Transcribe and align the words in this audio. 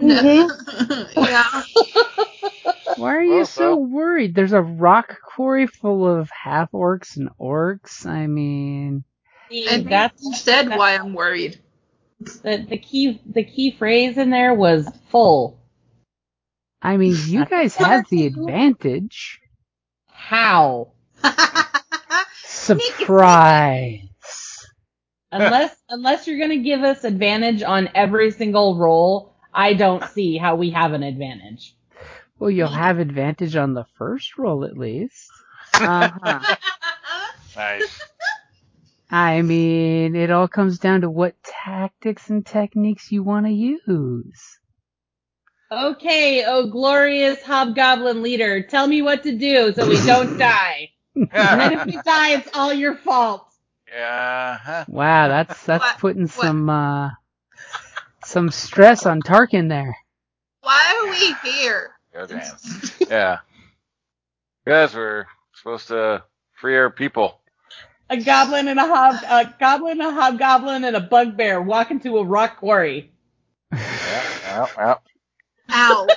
Mm-hmm. 0.00 1.20
yeah. 1.20 1.62
Why 2.96 3.16
are 3.16 3.22
you 3.22 3.34
Well, 3.36 3.46
so 3.46 3.60
so- 3.74 3.76
worried? 3.76 4.34
There's 4.34 4.52
a 4.52 4.60
rock 4.62 5.16
quarry 5.22 5.66
full 5.66 6.06
of 6.08 6.30
half 6.30 6.70
orcs 6.72 7.16
and 7.16 7.28
orcs. 7.40 8.06
I 8.06 8.26
mean, 8.26 9.04
And 9.50 9.88
that's 9.88 10.22
you 10.22 10.34
said 10.34 10.68
why 10.70 10.94
I'm 10.96 11.14
worried. 11.14 11.60
the, 12.20 12.64
the 12.68 12.78
key 12.78 13.20
the 13.26 13.44
key 13.44 13.72
phrase 13.72 14.16
in 14.18 14.30
there 14.30 14.54
was 14.54 14.88
full. 15.10 15.58
I 16.82 16.96
mean, 16.96 17.16
you 17.26 17.44
guys 17.46 17.74
have 17.76 18.04
the 18.10 18.26
advantage. 18.26 19.40
How? 20.10 20.92
Surprise. 22.44 24.00
Unless 25.32 25.76
unless 25.88 26.26
you're 26.26 26.38
gonna 26.38 26.58
give 26.58 26.82
us 26.82 27.04
advantage 27.04 27.62
on 27.62 27.88
every 27.94 28.30
single 28.30 28.76
roll, 28.76 29.33
I 29.54 29.74
don't 29.74 30.04
see 30.10 30.36
how 30.36 30.56
we 30.56 30.70
have 30.70 30.92
an 30.92 31.02
advantage. 31.02 31.74
Well, 32.38 32.50
you'll 32.50 32.68
have 32.68 32.98
advantage 32.98 33.54
on 33.56 33.74
the 33.74 33.84
first 33.96 34.36
roll 34.36 34.64
at 34.64 34.76
least. 34.76 35.30
Uh-huh. 35.74 36.56
Nice. 37.56 38.00
I 39.10 39.42
mean, 39.42 40.16
it 40.16 40.30
all 40.32 40.48
comes 40.48 40.78
down 40.78 41.02
to 41.02 41.10
what 41.10 41.34
tactics 41.44 42.30
and 42.30 42.44
techniques 42.44 43.12
you 43.12 43.22
want 43.22 43.46
to 43.46 43.52
use. 43.52 44.58
Okay, 45.70 46.44
oh 46.46 46.66
glorious 46.68 47.40
hobgoblin 47.42 48.22
leader, 48.22 48.62
tell 48.62 48.86
me 48.86 49.02
what 49.02 49.22
to 49.24 49.36
do 49.36 49.72
so 49.72 49.88
we 49.88 49.96
don't 50.04 50.36
die. 50.38 50.90
And 51.16 51.30
then 51.32 51.72
if 51.72 51.86
we 51.86 51.92
die, 52.04 52.30
it's 52.32 52.48
all 52.54 52.72
your 52.72 52.96
fault. 52.96 53.46
yeah. 53.92 54.84
Wow, 54.88 55.28
that's 55.28 55.62
that's 55.64 55.82
What- 55.82 55.98
putting 55.98 56.22
what- 56.22 56.30
some 56.32 56.68
uh 56.70 57.10
some 58.34 58.50
stress 58.50 59.06
on 59.06 59.22
Tarkin 59.22 59.68
there. 59.68 59.96
Why 60.62 61.02
are 61.04 61.10
we 61.10 61.50
here? 61.50 61.92
Go 62.12 62.26
dance. 62.26 62.92
Yeah. 63.08 63.38
Guys, 64.66 64.92
we're 64.94 65.26
supposed 65.54 65.88
to 65.88 66.24
free 66.52 66.76
our 66.76 66.90
people. 66.90 67.40
A 68.10 68.16
goblin 68.18 68.66
and 68.68 68.78
a 68.80 68.86
hob 68.86 69.14
a 69.22 69.54
goblin, 69.58 70.00
a 70.00 70.10
hobgoblin, 70.10 70.84
and 70.84 70.96
a 70.96 71.00
bugbear 71.00 71.62
walk 71.62 71.90
into 71.92 72.18
a 72.18 72.24
rock 72.24 72.58
quarry. 72.58 73.12
Yeah, 73.72 73.78
yeah, 74.42 74.66
yeah. 74.76 74.94
Ow. 75.70 76.06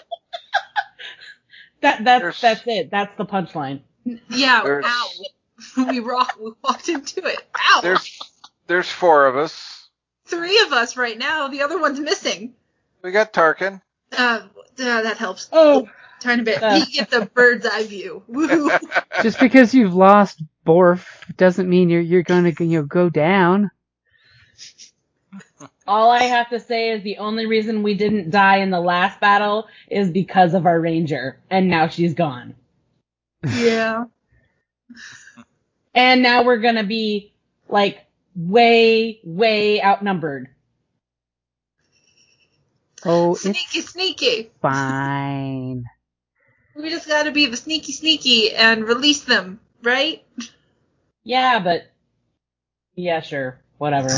That 1.81 2.03
that's 2.03 2.21
There's- 2.21 2.41
that's 2.41 2.61
it. 2.65 2.89
That's 2.89 3.15
the 3.17 3.25
punchline. 3.25 3.81
Yeah, 4.29 4.63
There's- 4.63 4.83
ow. 4.87 5.85
We 5.87 5.99
rock 6.01 6.35
we 6.41 6.51
walked 6.63 6.89
into 6.89 7.23
it. 7.23 7.39
Ow. 7.55 7.79
There's 7.83 8.19
there's 8.65 8.89
four 8.89 9.27
of 9.27 9.37
us. 9.37 9.76
Three 10.27 10.59
of 10.61 10.73
us 10.73 10.97
right 10.97 11.17
now. 11.17 11.47
The 11.47 11.61
other 11.61 11.79
one's 11.79 11.99
missing. 11.99 12.53
We 13.01 13.11
got 13.11 13.33
Tarkin. 13.33 13.81
Uh, 14.11 14.41
uh 14.79 15.01
that 15.01 15.17
helps. 15.17 15.49
Oh, 15.51 15.87
Tiny 16.19 16.43
bit. 16.43 16.61
Uh. 16.61 16.75
You 16.75 16.85
get 16.85 17.09
the 17.09 17.25
bird's 17.25 17.65
eye 17.65 17.83
view. 17.83 18.23
Woo. 18.27 18.71
Just 19.21 19.39
because 19.39 19.73
you've 19.73 19.93
lost 19.93 20.41
Borf 20.65 21.05
doesn't 21.37 21.69
mean 21.69 21.89
you're 21.89 22.01
you're 22.01 22.23
gonna 22.23 22.53
you 22.59 22.65
know, 22.65 22.83
go 22.83 23.09
down. 23.09 23.69
all 25.87 26.09
I 26.09 26.23
have 26.23 26.49
to 26.49 26.59
say 26.59 26.89
is 26.91 27.03
the 27.03 27.17
only 27.17 27.45
reason 27.45 27.83
we 27.83 27.93
didn't 27.93 28.31
die 28.31 28.57
in 28.57 28.71
the 28.71 28.79
last 28.79 29.19
battle 29.19 29.67
is 29.89 30.09
because 30.09 30.53
of 30.53 30.65
our 30.65 30.79
ranger, 30.79 31.39
and 31.49 31.69
now 31.69 31.87
she's 31.87 32.13
gone. 32.13 32.55
yeah. 33.55 34.05
And 35.93 36.21
now 36.21 36.43
we're 36.43 36.57
gonna 36.57 36.83
be 36.83 37.33
like 37.69 38.06
way, 38.37 39.19
way 39.23 39.81
outnumbered. 39.83 40.49
Oh, 43.05 43.35
Sneaky, 43.35 43.81
sneaky. 43.81 44.51
fine. 44.61 45.85
We 46.75 46.89
just 46.89 47.07
gotta 47.07 47.31
be 47.31 47.47
the 47.47 47.57
sneaky, 47.57 47.91
sneaky 47.91 48.53
and 48.55 48.83
release 48.87 49.21
them, 49.21 49.59
right? 49.83 50.23
Yeah, 51.23 51.59
but 51.59 51.91
yeah, 52.95 53.21
sure, 53.21 53.59
whatever. 53.77 54.09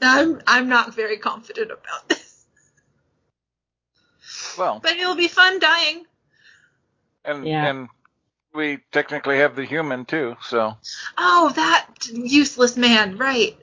I'm 0.00 0.40
I'm 0.46 0.68
not 0.68 0.94
very 0.94 1.18
confident 1.18 1.70
about 1.70 2.08
this, 2.08 2.46
Well, 4.58 4.80
but 4.80 4.92
it'll 4.92 5.14
be 5.16 5.28
fun 5.28 5.58
dying. 5.58 6.04
and 7.24 7.46
Yeah. 7.46 7.66
and 7.68 7.88
we 8.54 8.78
technically 8.92 9.38
have 9.38 9.54
the 9.56 9.64
human 9.64 10.04
too. 10.06 10.36
So 10.42 10.76
Oh, 11.18 11.52
that 11.56 11.87
useless 12.06 12.76
man, 12.76 13.18
right? 13.18 13.56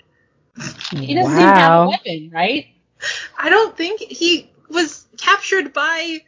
He 0.91 1.13
doesn't 1.15 1.39
even 1.39 1.55
have 1.55 1.73
a 1.73 1.81
weapon, 1.89 2.31
right? 2.33 2.67
I 3.37 3.49
don't 3.49 3.75
think 3.75 3.99
he 4.01 4.49
was 4.69 5.05
captured 5.17 5.73
by 5.73 6.19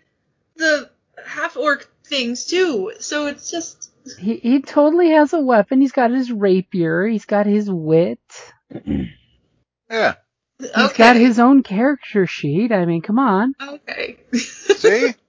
the 0.57 0.89
half 1.25 1.57
orc 1.57 1.89
things 2.05 2.45
too. 2.45 2.93
So 2.99 3.27
it's 3.27 3.49
just 3.51 3.91
He 4.19 4.37
he 4.37 4.61
totally 4.61 5.11
has 5.11 5.33
a 5.33 5.39
weapon. 5.39 5.81
He's 5.81 5.91
got 5.91 6.11
his 6.11 6.31
rapier. 6.31 7.07
He's 7.07 7.25
got 7.25 7.45
his 7.45 7.69
wit. 7.69 8.19
yeah. 9.89 10.15
He's 10.59 10.71
okay. 10.75 10.97
got 10.97 11.15
his 11.15 11.39
own 11.39 11.63
character 11.63 12.25
sheet. 12.27 12.71
I 12.71 12.85
mean, 12.85 13.01
come 13.01 13.19
on. 13.19 13.53
Okay. 13.61 14.17
See? 14.33 15.13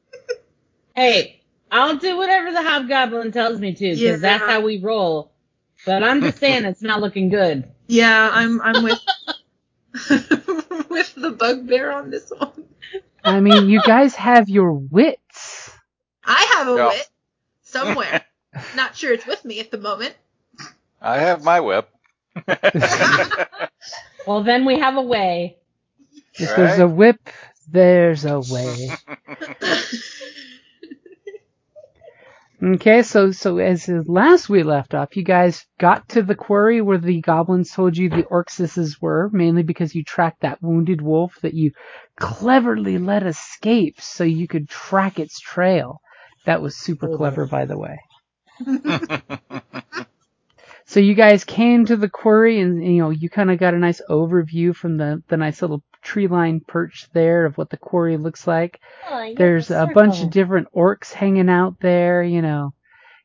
Hey, 0.95 1.43
I'll 1.71 1.97
do 1.97 2.17
whatever 2.17 2.51
the 2.51 2.63
hobgoblin 2.63 3.31
tells 3.33 3.61
me 3.61 3.73
to, 3.73 3.85
because 3.97 4.01
Yeah. 4.01 4.17
that's 4.17 4.45
how 4.45 4.61
we 4.63 4.81
roll. 4.81 5.31
But 5.89 6.05
I'm 6.05 6.23
just 6.23 6.39
saying 6.41 6.67
it's 6.67 6.83
not 6.83 7.01
looking 7.03 7.31
good. 7.31 7.65
yeah, 7.89 8.31
I'm 8.33 8.61
I'm 8.63 8.83
with 8.83 9.01
with 10.11 11.15
the 11.17 11.37
bugbear 11.39 11.93
on 11.93 12.11
this 12.11 12.31
one. 12.37 12.67
I 13.25 13.41
mean, 13.41 13.69
you 13.69 13.81
guys 13.81 14.15
have 14.17 14.49
your 14.49 14.73
wits. 14.73 15.71
I 16.25 16.43
have 16.59 16.69
a 16.69 16.79
Yeah. 16.79 16.87
wit 16.87 17.09
somewhere. 17.63 18.25
Not 18.73 18.97
sure 18.97 19.13
it's 19.13 19.27
with 19.27 19.45
me 19.45 19.61
at 19.61 19.71
the 19.71 19.79
moment. 19.79 20.15
I 21.01 21.19
have 21.19 21.43
my 21.45 21.61
whip. 21.61 21.91
Well, 24.27 24.45
then 24.45 24.65
we 24.67 24.79
have 24.79 24.97
a 24.97 25.03
way. 25.03 25.59
If 26.39 26.55
there's 26.55 26.79
a 26.79 26.89
whip, 26.89 27.21
there's 27.69 28.25
a 28.25 28.41
way. 28.41 28.99
Okay, 32.61 33.03
so 33.03 33.31
so 33.31 33.59
as 33.59 33.89
last 33.89 34.49
we 34.49 34.65
left 34.65 34.93
off, 34.93 35.17
you 35.17 35.23
guys 35.23 35.65
got 35.79 36.09
to 36.09 36.23
the 36.23 36.35
quarry 36.35 36.81
where 36.81 36.99
the 36.99 37.21
goblins 37.21 37.71
told 37.71 37.97
you 37.97 38.09
the 38.09 38.25
orcsises 38.25 39.01
were, 39.01 39.31
mainly 39.33 39.63
because 39.63 39.95
you 39.95 40.03
tracked 40.03 40.41
that 40.41 40.61
wounded 40.61 41.01
wolf 41.01 41.37
that 41.43 41.55
you 41.55 41.71
cleverly 42.19 42.99
let 42.99 43.25
escape 43.25 44.01
so 44.01 44.25
you 44.25 44.49
could 44.49 44.69
track 44.69 45.21
its 45.21 45.39
trail. 45.39 46.01
That 46.47 46.61
was 46.61 46.77
super 46.77 47.17
clever, 47.17 47.47
by 47.47 47.65
the 47.65 47.79
way. 47.79 47.99
So 50.89 51.01
you 51.01 51.13
guys 51.13 51.45
came 51.45 51.85
to 51.85 51.99
the 51.99 52.09
quarry 52.09 52.61
and, 52.61 52.83
you 52.83 53.03
know, 53.03 53.11
you 53.11 53.29
kind 53.29 53.51
of 53.51 53.59
got 53.59 53.75
a 53.75 53.79
nice 53.79 54.01
overview 54.09 54.75
from 54.75 54.97
the, 54.97 55.23
the 55.29 55.37
nice 55.37 55.61
little 55.61 55.83
tree 56.03 56.27
line 56.29 56.61
perch 56.67 57.09
there 57.13 57.47
of 57.47 57.57
what 57.59 57.71
the 57.71 57.77
quarry 57.77 58.17
looks 58.17 58.47
like. 58.47 58.81
Oh, 59.09 59.35
There's 59.37 59.69
the 59.69 59.83
a 59.83 59.87
bunch 59.87 60.23
of 60.23 60.31
different 60.31 60.69
orcs 60.75 61.13
hanging 61.13 61.49
out 61.49 61.77
there, 61.81 62.23
you 62.23 62.43
know. 62.43 62.75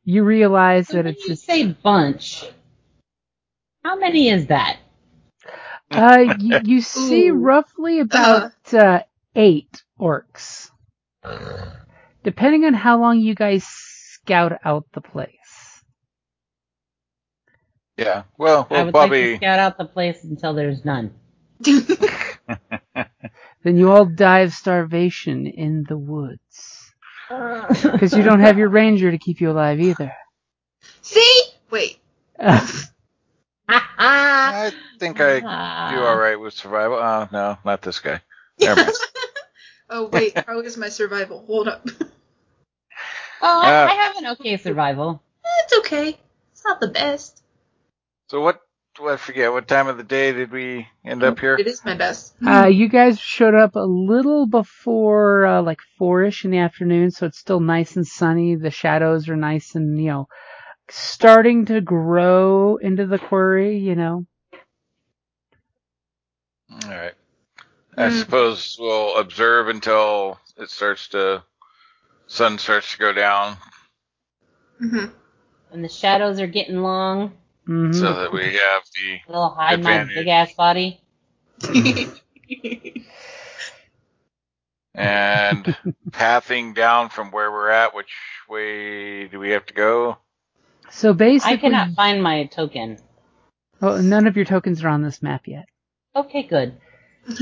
You 0.03 0.23
realize 0.23 0.87
So 0.87 0.93
that 0.93 1.05
when 1.05 1.13
it's 1.13 1.23
you 1.23 1.29
just, 1.29 1.45
say 1.45 1.67
bunch. 1.67 2.45
How 3.83 3.95
many 3.97 4.29
is 4.29 4.47
that? 4.47 4.77
uh, 5.91 6.23
you, 6.39 6.61
you 6.63 6.81
see 6.81 7.29
Ooh. 7.29 7.35
roughly 7.35 7.99
about, 7.99 8.51
uh, 8.73 9.01
eight 9.35 9.83
orcs. 9.99 10.69
Depending 12.23 12.65
on 12.65 12.73
how 12.73 12.99
long 12.99 13.19
you 13.19 13.35
guys 13.35 13.65
scout 13.65 14.53
out 14.63 14.85
the 14.93 15.01
place. 15.01 15.83
Yeah. 17.97 18.23
Well, 18.37 18.67
I 18.69 18.73
well, 18.73 18.85
would 18.85 18.93
like 18.93 19.11
to 19.11 19.37
scout 19.37 19.59
out 19.59 19.77
the 19.77 19.85
place 19.85 20.23
until 20.23 20.53
there's 20.53 20.83
none. 20.85 21.13
Then 23.63 23.77
you 23.77 23.91
all 23.91 24.05
die 24.05 24.39
of 24.41 24.53
starvation 24.53 25.47
in 25.47 25.85
the 25.87 25.97
woods. 25.97 26.91
Because 27.81 28.13
you 28.13 28.23
don't 28.23 28.41
have 28.41 28.57
your 28.57 28.69
ranger 28.69 29.09
to 29.11 29.17
keep 29.17 29.39
you 29.41 29.49
alive 29.49 29.79
either. 29.79 30.13
See? 31.01 31.41
Wait. 31.69 31.99
I 33.67 34.71
think 34.99 35.19
I 35.19 35.39
do 35.39 35.47
all 36.03 36.17
right 36.17 36.39
with 36.39 36.53
survival. 36.53 36.97
Oh 36.97 37.27
no, 37.31 37.57
not 37.63 37.81
this 37.81 37.99
guy. 37.99 38.21
Never 38.59 38.81
mind. 38.81 38.95
oh 39.89 40.09
wait, 40.09 40.37
how 40.45 40.59
is 40.59 40.77
my 40.77 40.89
survival? 40.89 41.43
Hold 41.47 41.67
up. 41.69 41.87
Oh, 43.41 43.61
I, 43.61 43.69
Uh, 43.69 43.87
I 43.89 43.93
have 43.95 44.17
an 44.17 44.27
okay 44.27 44.57
survival. 44.57 45.21
It's 45.63 45.77
okay. 45.79 46.17
It's 46.51 46.63
not 46.63 46.79
the 46.79 46.87
best. 46.89 47.43
So 48.29 48.41
what? 48.41 48.61
I 49.01 49.17
forget 49.17 49.51
what 49.51 49.67
time 49.67 49.87
of 49.87 49.97
the 49.97 50.03
day 50.03 50.31
did 50.31 50.51
we 50.51 50.87
end 51.03 51.23
up 51.23 51.39
here? 51.39 51.55
It 51.57 51.67
is 51.67 51.83
my 51.85 51.95
best. 51.95 52.35
Uh, 52.45 52.67
you 52.67 52.87
guys 52.89 53.19
showed 53.19 53.55
up 53.55 53.75
a 53.75 53.79
little 53.79 54.45
before, 54.47 55.45
uh, 55.45 55.61
like 55.61 55.79
four-ish 55.97 56.45
in 56.45 56.51
the 56.51 56.59
afternoon, 56.59 57.11
so 57.11 57.25
it's 57.25 57.39
still 57.39 57.59
nice 57.59 57.95
and 57.95 58.05
sunny. 58.07 58.55
The 58.55 58.71
shadows 58.71 59.29
are 59.29 59.35
nice 59.35 59.75
and, 59.75 59.99
you 59.99 60.09
know, 60.09 60.27
starting 60.89 61.65
to 61.65 61.81
grow 61.81 62.77
into 62.77 63.05
the 63.07 63.19
quarry, 63.19 63.77
you 63.79 63.95
know. 63.95 64.25
All 66.71 66.89
right. 66.89 67.13
I 67.97 68.09
Hmm. 68.09 68.09
suppose 68.09 68.77
we'll 68.79 69.17
observe 69.17 69.67
until 69.69 70.39
it 70.57 70.69
starts 70.69 71.07
to 71.09 71.43
sun 72.27 72.57
starts 72.59 72.91
to 72.93 72.97
go 72.99 73.13
down, 73.13 73.57
hmm 74.79 75.05
When 75.69 75.81
the 75.81 75.89
shadows 75.89 76.39
are 76.39 76.47
getting 76.47 76.77
long, 76.83 77.33
hmm 77.65 77.91
so 77.91 78.13
that 78.21 78.31
we 78.31 78.55
have 78.55 78.83
the 78.95 79.19
I'll 79.33 79.49
hide 79.49 79.81
my 79.81 80.03
big 80.05 80.27
ass 80.27 80.53
body. 80.53 81.01
and 84.95 85.75
pathing 86.11 86.73
down 86.73 87.09
from 87.09 87.31
where 87.31 87.51
we're 87.51 87.69
at. 87.69 87.95
Which 87.95 88.11
way 88.49 89.27
do 89.27 89.39
we 89.39 89.51
have 89.51 89.65
to 89.67 89.73
go? 89.73 90.17
So 90.89 91.13
basically, 91.13 91.53
I 91.53 91.57
cannot 91.57 91.95
find 91.95 92.21
my 92.21 92.45
token. 92.45 92.99
well, 93.81 94.01
none 94.01 94.27
of 94.27 94.35
your 94.35 94.45
tokens 94.45 94.83
are 94.83 94.89
on 94.89 95.01
this 95.01 95.23
map 95.23 95.47
yet. 95.47 95.65
Okay, 96.15 96.43
good. 96.43 96.77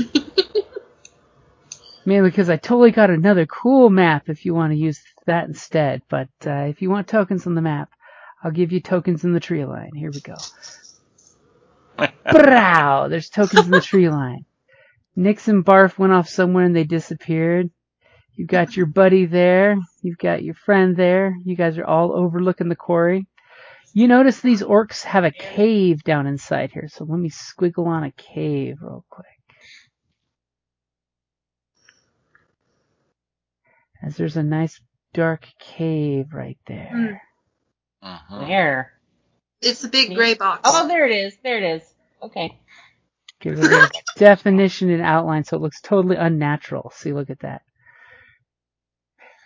Mainly 2.04 2.30
because 2.30 2.50
I 2.50 2.56
totally 2.56 2.90
got 2.90 3.10
another 3.10 3.46
cool 3.46 3.88
map 3.90 4.28
if 4.28 4.44
you 4.44 4.54
want 4.54 4.72
to 4.72 4.78
use 4.78 5.00
that 5.26 5.46
instead. 5.46 6.02
But 6.08 6.28
uh, 6.46 6.66
if 6.68 6.82
you 6.82 6.90
want 6.90 7.06
tokens 7.06 7.46
on 7.46 7.54
the 7.54 7.62
map, 7.62 7.91
I'll 8.42 8.50
give 8.50 8.72
you 8.72 8.80
tokens 8.80 9.24
in 9.24 9.32
the 9.32 9.40
tree 9.40 9.64
line. 9.64 9.90
Here 9.94 10.10
we 10.10 10.20
go. 10.20 10.34
Brow! 12.30 13.08
There's 13.08 13.28
tokens 13.28 13.66
in 13.66 13.70
the 13.70 13.80
tree 13.80 14.08
line. 14.08 14.44
Nix 15.14 15.48
and 15.48 15.64
Barf 15.64 15.98
went 15.98 16.12
off 16.12 16.28
somewhere 16.28 16.64
and 16.64 16.74
they 16.74 16.84
disappeared. 16.84 17.70
You've 18.34 18.48
got 18.48 18.76
your 18.76 18.86
buddy 18.86 19.26
there. 19.26 19.76
You've 20.02 20.18
got 20.18 20.42
your 20.42 20.54
friend 20.54 20.96
there. 20.96 21.34
You 21.44 21.54
guys 21.54 21.78
are 21.78 21.84
all 21.84 22.12
overlooking 22.12 22.68
the 22.68 22.76
quarry. 22.76 23.26
You 23.94 24.08
notice 24.08 24.40
these 24.40 24.62
orcs 24.62 25.02
have 25.02 25.24
a 25.24 25.30
cave 25.30 26.02
down 26.02 26.26
inside 26.26 26.72
here. 26.72 26.88
So 26.88 27.04
let 27.04 27.18
me 27.18 27.28
squiggle 27.28 27.86
on 27.86 28.04
a 28.04 28.12
cave 28.12 28.78
real 28.80 29.04
quick. 29.10 29.26
As 34.02 34.16
there's 34.16 34.36
a 34.36 34.42
nice 34.42 34.80
dark 35.12 35.46
cave 35.60 36.32
right 36.32 36.58
there. 36.66 36.90
Hmm. 36.90 37.31
Mhm. 38.02 38.48
Where? 38.48 38.92
It's 39.60 39.82
the 39.82 39.88
big 39.88 40.14
gray 40.14 40.34
box. 40.34 40.62
Oh, 40.64 40.88
there 40.88 41.06
it 41.06 41.12
is. 41.12 41.36
There 41.42 41.58
it 41.58 41.76
is. 41.76 41.94
Okay. 42.22 42.58
Give 43.40 43.58
it 43.58 43.72
a 43.72 43.90
definition 44.18 44.90
and 44.90 45.02
outline 45.02 45.44
so 45.44 45.56
it 45.56 45.62
looks 45.62 45.80
totally 45.80 46.16
unnatural. 46.16 46.92
See, 46.94 47.12
look 47.12 47.30
at 47.30 47.40
that. 47.40 47.62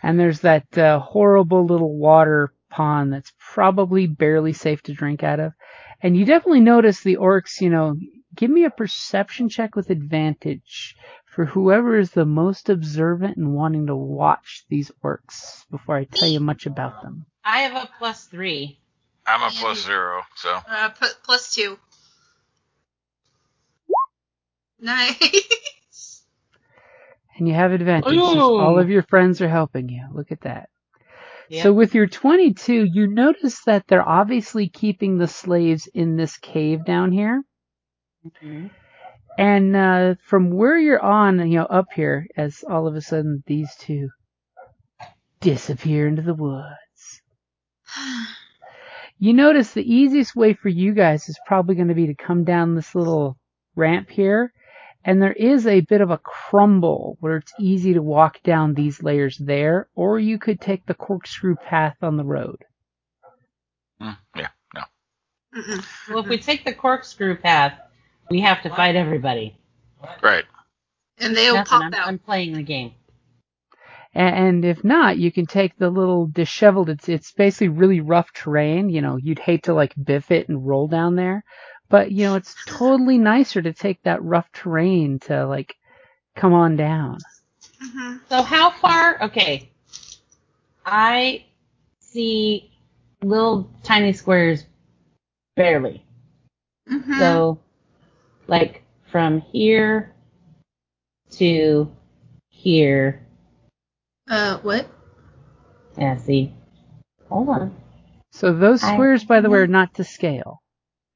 And 0.03 0.19
there's 0.19 0.41
that 0.41 0.77
uh, 0.79 1.01
horrible 1.01 1.67
little 1.67 1.97
water 1.97 2.53
pond 2.71 3.13
that's 3.13 3.33
probably 3.39 4.07
barely 4.07 4.53
safe 4.53 4.83
to 4.85 4.93
drink 4.93 5.23
out 5.23 5.41
of. 5.41 5.53
And 6.03 6.17
you 6.17 6.25
definitely 6.25 6.61
notice 6.61 7.01
the 7.01 7.17
orcs, 7.17 7.61
you 7.61 7.71
know, 7.71 7.97
give 8.35 8.51
me 8.51 8.65
a 8.65 8.71
perception 8.71 9.49
check 9.49 9.75
with 9.75 9.91
advantage 9.91 10.95
for 11.25 11.47
whoever 11.47 11.99
is 11.99 12.11
the 12.11 12.27
most 12.27 12.69
observant 12.69 13.37
and 13.37 13.55
wanting 13.55 13.87
to 13.87 13.97
watch 13.97 14.65
these 14.69 14.91
orcs 15.03 15.65
before 15.71 15.97
I 15.97 16.05
tell 16.05 16.29
you 16.29 16.41
much 16.41 16.67
about 16.67 17.03
them. 17.03 17.27
I 17.49 17.61
have 17.61 17.85
a 17.85 17.89
plus 17.99 18.25
three. 18.25 18.79
I'm 19.27 19.43
a 19.43 19.51
plus 19.51 19.85
zero, 19.85 20.23
so 20.35 20.59
Uh, 20.69 20.89
pu- 20.91 21.07
plus 21.25 21.55
two. 21.55 21.79
Nice. 24.81 26.23
And 27.39 27.47
you 27.47 27.53
have 27.53 27.73
advantage. 27.73 28.15
Ooh. 28.15 28.59
All 28.59 28.79
of 28.79 28.89
your 28.89 29.03
friends 29.03 29.43
are 29.43 29.49
helping 29.49 29.91
you. 29.91 30.03
Look 30.15 30.33
at 30.33 30.41
that. 30.41 30.71
Yep. 31.51 31.63
So 31.65 31.73
with 31.75 31.95
your 31.95 32.07
22, 32.07 32.87
you 32.91 33.07
notice 33.09 33.63
that 33.67 33.85
they're 33.87 34.09
obviously 34.09 34.71
keeping 34.71 35.19
the 35.19 35.27
slaves 35.29 35.87
in 35.93 36.17
this 36.17 36.39
cave 36.39 36.87
down 36.87 37.13
here. 37.13 37.43
Mhm. 38.43 38.71
And 39.37 39.77
uh, 39.77 40.15
from 40.25 40.49
where 40.51 40.79
you're 40.79 41.03
on, 41.03 41.39
you 41.51 41.59
know, 41.59 41.67
up 41.67 41.89
here, 41.95 42.27
as 42.39 42.65
all 42.67 42.87
of 42.87 42.97
a 42.97 43.03
sudden 43.03 43.43
these 43.47 43.69
two 43.81 44.09
disappear 45.41 46.09
into 46.09 46.23
the 46.23 46.33
woods. 46.33 46.65
You 49.19 49.33
notice 49.33 49.73
the 49.73 49.95
easiest 49.95 50.37
way 50.37 50.55
for 50.55 50.69
you 50.69 50.93
guys 50.93 51.29
is 51.29 51.39
probably 51.47 51.75
going 51.75 51.89
to 51.89 51.95
be 51.95 52.09
to 52.09 52.15
come 52.15 52.45
down 52.45 52.75
this 52.75 52.95
little 52.95 53.39
ramp 53.75 54.11
here. 54.11 54.53
And 55.05 55.23
there 55.23 55.33
is 55.33 55.67
a 55.67 55.83
bit 55.83 56.01
of 56.01 56.11
a 56.11 56.19
crumble 56.19 57.17
where 57.21 57.37
it's 57.37 57.55
easy 57.61 57.95
to 57.95 58.03
walk 58.03 58.43
down 58.43 58.75
these 58.75 59.03
layers 59.03 59.39
there, 59.39 59.89
or 59.95 60.19
you 60.19 60.39
could 60.39 60.61
take 60.61 60.85
the 60.87 60.95
corkscrew 60.95 61.57
path 61.57 61.97
on 62.03 62.17
the 62.17 62.25
road. 62.25 62.65
mm, 64.03 64.17
yeah, 64.37 64.49
no. 64.75 64.83
Mm-mm. 65.57 65.87
Well, 66.09 66.21
if 66.21 66.29
we 66.29 66.39
take 66.39 66.65
the 66.65 66.75
corkscrew 66.75 67.37
path, 67.39 67.79
we 68.31 68.41
have 68.43 68.63
to 68.63 68.71
fight 68.71 68.97
everybody. 68.97 69.57
Right. 70.23 70.45
And 71.19 71.37
they'll 71.37 71.55
Nothing, 71.57 71.71
pop 71.71 71.83
I'm, 71.83 71.95
out. 71.95 72.09
I'm 72.09 72.19
playing 72.19 72.55
the 72.55 72.63
game. 72.63 72.95
A- 74.17 74.21
And 74.21 74.65
if 74.65 74.85
not, 74.85 75.19
you 75.19 75.33
can 75.33 75.47
take 75.47 75.77
the 75.79 75.91
little 75.91 76.27
disheveled. 76.29 76.91
It's 76.91 77.09
it's 77.09 77.33
basically 77.33 77.69
really 77.69 78.01
rough 78.01 78.33
terrain. 78.33 78.89
You 78.91 79.03
know, 79.03 79.17
you'd 79.19 79.39
hate 79.41 79.65
to 79.65 79.75
like 79.75 79.95
biff 80.03 80.33
it 80.33 80.49
and 80.49 80.67
roll 80.67 80.89
down 80.89 81.17
there, 81.17 81.45
but 81.91 82.13
you 82.13 82.25
know, 82.25 82.37
it's 82.37 82.57
totally 82.67 83.19
nicer 83.19 83.63
to 83.63 83.75
take 83.75 84.03
that 84.05 84.23
rough 84.25 84.51
terrain 84.53 85.21
to 85.21 85.47
like 85.47 85.77
come 86.37 86.55
on 86.55 86.77
down. 86.77 87.19
Mhm. 87.83 88.21
So 88.31 88.43
how 88.43 88.71
far? 88.71 89.23
Okay. 89.23 89.71
I 90.87 91.45
see 92.01 92.71
little 93.23 93.71
tiny 93.83 94.13
squares 94.15 94.67
barely. 95.57 96.05
Mhm. 96.91 97.19
So, 97.19 97.61
like 98.49 98.83
from 99.11 99.41
here 99.41 100.15
to 101.33 101.91
here. 102.51 103.26
Uh, 104.29 104.59
what? 104.59 104.87
Yeah, 105.97 106.17
see. 106.17 106.53
Hold 107.29 107.49
on. 107.49 107.77
So 108.33 108.53
those 108.53 108.83
I- 108.83 108.93
squares, 108.95 109.25
by 109.25 109.41
the 109.41 109.49
way, 109.51 109.61
are 109.61 109.67
not 109.67 109.95
to 109.95 110.05
scale. 110.05 110.61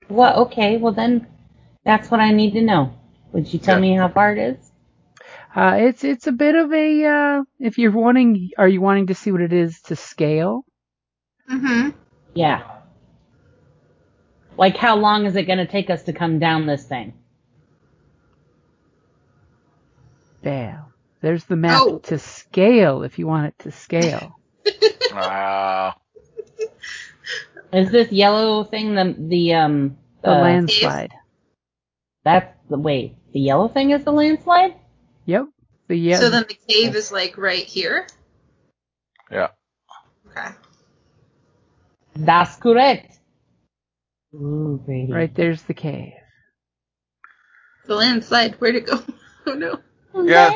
Well, 0.09 0.41
okay. 0.47 0.77
Well, 0.77 0.93
then 0.93 1.27
that's 1.85 2.11
what 2.11 2.21
I 2.21 2.33
need 2.33 2.53
to 2.53 2.63
know. 2.63 2.93
Would 3.33 3.53
you 3.53 3.59
tell 3.59 3.77
Yeah. 3.77 3.81
me 3.81 3.95
how 3.97 4.09
far 4.09 4.33
it 4.33 4.39
is? 4.39 4.73
Uh, 5.55 5.77
it's 5.81 6.05
it's 6.05 6.27
a 6.27 6.33
bit 6.33 6.55
of 6.55 6.73
a 6.73 7.05
uh, 7.05 7.43
if 7.59 7.79
you're 7.79 7.91
wanting, 7.93 8.51
are 8.57 8.69
you 8.69 8.81
wanting 8.81 9.09
to 9.09 9.15
see 9.15 9.33
what 9.33 9.41
it 9.41 9.53
is 9.53 9.81
to 9.83 9.97
scale? 9.97 10.65
Mm-hmm. 11.51 11.91
Yeah. 12.35 12.63
Like, 14.57 14.77
how 14.77 14.97
long 14.97 15.27
is 15.27 15.35
it 15.37 15.45
going 15.45 15.59
to 15.59 15.67
take 15.67 15.91
us 15.91 16.03
to 16.05 16.13
come 16.13 16.39
down 16.39 16.67
this 16.67 16.85
thing? 16.85 17.15
Bam. 20.43 20.90
There's 21.23 21.45
the 21.45 21.57
map 21.57 21.81
Oh. 21.83 21.99
to 21.99 22.19
scale 22.19 23.03
if 23.03 23.19
you 23.19 23.27
want 23.27 23.47
it 23.49 23.59
to 23.65 23.71
scale. 23.73 24.37
Uh, 25.13 25.91
Is 27.73 27.91
this 27.91 28.13
yellow 28.13 28.63
thing 28.63 28.95
the 28.95 29.15
the 29.19 29.55
um 29.55 29.97
The 30.23 30.31
uh, 30.31 30.41
landslide. 30.41 31.13
That's 32.25 32.55
the 32.69 32.79
wait. 32.79 33.17
The 33.33 33.41
yellow 33.41 33.67
thing 33.67 33.91
is 33.91 34.05
the 34.05 34.13
landslide? 34.13 34.77
Yep. 35.27 35.47
The 35.89 35.97
yeah. 35.97 36.21
So 36.21 36.31
then 36.31 36.45
the 36.49 36.55
cave 36.69 36.95
is 36.95 37.11
like 37.11 37.37
right 37.39 37.65
here. 37.65 38.07
Yeah. 39.33 39.49
Okay. 40.31 40.51
That's 42.15 42.55
correct. 42.57 43.19
Ooh, 44.35 44.81
Brady. 44.87 45.13
right 45.13 45.35
there's 45.35 45.63
the 45.63 45.75
cave. 45.75 46.13
The 47.87 47.97
landslide. 47.97 48.55
Where'd 48.61 48.77
it 48.77 48.87
go? 48.87 49.01
Oh 49.47 49.55
no. 49.55 49.81
Yeah. 50.15 50.53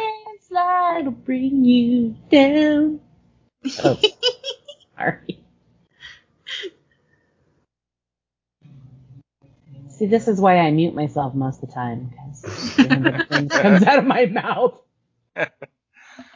Landslide 0.54 1.04
will 1.06 1.12
bring 1.12 1.64
you 1.64 2.16
down. 2.30 3.00
Oh, 3.84 4.00
sorry. 4.98 5.38
See, 9.90 10.06
this 10.06 10.28
is 10.28 10.40
why 10.40 10.58
I 10.58 10.70
mute 10.70 10.94
myself 10.94 11.34
most 11.34 11.62
of 11.62 11.68
the 11.68 11.74
time 11.74 12.10
because 12.10 12.46
comes 13.56 13.82
out 13.84 13.98
of 13.98 14.06
my 14.06 14.26
mouth. 14.26 14.80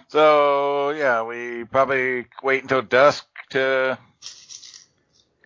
So 0.09 0.91
yeah, 0.91 1.25
we 1.25 1.65
probably 1.65 2.27
wait 2.43 2.63
until 2.63 2.83
dusk 2.83 3.27
to 3.51 3.99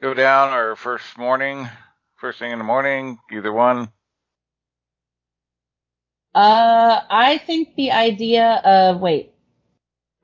go 0.00 0.14
down, 0.14 0.54
or 0.54 0.76
first 0.76 1.18
morning, 1.18 1.68
first 2.16 2.38
thing 2.38 2.52
in 2.52 2.58
the 2.58 2.64
morning, 2.64 3.18
either 3.32 3.52
one. 3.52 3.90
Uh, 6.34 7.00
I 7.10 7.38
think 7.38 7.74
the 7.74 7.90
idea 7.92 8.60
of 8.64 9.00
wait, 9.00 9.32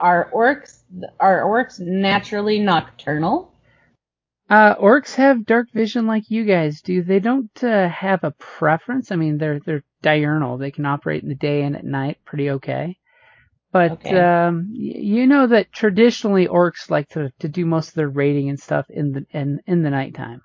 are 0.00 0.30
orcs 0.34 0.80
are 1.20 1.42
orcs 1.42 1.80
naturally 1.80 2.58
nocturnal? 2.58 3.52
Uh, 4.50 4.74
orcs 4.76 5.14
have 5.14 5.46
dark 5.46 5.70
vision 5.72 6.06
like 6.06 6.30
you 6.30 6.44
guys 6.44 6.80
do. 6.82 7.02
They 7.02 7.20
don't 7.20 7.64
uh, 7.64 7.88
have 7.88 8.24
a 8.24 8.32
preference. 8.32 9.10
I 9.10 9.16
mean, 9.16 9.38
they're 9.38 9.60
they're 9.60 9.84
diurnal. 10.02 10.58
They 10.58 10.70
can 10.70 10.86
operate 10.86 11.22
in 11.22 11.28
the 11.30 11.34
day 11.34 11.62
and 11.62 11.76
at 11.76 11.84
night 11.84 12.18
pretty 12.24 12.50
okay. 12.50 12.96
But 13.72 13.92
Okay. 13.92 14.12
um, 14.12 14.68
you 14.72 15.26
know 15.26 15.46
that 15.48 15.72
traditionally 15.72 16.46
orcs 16.48 16.90
like 16.90 17.08
to, 17.10 17.30
to 17.40 17.48
do 17.48 17.66
most 17.66 17.90
of 17.90 17.94
their 17.94 18.08
raiding 18.08 18.48
and 18.48 18.60
stuff 18.60 18.86
in 18.90 19.12
the 19.12 19.26
in 19.32 19.60
in 19.66 19.82
the 19.82 19.90
nighttime. 19.90 20.42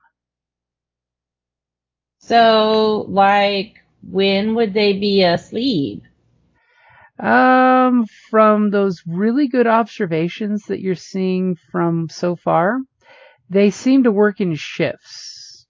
So, 2.19 3.05
like, 3.09 3.82
when 4.09 4.55
would 4.55 4.73
they 4.73 4.93
be 4.93 5.23
asleep? 5.23 6.03
Um, 7.19 8.05
from 8.29 8.71
those 8.71 9.01
really 9.07 9.47
good 9.47 9.67
observations 9.67 10.63
that 10.63 10.81
you're 10.81 10.95
seeing 10.95 11.55
from 11.71 12.09
so 12.09 12.35
far, 12.35 12.79
they 13.49 13.69
seem 13.69 14.03
to 14.03 14.11
work 14.11 14.41
in 14.41 14.55
shifts. 14.55 15.67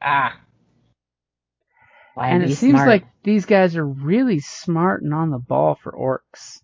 Ah. 0.00 0.40
Why 2.14 2.30
and 2.30 2.42
it 2.42 2.56
seems 2.56 2.76
smart? 2.76 2.88
like 2.88 3.04
these 3.22 3.44
guys 3.44 3.76
are 3.76 3.86
really 3.86 4.40
smart 4.40 5.02
and 5.02 5.12
on 5.12 5.30
the 5.30 5.38
ball 5.38 5.74
for 5.74 5.92
orcs. 5.92 6.60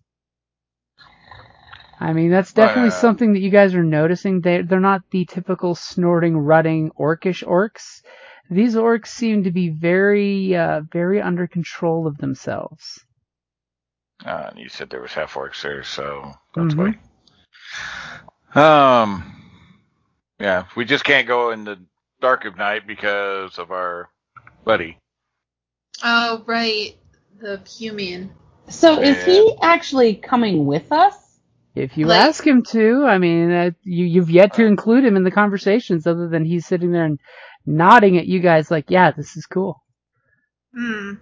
I 1.99 2.11
mean, 2.11 2.31
that's 2.31 2.51
definitely 2.51 2.89
uh, 2.89 2.99
something 2.99 3.33
that 3.33 3.39
you 3.39 3.51
guys 3.51 3.75
are 3.75 3.83
noticing. 3.83 4.41
They 4.41 4.63
they're 4.63 4.79
not 4.79 5.03
the 5.11 5.25
typical 5.25 5.75
snorting, 5.75 6.37
rutting, 6.37 6.91
orcish 6.99 7.43
orcs. 7.43 8.01
These 8.49 8.75
orcs 8.75 9.07
seem 9.07 9.43
to 9.43 9.51
be 9.51 9.69
very, 9.69 10.55
uh, 10.55 10.81
very 10.91 11.21
under 11.21 11.47
control 11.47 12.07
of 12.07 12.17
themselves. 12.17 13.03
Uh, 14.25 14.47
and 14.51 14.59
you 14.59 14.69
said 14.69 14.89
there 14.89 15.01
was 15.01 15.13
half 15.13 15.33
orcs 15.33 15.61
there, 15.61 15.83
so 15.83 16.33
that's 16.55 16.73
Mhm. 16.75 16.97
why. 18.55 19.01
Um, 19.01 19.23
yeah, 20.39 20.65
we 20.75 20.85
just 20.85 21.03
can't 21.03 21.27
go 21.27 21.51
in 21.51 21.63
the 21.63 21.79
dark 22.21 22.45
of 22.45 22.57
night 22.57 22.85
because 22.87 23.57
of 23.57 23.71
our 23.71 24.09
buddy. 24.63 24.97
Oh 26.03 26.43
right. 26.45 26.95
The 27.39 27.57
human. 27.67 28.33
So, 28.69 29.01
is 29.01 29.21
he 29.25 29.55
actually 29.61 30.15
coming 30.15 30.65
with 30.65 30.91
us? 30.91 31.15
If 31.75 31.97
you 31.97 32.05
Like- 32.05 32.21
ask 32.21 32.45
him 32.45 32.63
to, 32.69 33.05
I 33.05 33.17
mean, 33.17 33.51
uh, 33.51 33.71
you 33.81 34.05
you've 34.05 34.29
yet 34.29 34.53
to 34.53 34.65
include 34.65 35.03
him 35.03 35.17
in 35.17 35.23
the 35.23 35.31
conversations, 35.31 36.07
other 36.07 36.29
than 36.29 36.45
he's 36.45 36.65
sitting 36.65 36.91
there 36.91 37.03
and 37.03 37.19
nodding 37.65 38.17
at 38.17 38.27
you 38.27 38.39
guys 38.39 38.71
like, 38.71 38.89
"Yeah, 38.89 39.11
this 39.11 39.35
is 39.37 39.45
cool." 39.45 39.81
Hmm. 40.73 41.13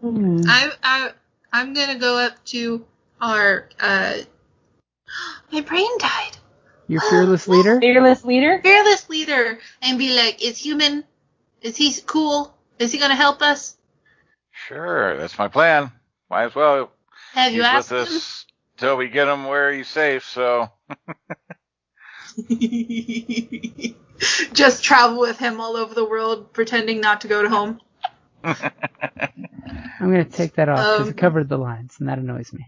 Hmm. 0.00 0.40
I 0.46 0.70
I 0.82 1.10
I'm 1.52 1.74
gonna 1.74 1.98
go 1.98 2.18
up 2.18 2.44
to 2.46 2.84
our 3.20 3.68
uh. 3.80 4.18
My 5.52 5.60
brain 5.60 5.98
died. 5.98 6.36
Your 6.88 7.00
fearless 7.00 7.48
leader. 7.48 7.80
Fearless 7.80 8.24
leader? 8.24 8.60
Fearless 8.62 9.08
leader 9.08 9.58
and 9.82 9.98
be 9.98 10.14
like, 10.14 10.42
is 10.42 10.58
human? 10.58 11.04
Is 11.62 11.76
he 11.76 11.94
cool? 12.06 12.54
Is 12.78 12.92
he 12.92 12.98
gonna 12.98 13.14
help 13.14 13.40
us? 13.40 13.76
Sure, 14.50 15.16
that's 15.16 15.38
my 15.38 15.48
plan. 15.48 15.90
Might 16.30 16.44
as 16.44 16.54
well. 16.54 16.90
Have 17.32 17.52
you 17.52 17.62
asked 17.62 17.90
with 17.90 18.08
us 18.08 18.46
till 18.76 18.96
we 18.96 19.08
get 19.08 19.28
him 19.28 19.44
where 19.46 19.72
he's 19.72 19.88
safe. 19.88 20.24
So 20.24 20.68
him? 22.38 23.94
Just 24.52 24.84
travel 24.84 25.20
with 25.20 25.38
him 25.38 25.60
all 25.60 25.76
over 25.76 25.94
the 25.94 26.04
world, 26.04 26.52
pretending 26.52 27.00
not 27.00 27.20
to 27.22 27.28
go 27.28 27.42
to 27.42 27.48
home. 27.48 27.80
I'm 28.44 30.10
gonna 30.10 30.24
take 30.24 30.54
that 30.54 30.68
off 30.68 30.78
because 30.78 31.06
Um, 31.08 31.08
it 31.10 31.16
covered 31.16 31.48
the 31.48 31.58
lines, 31.58 31.96
and 31.98 32.08
that 32.08 32.18
annoys 32.18 32.52
me. 32.52 32.66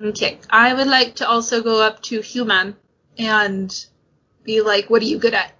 Okay. 0.00 0.38
I 0.50 0.74
would 0.74 0.86
like 0.86 1.16
to 1.16 1.28
also 1.28 1.62
go 1.62 1.80
up 1.82 2.02
to 2.04 2.20
human 2.20 2.76
and 3.18 3.86
be 4.44 4.60
like, 4.60 4.88
what 4.90 5.02
are 5.02 5.06
you 5.06 5.18
good 5.18 5.34
at? 5.34 5.52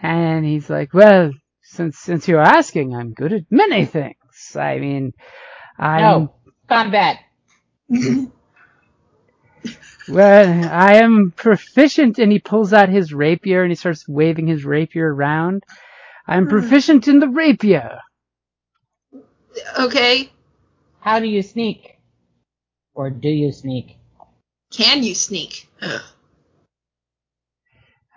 And 0.00 0.44
he's 0.44 0.68
like, 0.68 0.92
"Well, 0.92 1.30
since 1.62 1.98
since 1.98 2.26
you're 2.26 2.40
asking, 2.42 2.94
I'm 2.94 3.12
good 3.12 3.32
at 3.32 3.42
many 3.50 3.84
things. 3.86 4.56
I 4.56 4.78
mean, 4.78 5.12
I'm 5.78 6.02
No. 6.02 6.34
Combat. 6.68 7.18
well, 10.06 10.68
I 10.72 10.96
am 10.96 11.32
proficient." 11.36 12.18
And 12.18 12.32
he 12.32 12.40
pulls 12.40 12.72
out 12.72 12.88
his 12.90 13.12
rapier 13.14 13.62
and 13.62 13.70
he 13.72 13.76
starts 13.76 14.08
waving 14.08 14.48
his 14.48 14.64
rapier 14.64 15.14
around. 15.14 15.64
I'm 16.28 16.46
Hmm. 16.46 16.48
proficient 16.48 17.08
in 17.08 17.20
the 17.20 17.28
rapier. 17.28 17.98
Okay. 19.78 20.30
How 21.00 21.20
do 21.20 21.26
you 21.28 21.42
sneak? 21.42 21.98
Or 22.94 23.10
do 23.10 23.28
you 23.28 23.52
sneak? 23.52 23.98
Can 24.72 25.02
you 25.04 25.14
sneak? 25.14 25.68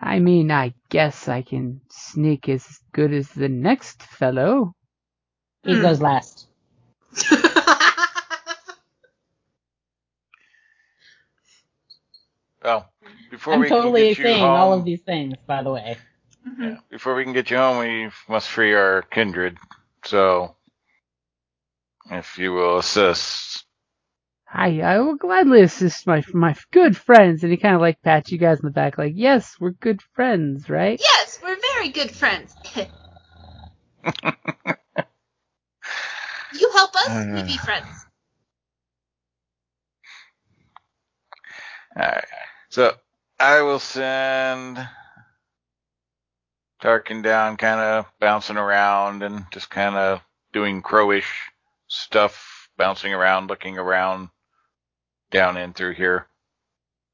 I 0.02 0.20
mean, 0.20 0.52
I 0.52 0.74
guess 0.90 1.28
I 1.30 1.42
can 1.44 1.82
sneak 1.92 2.50
as 2.50 2.66
good 2.94 3.14
as 3.14 3.30
the 3.32 3.50
next 3.50 4.04
fellow. 4.04 4.74
He 5.64 5.78
Hmm. 5.78 5.80
goes 5.80 6.02
last. 6.02 6.45
Well, 12.66 12.90
before 13.30 13.54
I'm 13.54 13.62
we 13.62 13.70
totally 13.70 14.02
can 14.02 14.10
get 14.10 14.18
you 14.18 14.24
saying 14.26 14.40
home, 14.40 14.50
all 14.50 14.74
of 14.74 14.86
these 14.86 15.02
things, 15.02 15.36
by 15.46 15.62
the 15.64 15.72
way. 15.72 15.98
Mm-hmm. 16.48 16.64
yeah, 16.64 16.78
before 16.90 17.16
we 17.16 17.24
can 17.24 17.34
get 17.34 17.52
you 17.52 17.58
home, 17.58 17.80
we 17.80 18.10
must 18.28 18.50
free 18.50 18.74
our 18.74 19.04
kindred. 19.04 19.58
So, 20.04 20.56
if 22.10 22.38
you 22.40 22.54
will 22.54 22.80
assist, 22.80 23.66
I 24.52 24.82
I 24.82 25.00
will 25.00 25.16
gladly 25.16 25.62
assist 25.62 26.08
my 26.08 26.24
my 26.34 26.56
good 26.72 26.98
friends. 26.98 27.44
And 27.44 27.52
he 27.52 27.58
kind 27.58 27.76
of 27.76 27.82
like 27.82 28.02
pats 28.02 28.32
you 28.32 28.40
guys 28.40 28.60
in 28.60 28.66
the 28.66 28.72
back, 28.72 28.98
like, 28.98 29.14
"Yes, 29.16 29.56
we're 29.60 29.72
good 29.72 30.02
friends, 30.14 30.70
right?" 30.70 31.00
yes, 31.00 31.40
we're 31.44 31.58
very 31.74 31.90
good 31.90 32.12
friends. 32.12 32.56
you 32.76 32.86
help 36.74 36.96
us, 36.96 37.28
we 37.32 37.44
be 37.44 37.58
friends. 37.64 38.06
Alright. 41.98 42.26
So 42.76 42.94
I 43.40 43.62
will 43.62 43.80
send 43.80 44.86
Tarkin 46.82 47.24
down, 47.24 47.56
kind 47.56 47.80
of 47.80 48.06
bouncing 48.20 48.58
around 48.58 49.24
and 49.24 49.46
just 49.54 49.70
kind 49.70 49.96
of 49.96 50.20
doing 50.52 50.82
crowish 50.82 51.32
stuff, 51.88 52.68
bouncing 52.76 53.14
around, 53.14 53.48
looking 53.48 53.78
around, 53.78 54.28
down 55.32 55.56
in 55.56 55.72
through 55.72 55.94
here. 55.94 56.28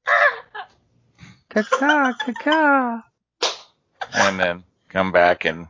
Caca, 1.50 2.12
caca. 2.18 3.04
and 4.14 4.40
then 4.40 4.64
come 4.88 5.12
back 5.12 5.44
and 5.44 5.68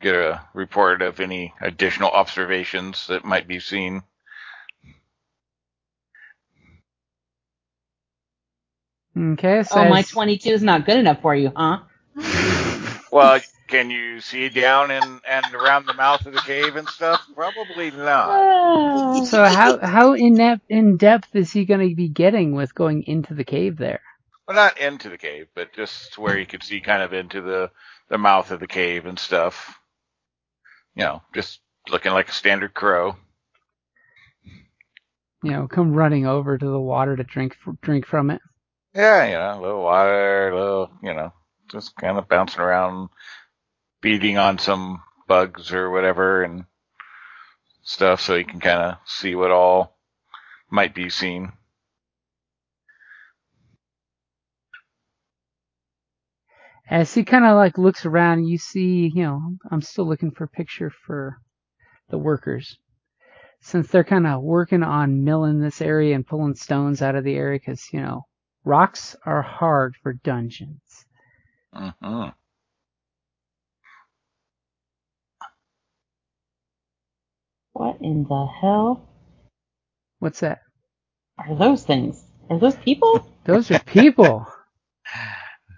get 0.00 0.14
a 0.14 0.40
report 0.54 1.02
of 1.02 1.20
any 1.20 1.52
additional 1.60 2.10
observations 2.10 3.08
that 3.08 3.26
might 3.26 3.46
be 3.46 3.60
seen. 3.60 4.02
Okay, 9.16 9.62
so 9.62 9.80
Oh, 9.80 9.88
my 9.88 10.02
22 10.02 10.50
is 10.50 10.62
not 10.62 10.86
good 10.86 10.96
enough 10.98 11.22
for 11.22 11.34
you, 11.34 11.52
huh? 11.54 11.78
Well, 13.12 13.40
can 13.68 13.90
you 13.90 14.20
see 14.20 14.48
down 14.48 14.90
and, 14.90 15.20
and 15.28 15.54
around 15.54 15.86
the 15.86 15.94
mouth 15.94 16.26
of 16.26 16.32
the 16.32 16.40
cave 16.40 16.74
and 16.74 16.88
stuff? 16.88 17.24
Probably 17.34 17.92
not. 17.92 18.28
Oh. 18.28 19.24
So 19.24 19.44
how 19.44 19.78
how 19.78 20.14
in 20.14 20.34
depth 20.34 20.62
in 20.68 20.96
depth 20.96 21.28
is 21.34 21.52
he 21.52 21.64
going 21.64 21.88
to 21.88 21.94
be 21.94 22.08
getting 22.08 22.56
with 22.56 22.74
going 22.74 23.04
into 23.04 23.34
the 23.34 23.44
cave 23.44 23.76
there? 23.76 24.00
Well, 24.46 24.56
not 24.56 24.78
into 24.78 25.08
the 25.08 25.18
cave, 25.18 25.46
but 25.54 25.72
just 25.72 26.18
where 26.18 26.38
you 26.38 26.44
could 26.44 26.62
see 26.62 26.80
kind 26.80 27.02
of 27.02 27.12
into 27.12 27.40
the, 27.40 27.70
the 28.10 28.18
mouth 28.18 28.50
of 28.50 28.60
the 28.60 28.66
cave 28.66 29.06
and 29.06 29.18
stuff. 29.18 29.78
You 30.94 31.04
know, 31.04 31.22
just 31.34 31.60
looking 31.88 32.12
like 32.12 32.28
a 32.28 32.32
standard 32.32 32.74
crow. 32.74 33.16
You 35.42 35.52
know, 35.52 35.68
come 35.68 35.92
running 35.92 36.26
over 36.26 36.58
to 36.58 36.66
the 36.66 36.80
water 36.80 37.16
to 37.16 37.24
drink 37.24 37.56
drink 37.80 38.06
from 38.06 38.30
it. 38.30 38.40
Yeah, 38.94 39.24
you 39.26 39.32
know, 39.34 39.60
a 39.60 39.62
little 39.62 39.82
water, 39.82 40.48
a 40.50 40.56
little, 40.56 40.90
you 41.02 41.14
know, 41.14 41.32
just 41.70 41.96
kind 41.96 42.18
of 42.18 42.28
bouncing 42.28 42.60
around, 42.60 43.08
beating 44.02 44.38
on 44.38 44.58
some 44.58 45.02
bugs 45.28 45.72
or 45.72 45.90
whatever 45.90 46.42
and 46.44 46.64
stuff 47.82 48.20
so 48.20 48.34
you 48.34 48.44
can 48.44 48.60
kind 48.60 48.82
of 48.82 48.98
see 49.06 49.34
what 49.34 49.50
all 49.50 49.96
might 50.70 50.94
be 50.94 51.10
seen. 51.10 51.52
As 56.90 57.14
he 57.14 57.24
kind 57.24 57.44
of 57.46 57.56
like 57.56 57.78
looks 57.78 58.06
around, 58.06 58.44
you 58.46 58.58
see, 58.58 59.10
you 59.14 59.22
know, 59.22 59.56
I'm 59.70 59.82
still 59.82 60.06
looking 60.06 60.30
for 60.30 60.44
a 60.44 60.48
picture 60.48 60.90
for 60.90 61.38
the 62.10 62.18
workers. 62.18 62.78
Since 63.62 63.88
they're 63.88 64.04
kind 64.04 64.26
of 64.26 64.42
working 64.42 64.82
on 64.82 65.24
milling 65.24 65.60
this 65.60 65.80
area 65.82 66.14
and 66.14 66.26
pulling 66.26 66.54
stones 66.54 67.02
out 67.02 67.16
of 67.16 67.24
the 67.24 67.34
area 67.36 67.58
because, 67.58 67.86
you 67.92 68.00
know, 68.00 68.24
rocks 68.64 69.16
are 69.26 69.42
hard 69.42 69.96
for 70.02 70.14
dungeons. 70.14 71.06
hmm 71.74 72.28
What 77.74 77.98
in 78.02 78.24
the 78.24 78.46
hell 78.46 79.08
What's 80.20 80.40
that? 80.40 80.60
are 81.38 81.54
those 81.56 81.84
things? 81.84 82.24
Are 82.50 82.58
those 82.58 82.76
people? 82.76 83.26
Those 83.46 83.70
are 83.72 83.78
people. 83.78 84.46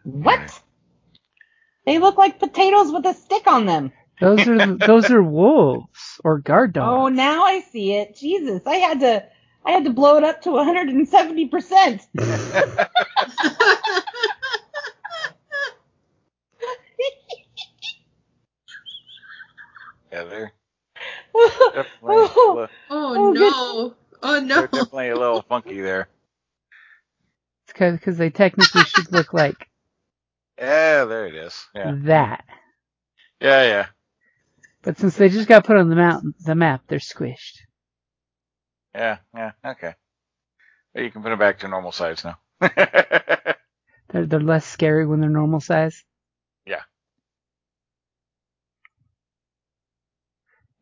What? 0.05 0.61
They 1.87 1.99
look 1.99 2.19
like 2.19 2.39
potatoes 2.41 2.93
with 2.93 3.07
a 3.07 3.15
stick 3.15 3.47
on 3.47 3.67
them. 3.67 3.93
Those 4.21 4.49
are 4.49 4.77
those 4.79 5.11
are 5.11 5.23
wolves 5.23 6.21
or 6.25 6.39
guard 6.41 6.73
dogs. 6.75 6.95
Oh, 6.95 7.09
now 7.09 7.45
I 7.45 7.61
see 7.61 7.93
it. 7.95 8.17
Jesus, 8.17 8.63
I 8.67 8.77
had 8.77 9.01
to 9.01 9.25
I 9.67 9.73
had 9.73 9.85
to 9.87 9.91
blow 9.91 10.19
it 10.19 10.25
up 10.25 10.43
to 10.43 10.53
170 10.53 11.49
percent. 11.49 12.03
Yeah, 20.13 20.25
they're 20.25 20.53
oh, 21.35 21.73
definitely, 21.73 22.33
a 22.49 22.53
oh, 22.53 22.61
li- 22.63 22.69
Oh, 22.91 23.17
Oh, 23.17 23.33
no. 23.33 23.97
Oh 24.23 24.41
they're 24.55 24.69
no. 24.69 24.69
definitely 24.69 25.11
a 25.11 25.19
little 25.19 25.43
funky 25.43 25.81
there. 25.83 26.09
because 27.77 28.19
they 28.19 28.31
technically 28.31 28.85
should 28.85 29.13
look 29.13 29.35
like 29.35 29.69
Yeah, 30.59 31.05
there 31.07 31.27
it 31.29 31.35
is. 31.37 31.67
Yeah, 31.75 31.95
that. 32.05 32.45
yeah, 33.41 33.65
yeah. 33.65 33.87
But 34.83 34.99
since 34.99 35.17
they 35.17 35.29
just 35.31 35.49
got 35.49 35.67
put 35.67 35.77
on 35.79 35.91
the 35.91 35.97
map, 35.97 36.23
the 36.47 36.55
map, 36.57 36.83
they're 36.89 37.01
squished. 37.01 37.66
Yeah, 38.97 39.19
yeah, 39.35 39.53
okay. 39.65 39.95
You 40.95 41.11
can 41.13 41.23
put 41.23 41.31
them 41.31 41.39
back 41.39 41.61
to 41.61 41.69
normal 41.69 41.93
size 41.93 42.25
now. 42.25 42.39
They're 44.09 44.27
they're 44.27 44.41
less 44.41 44.67
scary 44.67 45.07
when 45.07 45.21
they're 45.21 45.31
normal 45.31 45.61
size. 45.61 46.05
Yeah. 46.67 46.83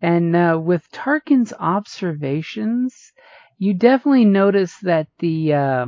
And 0.02 0.36
uh, 0.36 0.60
with 0.62 0.88
Tarkin's 0.92 1.52
observations, 1.52 3.12
you 3.58 3.74
definitely 3.74 4.24
notice 4.24 4.78
that 4.82 5.08
the 5.18 5.52
uh, 5.54 5.86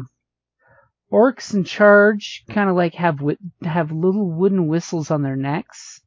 orcs 1.13 1.55
in 1.55 1.65
charge 1.65 2.45
kind 2.51 2.71
of 2.71 2.77
like 2.77 2.95
have 2.95 3.17
wi- 3.17 3.39
have 3.63 3.91
little 3.93 4.31
wooden 4.31 4.69
whistles 4.69 5.11
on 5.11 5.23
their 5.23 5.37
necks, 5.37 6.01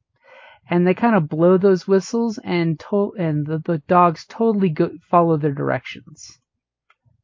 and 0.70 0.86
they 0.88 0.94
kind 0.94 1.16
of 1.16 1.28
blow 1.30 1.58
those 1.58 1.88
whistles, 1.88 2.40
and 2.44 2.80
to- 2.80 3.14
and 3.18 3.46
the, 3.46 3.60
the 3.66 3.80
dogs 3.88 4.26
totally 4.28 4.70
go- 4.70 4.98
follow 5.10 5.38
their 5.38 5.54
directions. 5.54 6.38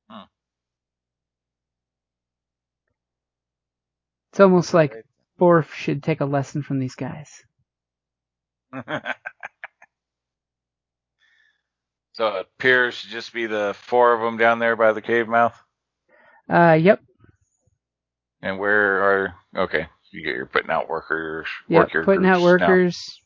Huh. 0.10 0.26
It's 4.32 4.40
almost 4.40 4.74
like 4.74 4.94
Borf 5.40 5.72
should 5.74 6.04
take 6.04 6.22
a 6.22 6.26
lesson 6.26 6.64
from 6.64 6.80
these 6.80 6.96
guys. 6.96 7.30
so 12.14 12.28
it 12.28 12.48
appears 12.58 13.02
to 13.02 13.08
just 13.10 13.34
be 13.34 13.46
the 13.46 13.76
four 13.78 14.14
of 14.14 14.22
them 14.22 14.38
down 14.38 14.60
there 14.60 14.76
by 14.76 14.94
the 14.94 15.02
cave 15.02 15.28
mouth. 15.28 15.58
Uh, 16.50 16.74
yep, 16.80 17.00
And 18.42 18.60
where 18.60 19.02
are 19.04 19.36
okay? 19.64 19.88
You 20.12 20.24
get 20.24 20.36
you're 20.36 20.46
putting 20.46 20.70
out 20.72 20.90
workers. 20.90 21.48
yep, 21.68 21.88
work 21.88 21.94
your 21.94 22.04
putting 22.04 22.26
out 22.26 22.42
workers. 22.42 22.98
now. 22.98 23.25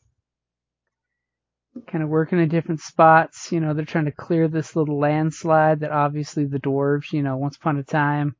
Workers. 1.80 1.92
Kind 1.92 2.04
of 2.04 2.10
working 2.10 2.40
in 2.40 2.48
different 2.48 2.80
spots. 2.80 3.52
You 3.52 3.60
know, 3.60 3.74
they're 3.74 3.84
trying 3.84 4.06
to 4.06 4.12
clear 4.12 4.48
this 4.48 4.76
little 4.76 4.98
landslide 4.98 5.80
that 5.80 5.92
obviously 5.92 6.44
the 6.44 6.58
dwarves, 6.58 7.12
you 7.12 7.22
know, 7.22 7.36
once 7.36 7.56
upon 7.56 7.78
a 7.78 7.82
time 7.82 8.36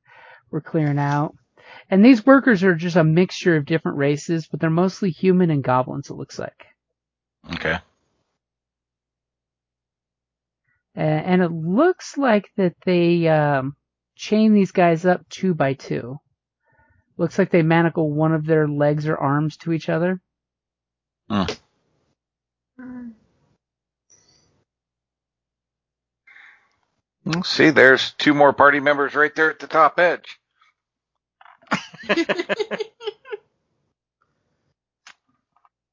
were 0.51 0.61
clearing 0.61 0.99
out. 0.99 1.35
And 1.89 2.05
these 2.05 2.27
workers 2.27 2.65
are 2.65 2.75
just 2.75 2.97
a 2.97 3.05
mixture 3.05 3.57
of 3.57 3.65
different 3.65 3.99
races, 3.99 4.49
but 4.51 4.61
they're 4.61 4.71
mostly 4.71 5.11
human 5.11 5.51
and 5.51 5.63
goblins, 5.63 6.11
it 6.11 6.15
looks 6.15 6.39
like. 6.39 6.67
Okay. 7.55 7.79
Uh, 10.97 11.01
and 11.01 11.43
it 11.43 11.53
looks 11.53 12.19
like 12.19 12.51
that 12.57 12.75
they 12.85 13.29
um, 13.29 13.77
chain 14.17 14.53
these 14.53 14.73
guys 14.73 15.07
up 15.07 15.29
two 15.29 15.55
by 15.55 15.75
two. 15.75 16.19
Looks 17.17 17.39
like 17.39 17.51
they 17.51 17.63
manacle 17.63 18.11
one 18.13 18.33
of 18.33 18.47
their 18.47 18.67
legs 18.67 19.07
or 19.07 19.17
arms 19.17 19.57
to 19.59 19.73
each 19.73 19.89
other. 19.89 20.21
Mm, 22.81 23.13
See, 27.45 27.71
there's 27.71 28.13
two 28.13 28.35
more 28.35 28.53
party 28.53 28.81
members 28.81 29.15
right 29.15 29.35
there 29.35 29.51
at 29.51 29.59
the 29.59 29.67
top 29.67 29.99
edge. 29.99 30.39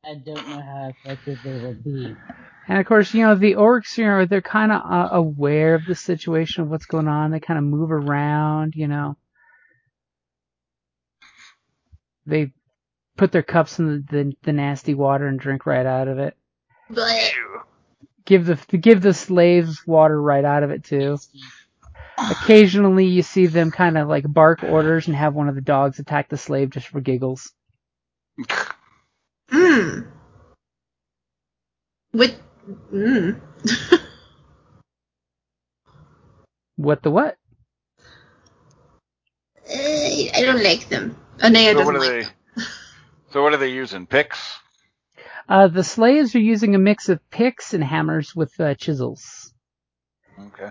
I 0.06 0.16
don't 0.16 0.48
know 0.50 0.62
how 0.62 0.90
effective 0.90 1.40
they 1.44 1.60
will 1.60 1.74
be. 1.74 2.16
And 2.68 2.80
of 2.80 2.86
course, 2.86 3.14
you 3.14 3.24
know, 3.24 3.36
the 3.36 3.56
orcs, 3.56 3.98
you 3.98 4.06
know, 4.06 4.26
they're 4.26 4.42
kind 4.42 4.72
of 4.72 4.82
uh, 4.90 5.10
aware 5.12 5.76
of 5.76 5.86
the 5.86 5.96
situation 5.96 6.64
of 6.64 6.70
what's 6.70 6.86
going 6.86 7.08
on. 7.08 7.32
They 7.32 7.40
kind 7.40 7.58
of 7.58 7.64
move 7.66 7.92
around, 7.92 8.74
you 8.76 8.88
know. 8.88 9.18
They 12.26 12.52
put 13.18 13.32
their 13.32 13.44
cups 13.44 13.80
in 13.80 13.88
the, 13.88 14.18
the, 14.18 14.34
the 14.44 14.54
nasty 14.54 14.94
water 14.94 15.28
and 15.28 15.40
drink 15.40 15.66
right 15.66 15.86
out 15.86 16.08
of 16.08 16.20
it. 16.20 16.36
Blech. 18.28 18.36
Give 18.36 18.46
the 18.46 18.78
give 18.78 19.02
the 19.02 19.14
slaves 19.14 19.86
water 19.88 20.22
right 20.22 20.46
out 20.46 20.64
of 20.64 20.72
it 20.72 20.84
too. 20.84 21.18
Occasionally, 22.18 23.06
you 23.06 23.22
see 23.24 23.48
them 23.48 23.72
kind 23.72 23.98
of 23.98 24.08
like 24.08 24.26
bark 24.32 24.64
orders 24.64 25.08
and 25.08 25.16
have 25.16 25.36
one 25.36 25.50
of 25.50 25.56
the 25.56 25.62
dogs 25.62 26.00
attack 26.00 26.30
the 26.30 26.38
slave 26.38 26.72
just 26.72 26.88
for 26.88 27.02
giggles. 27.02 27.54
Mmm. 29.52 30.08
With. 32.14 32.40
Mmm. 32.94 33.40
What 36.78 37.04
the 37.04 37.12
what? 37.12 37.38
Eh, 39.70 40.30
I 40.36 40.42
don't 40.46 40.64
like 40.64 40.90
them. 40.90 41.18
Oh, 41.42 41.48
Anea 41.48 41.74
So 41.74 41.78
doesn't 41.78 41.86
what 41.86 41.96
are 41.96 42.00
like 42.00 42.10
they? 42.10 42.24
them. 42.24 42.32
So 43.32 43.44
what 43.44 43.54
are 43.54 43.58
they 43.58 43.72
using? 43.72 44.08
Picks? 44.08 44.60
Uh, 45.50 45.68
the 45.68 45.84
slaves 45.84 46.36
are 46.36 46.40
using 46.40 46.74
a 46.76 46.80
mix 46.80 47.10
of 47.10 47.20
picks 47.30 47.74
and 47.74 47.84
hammers 47.84 48.36
with 48.36 48.60
uh, 48.60 48.76
chisels. 48.76 49.54
Okay. 50.40 50.70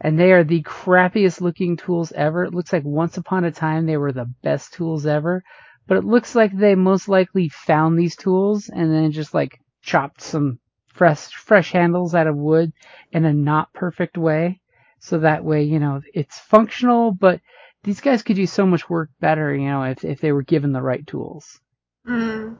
and 0.00 0.18
they 0.18 0.32
are 0.32 0.44
the 0.44 0.62
crappiest 0.62 1.40
looking 1.40 1.76
tools 1.76 2.12
ever. 2.12 2.44
It 2.44 2.54
looks 2.54 2.72
like 2.72 2.84
once 2.84 3.16
upon 3.16 3.44
a 3.44 3.50
time 3.50 3.86
they 3.86 3.96
were 3.96 4.12
the 4.12 4.32
best 4.42 4.72
tools 4.74 5.06
ever, 5.06 5.42
but 5.86 5.96
it 5.98 6.04
looks 6.04 6.34
like 6.34 6.52
they 6.56 6.74
most 6.76 7.08
likely 7.08 7.48
found 7.48 7.98
these 7.98 8.16
tools 8.16 8.68
and 8.68 8.92
then 8.92 9.10
just 9.12 9.34
like 9.34 9.58
chopped 9.82 10.20
some 10.20 10.58
fresh 10.88 11.28
fresh 11.34 11.72
handles 11.72 12.14
out 12.14 12.26
of 12.28 12.36
wood 12.36 12.72
in 13.12 13.24
a 13.24 13.32
not 13.32 13.72
perfect 13.72 14.16
way. 14.16 14.60
So 15.00 15.18
that 15.20 15.44
way, 15.44 15.64
you 15.64 15.78
know, 15.80 16.00
it's 16.14 16.38
functional, 16.38 17.12
but 17.12 17.40
these 17.82 18.00
guys 18.00 18.22
could 18.22 18.36
do 18.36 18.46
so 18.46 18.66
much 18.66 18.88
work 18.88 19.10
better, 19.20 19.54
you 19.54 19.66
know, 19.68 19.82
if 19.84 20.04
if 20.04 20.20
they 20.20 20.32
were 20.32 20.42
given 20.42 20.72
the 20.72 20.82
right 20.82 21.06
tools. 21.06 21.60
Mm. 22.06 22.56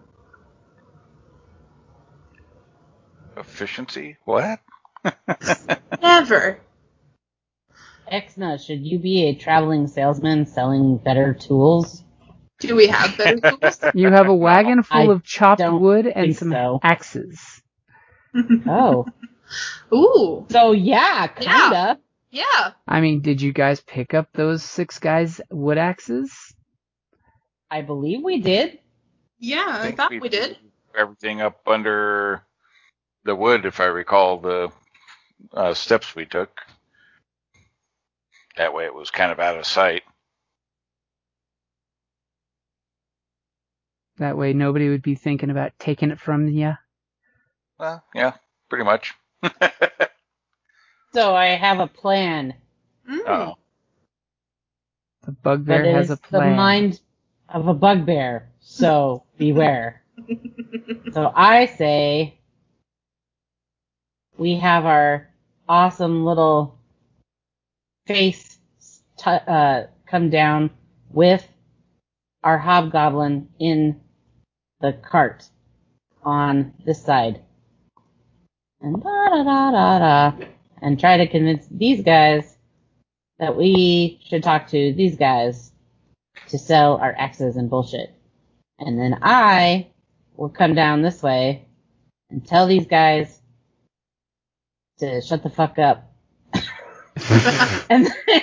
Efficiency? 3.37 4.17
What? 4.25 4.61
Never. 6.03 6.61
Exna, 8.11 8.65
should 8.65 8.85
you 8.85 8.99
be 8.99 9.25
a 9.29 9.35
traveling 9.35 9.87
salesman 9.87 10.47
selling 10.47 10.99
better 10.99 11.35
tools? 11.35 12.05
Do 12.61 12.77
we 12.77 12.87
have 12.89 13.17
better 13.17 13.41
tools? 13.41 13.81
You 13.95 14.11
have 14.11 14.29
a 14.29 14.35
wagon 14.35 14.83
full 14.83 15.11
I 15.11 15.13
of 15.13 15.25
chopped 15.25 15.63
wood 15.65 16.07
and 16.07 16.37
some 16.37 16.51
so. 16.51 16.81
axes. 16.83 17.41
Oh, 18.67 19.07
Ooh. 19.93 20.45
so 20.51 20.73
yeah, 20.73 21.29
kinda. 21.29 22.01
Yeah. 22.31 22.73
I 22.89 23.01
mean, 23.01 23.21
did 23.21 23.41
you 23.41 23.53
guys 23.53 23.81
pick 23.81 24.13
up 24.13 24.29
those 24.33 24.65
six 24.65 24.99
guys' 24.99 25.41
wood 25.53 25.79
axes? 25.79 26.33
I 27.71 27.83
believe 27.83 28.25
we 28.25 28.41
did. 28.41 28.81
Yeah, 29.39 29.65
I, 29.69 29.83
think 29.83 29.97
thought 29.97 30.11
we 30.11 30.29
did. 30.29 30.59
Everything 30.99 31.41
up 31.43 31.61
under 31.69 32.43
the 33.25 33.35
wood, 33.35 33.65
if 33.67 33.81
I 33.81 33.85
recall 33.87 34.39
the 34.39 34.71
uh, 35.53 35.75
steps 35.75 36.15
we 36.15 36.27
took. 36.27 36.61
That 38.57 38.75
way, 38.75 38.85
it 38.85 38.95
was 38.95 39.11
kind 39.11 39.33
of 39.33 39.41
out 39.41 39.59
of 39.59 39.67
sight. 39.67 40.03
That 44.19 44.37
way 44.37 44.53
nobody 44.53 44.89
would 44.89 45.03
be 45.03 45.17
thinking 45.17 45.51
about 45.51 45.73
taking 45.79 46.11
it 46.11 46.21
from 46.21 46.49
you. 46.49 46.75
Well, 47.79 48.05
yeah, 48.15 48.35
pretty 48.69 48.85
much. 48.85 49.15
So 51.15 51.35
I 51.37 51.51
have 51.51 51.79
a 51.79 51.87
plan. 51.87 52.55
Mm. 53.09 53.21
oh, 53.29 53.55
The 55.23 55.31
bugbear 55.31 55.85
has 55.85 56.11
a 56.11 56.17
plan. 56.17 56.51
the 56.51 56.57
mind 56.57 57.01
of 57.49 57.69
a 57.69 57.75
bugbear. 57.75 58.49
So 58.59 59.23
beware. 59.39 60.03
so 61.13 61.33
I 61.35 61.67
say 61.67 62.41
we 64.37 64.57
have 64.57 64.85
our 64.85 65.29
awesome 65.69 66.25
little 66.25 66.79
face 68.07 68.59
t- 69.17 69.31
uh, 69.31 69.85
come 70.07 70.31
down 70.31 70.71
with 71.11 71.47
our 72.43 72.59
hobgoblin 72.59 73.49
in 73.59 74.01
the 74.81 74.93
cart 74.93 75.49
on 76.23 76.73
this 76.85 77.03
side. 77.03 77.41
And 78.81 79.03
da 79.03 79.29
da 79.31 79.43
da 79.43 79.71
da 79.71 79.99
da. 79.99 80.47
And 80.83 81.01
try 81.01 81.17
to 81.17 81.27
convince 81.27 81.67
these 81.71 82.03
guys 82.03 82.57
that 83.39 83.57
we 83.57 84.21
should 84.27 84.43
talk 84.43 84.69
to 84.69 84.93
these 84.93 85.17
guys 85.17 85.73
to 86.49 86.59
sell 86.59 86.97
our 86.99 87.15
axes 87.17 87.57
and 87.57 87.71
bullshit. 87.71 88.13
And 88.79 88.99
then 88.99 89.19
I 89.23 89.89
will 90.37 90.51
come 90.51 90.75
down 90.75 91.01
this 91.01 91.23
way 91.23 91.65
and 92.31 92.47
tell 92.47 92.67
these 92.67 92.87
guys 92.87 93.41
to 94.99 95.21
shut 95.21 95.43
the 95.43 95.51
fuck 95.51 95.79
up. 95.79 96.11
and 97.91 98.07
then, 98.07 98.43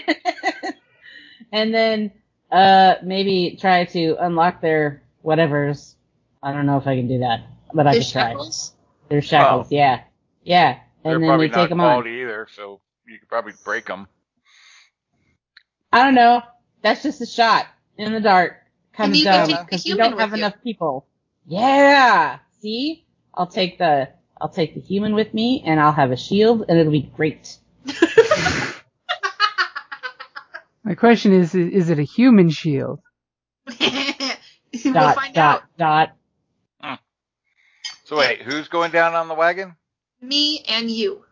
and 1.52 1.74
then 1.74 2.12
uh 2.52 2.96
maybe 3.04 3.58
try 3.60 3.86
to 3.86 4.16
unlock 4.20 4.62
their 4.62 5.04
whatever's. 5.22 5.96
I 6.44 6.54
don't 6.54 6.66
know 6.66 6.78
if 6.78 6.88
I 6.88 6.96
can 6.96 7.08
do 7.08 7.20
that, 7.20 7.42
but 7.74 7.88
I 7.88 7.96
The 7.96 8.00
can 8.00 8.08
try. 8.08 8.32
shackles? 8.34 8.74
Their 9.10 9.22
shackles, 9.22 9.72
yeah, 9.72 10.04
yeah. 10.44 10.80
they're 11.04 11.16
And 11.16 11.24
then 11.24 11.28
probably 11.28 11.48
we 11.48 11.50
not 11.50 11.56
take 11.56 11.70
them 11.70 11.82
on. 11.82 12.04
quality 12.04 12.22
either, 12.22 12.48
so 12.56 12.82
you 13.08 13.20
could 13.20 13.30
probably 13.30 13.54
break 13.64 13.86
them. 13.88 14.08
I 15.92 16.04
don't 16.06 16.16
know. 16.16 16.42
That's 16.82 17.04
just 17.04 17.22
a 17.22 17.26
shot 17.26 17.68
in 17.98 18.14
the 18.14 18.20
dark. 18.22 18.58
Kind 18.94 19.12
And 19.12 19.16
of 19.16 19.20
you 19.20 19.28
can 19.28 19.44
dumb 19.44 19.48
take 19.48 19.66
because 19.66 19.86
we 19.86 19.96
don't 19.96 20.18
have 20.18 20.34
you. 20.34 20.40
enough 20.40 20.56
people. 20.64 21.08
Yeah. 21.46 22.40
See, 22.62 23.06
I'll 23.34 23.48
take 23.48 23.78
the 23.78 24.10
I'll 24.42 24.50
take 24.50 24.74
the 24.74 24.82
human 24.82 25.14
with 25.14 25.34
me, 25.34 25.64
and 25.66 25.80
I'll 25.80 25.92
have 25.92 26.12
a 26.12 26.18
shield, 26.18 26.66
and 26.68 26.80
it'll 26.80 26.92
be 26.92 27.04
great. 27.16 27.58
My 30.84 30.96
question 30.96 31.32
is, 31.32 31.54
is, 31.54 31.72
is 31.72 31.90
it 31.92 32.00
a 32.00 32.04
human 32.04 32.50
shield? 32.50 33.00
we'll 33.80 34.94
Dot 34.94 35.16
find 35.16 35.34
dot 35.36 35.64
out. 35.80 36.14
dot. 36.82 36.98
So 38.06 38.18
wait, 38.18 38.42
who's 38.42 38.68
going 38.68 38.92
down 38.92 39.14
on 39.14 39.28
the 39.30 39.36
wagon? 39.36 39.76
Me 40.22 40.66
and 40.68 40.90
you. 40.92 41.24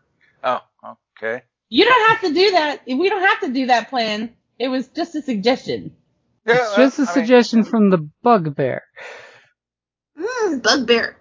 Oh, 0.42 0.60
okay. 1.18 1.42
You 1.68 1.84
don't 1.84 2.08
have 2.10 2.20
to 2.22 2.32
do 2.32 2.50
that. 2.52 2.82
We 2.86 3.08
don't 3.10 3.20
have 3.22 3.40
to 3.40 3.48
do 3.52 3.66
that 3.66 3.90
plan. 3.90 4.34
It 4.58 4.68
was 4.68 4.88
just 4.88 5.14
a 5.14 5.22
suggestion. 5.22 5.94
Yeah, 6.46 6.54
It's 6.56 6.76
just 6.76 6.98
a 6.98 7.02
I 7.02 7.04
mean, 7.04 7.14
suggestion 7.14 7.64
from 7.64 7.90
the 7.90 8.08
bugbear. 8.22 8.82
Mmm, 10.18 10.62
bugbear. 10.62 11.16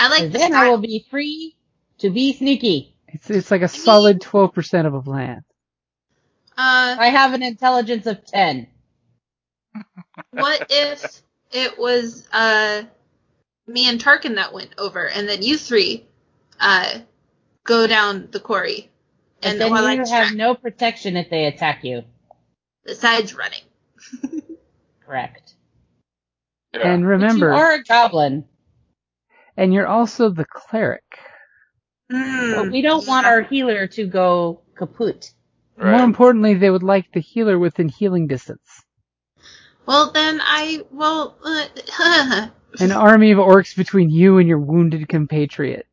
I 0.00 0.08
like 0.08 0.22
And 0.24 0.32
the 0.32 0.38
then 0.38 0.54
I 0.54 0.70
will 0.70 0.78
be 0.78 1.06
free 1.10 1.56
to 1.98 2.10
be 2.10 2.32
sneaky. 2.32 2.96
It's 3.08 3.28
it's 3.30 3.50
like 3.50 3.62
a 3.62 3.68
solid 3.68 4.20
twelve 4.22 4.54
percent 4.54 4.86
of 4.86 4.94
a 4.94 5.02
plan. 5.02 5.44
Uh, 6.56 6.96
I 6.98 7.08
have 7.10 7.34
an 7.34 7.42
intelligence 7.42 8.06
of 8.06 8.24
ten. 8.24 8.68
what 10.32 10.66
if 10.70 11.22
it 11.52 11.78
was 11.78 12.26
uh 12.32 12.82
me 13.66 13.88
and 13.88 14.00
Tarkin 14.00 14.36
that 14.36 14.52
went 14.54 14.74
over, 14.78 15.06
and 15.08 15.28
then 15.28 15.42
you 15.42 15.58
three 15.58 16.06
uh 16.60 17.00
go 17.64 17.86
down 17.86 18.28
the 18.32 18.40
quarry, 18.40 18.90
And 19.42 19.52
and 19.52 19.60
then 19.60 19.70
while 19.70 19.84
I 19.86 19.94
you 19.94 19.98
have 19.98 20.06
distract 20.06 20.34
no 20.36 20.54
protection 20.54 21.16
if 21.16 21.30
they 21.30 21.46
attack 21.46 21.84
you. 21.84 22.04
the 22.84 22.94
sides 22.94 23.34
running. 23.34 23.62
Correct. 25.06 25.54
yeah. 26.74 26.94
And 26.94 27.02
But 27.02 27.08
remember, 27.08 27.46
you 27.48 27.52
are 27.52 27.72
a 27.74 27.82
goblin. 27.84 28.44
And 29.60 29.74
you're 29.74 29.86
also 29.86 30.30
the 30.30 30.46
cleric. 30.46 31.18
Mm, 32.10 32.56
But 32.56 32.72
we 32.72 32.80
don't 32.80 33.06
want 33.06 33.26
our 33.26 33.42
healer 33.42 33.86
to 33.88 34.06
go 34.06 34.62
kaput. 34.74 35.30
Right. 35.76 35.92
More 35.92 36.04
importantly, 36.04 36.54
they 36.54 36.70
would 36.70 36.82
like 36.82 37.12
the 37.12 37.20
healer 37.20 37.58
within 37.58 37.88
healing 37.90 38.26
distance. 38.26 38.66
Well, 39.86 40.12
then 40.12 40.40
I 40.42 40.80
well. 40.90 41.36
Uh, 41.44 42.48
An 42.80 42.92
army 42.92 43.32
of 43.32 43.38
orcs 43.38 43.76
between 43.76 44.08
you 44.10 44.38
and 44.38 44.48
your 44.48 44.58
wounded 44.58 45.08
compatriot. 45.08 45.86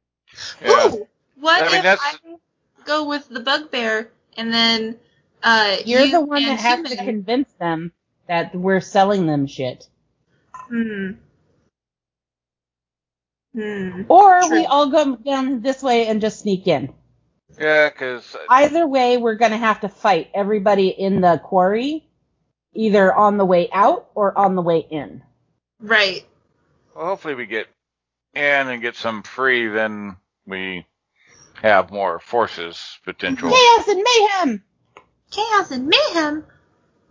Yeah. 0.61 0.87
Ooh, 0.93 1.07
what 1.39 1.61
I 1.63 1.65
mean, 1.65 1.75
if 1.75 1.83
that's- 1.83 1.99
I 2.01 2.35
go 2.85 3.05
with 3.05 3.27
the 3.27 3.41
bugbear 3.41 4.11
and 4.37 4.53
then 4.53 4.97
uh 5.43 5.77
You're 5.85 6.05
you 6.05 6.11
the 6.11 6.21
one 6.21 6.43
that 6.43 6.59
has 6.59 6.89
to 6.89 6.95
convince 6.95 7.51
them 7.59 7.91
that 8.27 8.55
we're 8.55 8.79
selling 8.79 9.25
them 9.25 9.45
shit. 9.45 9.87
Hmm. 10.53 11.11
Hmm. 13.57 14.03
Or 14.07 14.41
True. 14.41 14.51
we 14.51 14.65
all 14.67 14.89
go 14.91 15.15
down 15.15 15.61
this 15.61 15.81
way 15.81 16.05
and 16.07 16.21
just 16.21 16.41
sneak 16.41 16.67
in. 16.67 16.93
Yeah, 17.59 17.89
because 17.89 18.35
Either 18.49 18.85
way, 18.87 19.17
we're 19.17 19.33
gonna 19.35 19.57
have 19.57 19.81
to 19.81 19.89
fight 19.89 20.29
everybody 20.35 20.89
in 20.89 21.21
the 21.21 21.39
quarry, 21.43 22.07
either 22.75 23.11
on 23.11 23.37
the 23.37 23.45
way 23.45 23.67
out 23.71 24.11
or 24.13 24.37
on 24.37 24.53
the 24.55 24.61
way 24.61 24.79
in. 24.91 25.23
Right. 25.79 26.23
well, 26.95 27.05
hopefully 27.07 27.33
we 27.33 27.47
get 27.47 27.65
in 28.35 28.43
and 28.67 28.79
get 28.81 28.95
some 28.95 29.23
free, 29.23 29.67
then 29.69 30.17
we 30.45 30.85
have 31.63 31.89
more 31.89 32.19
forces 32.19 32.99
potential. 33.05 33.49
Chaos 33.49 33.87
and 33.87 34.03
mayhem! 34.03 34.63
Chaos 35.31 35.71
and 35.71 35.87
mayhem. 35.87 36.45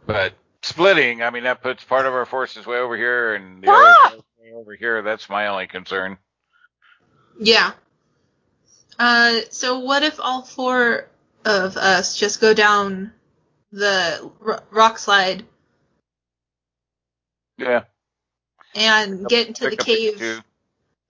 But 0.07 0.35
splitting, 0.63 1.25
I 1.25 1.31
mean, 1.31 1.43
that 1.43 1.61
puts 1.61 1.83
part 1.83 2.07
of 2.07 2.15
our 2.15 2.25
forces 2.27 2.67
way 2.67 2.79
over 2.79 2.97
here 2.97 3.35
and 3.35 3.61
the 3.65 3.69
Ah! 3.69 4.07
other 4.13 4.23
way 4.41 4.53
over 4.55 4.77
here. 4.77 5.03
That's 5.03 5.29
my 5.29 5.49
only 5.49 5.67
concern. 5.67 6.19
Yeah. 7.39 7.73
Uh, 8.99 9.41
so 9.51 9.81
what 9.81 10.03
if 10.03 10.19
all 10.21 10.43
four 10.43 11.09
of 11.45 11.77
us 11.77 12.17
just 12.17 12.41
go 12.41 12.55
down 12.55 13.13
the 13.73 14.31
r- 14.45 14.63
rock 14.71 14.99
slide 14.99 15.45
Yeah. 17.59 17.85
and 18.75 19.27
get 19.27 19.49
into 19.49 19.65
the 19.65 19.71
Pick 19.71 19.79
the 19.79 19.85
cave 19.85 20.43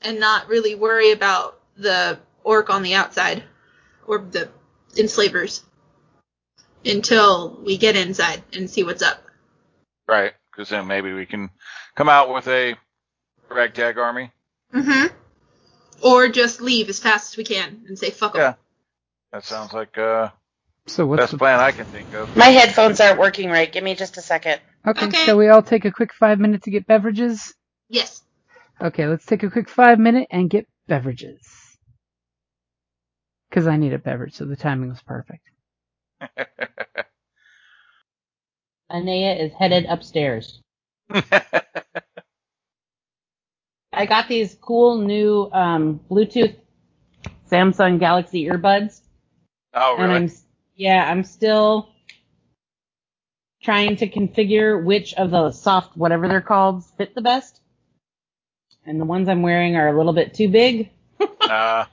and 0.01 0.21
not 0.21 0.49
really 0.49 0.75
worry 0.75 1.13
about 1.13 1.61
the 1.77 2.19
orc 2.45 2.71
on 2.71 2.83
the 2.83 2.95
outside 2.95 3.43
or 4.07 4.19
the 4.19 4.49
enslavers 4.97 5.63
until 6.85 7.61
we 7.65 7.77
get 7.77 7.97
inside 7.97 8.43
and 8.53 8.69
see 8.69 8.83
what's 8.83 9.03
up? 9.03 9.23
Right. 10.09 10.33
Because 10.51 10.71
then 10.71 10.87
maybe 10.87 11.13
we 11.13 11.27
can 11.27 11.51
come 11.95 12.09
out 12.09 12.33
with 12.33 12.49
a 12.49 12.77
ragtag 13.51 13.99
army. 13.99 14.33
Mm-hmm. 14.75 15.15
Or 16.03 16.29
just 16.29 16.61
leave 16.61 16.89
as 16.89 16.99
fast 16.99 17.33
as 17.33 17.37
we 17.37 17.45
can 17.45 17.85
and 17.89 17.99
say 17.99 18.11
fuck 18.11 18.35
'em. 18.35 18.41
Yeah. 18.41 18.55
That 19.33 19.45
sounds 19.45 19.73
like 19.73 19.97
uh 19.99 20.31
So 20.87 21.07
what's 21.07 21.23
best 21.23 21.33
the 21.33 21.39
plan 21.39 21.61
I 21.61 21.73
can 21.73 21.85
think 21.87 22.13
of. 22.15 22.37
My 22.37 22.47
headphones 22.47 23.01
aren't 23.01 23.19
working 23.19 23.51
right. 23.51 23.71
Give 23.71 23.83
me 23.85 23.95
just 23.95 24.17
a 24.19 24.23
second. 24.23 24.61
Okay, 24.87 25.07
Okay. 25.07 25.25
shall 25.25 25.37
we 25.37 25.49
all 25.49 25.63
take 25.63 25.85
a 25.85 25.91
quick 25.91 26.13
five 26.15 26.39
minute 26.39 26.63
to 26.65 26.71
get 26.71 26.87
beverages? 26.87 27.55
Yes. 27.89 28.23
Okay, 28.81 29.07
let's 29.07 29.27
take 29.27 29.43
a 29.43 29.51
quick 29.51 29.69
five 29.69 29.99
minute 29.99 30.29
and 30.31 30.51
get 30.51 30.67
beverages. 30.87 31.41
Because 33.51 33.67
I 33.67 33.77
need 33.77 33.93
a 33.95 33.99
beverage, 33.99 34.35
so 34.35 34.45
the 34.45 34.57
timing 34.57 34.91
was 34.91 35.03
perfect. 35.03 35.43
Anea 38.91 39.35
is 39.35 39.53
headed 39.59 39.87
upstairs. 39.87 40.61
I 43.97 44.07
got 44.07 44.29
these 44.29 44.55
cool 44.61 44.99
new 44.99 45.51
um, 45.53 46.01
Bluetooth 46.11 46.55
Samsung 47.51 47.99
Galaxy 47.99 48.45
earbuds, 48.45 49.01
oh, 49.73 49.97
really? 49.99 50.15
I'm 50.15 50.31
yeah, 50.75 51.11
I'm 51.11 51.25
still 51.25 51.89
trying 53.63 53.97
to 53.97 54.09
configure 54.09 54.85
which 54.85 55.15
of 55.15 55.31
the 55.31 55.51
soft 55.51 55.97
whatever 55.97 56.29
they're 56.29 56.43
called 56.43 56.85
fit 56.99 57.15
the 57.15 57.23
best. 57.23 57.61
And 58.85 59.01
the 59.01 59.07
ones 59.07 59.29
I'm 59.29 59.43
wearing 59.43 59.77
are 59.77 59.89
a 59.89 59.97
little 59.97 60.13
bit 60.13 60.35
too 60.35 60.49
big, 60.49 60.91
Uh, 61.41 61.85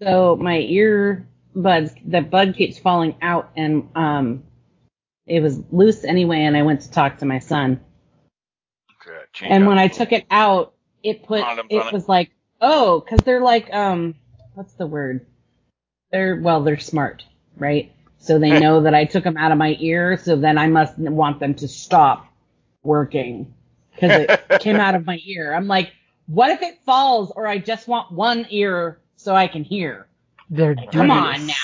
so 0.00 0.36
my 0.36 0.58
ear 0.58 1.26
buds, 1.54 1.92
the 2.06 2.20
bud 2.20 2.54
keeps 2.56 2.78
falling 2.78 3.16
out, 3.20 3.50
and 3.56 3.88
um, 3.94 4.44
it 5.26 5.40
was 5.40 5.60
loose 5.70 6.04
anyway. 6.04 6.42
And 6.42 6.56
I 6.56 6.62
went 6.62 6.82
to 6.82 6.90
talk 6.90 7.18
to 7.18 7.26
my 7.26 7.40
son, 7.40 7.80
change 9.32 9.52
and 9.52 9.66
when 9.66 9.78
I 9.78 9.88
took 9.88 10.12
it 10.12 10.26
out, 10.30 10.73
it 11.04 11.24
put 11.24 11.42
Condoms 11.42 11.66
it 11.70 11.80
on 11.80 11.88
it. 11.88 11.94
was 11.94 12.08
like 12.08 12.32
Oh, 12.66 13.00
because 13.00 13.20
they're 13.24 13.42
like, 13.42 13.72
um, 13.74 14.14
what's 14.54 14.72
the 14.72 14.86
word? 14.86 15.26
They're, 16.10 16.36
well, 16.36 16.62
they're 16.62 16.78
smart, 16.78 17.22
right? 17.58 17.92
So 18.18 18.38
they 18.38 18.58
know 18.60 18.82
that 18.82 18.94
I 18.94 19.04
took 19.04 19.24
them 19.24 19.36
out 19.36 19.52
of 19.52 19.58
my 19.58 19.76
ear, 19.80 20.16
so 20.16 20.34
then 20.36 20.56
I 20.56 20.66
must 20.68 20.96
want 20.98 21.40
them 21.40 21.54
to 21.56 21.68
stop 21.68 22.26
working. 22.82 23.52
Because 23.94 24.26
it 24.28 24.40
came 24.60 24.76
out 24.76 24.94
of 24.94 25.04
my 25.04 25.20
ear. 25.26 25.52
I'm 25.54 25.66
like, 25.66 25.92
what 26.26 26.50
if 26.52 26.62
it 26.62 26.78
falls, 26.86 27.32
or 27.36 27.46
I 27.46 27.58
just 27.58 27.86
want 27.86 28.12
one 28.12 28.46
ear 28.48 28.98
so 29.16 29.34
I 29.34 29.46
can 29.46 29.62
hear? 29.62 30.06
They're 30.48 30.74
Come 30.90 31.10
on 31.10 31.46
now. 31.46 31.54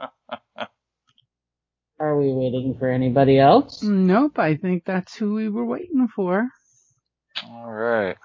Are 2.04 2.18
we 2.18 2.34
waiting 2.34 2.76
for 2.78 2.90
anybody 2.90 3.38
else? 3.38 3.82
Nope, 3.82 4.38
I 4.38 4.56
think 4.56 4.84
that's 4.84 5.16
who 5.16 5.32
we 5.32 5.48
were 5.48 5.64
waiting 5.64 6.06
for. 6.06 6.46
All 7.48 7.72
right. 7.72 8.18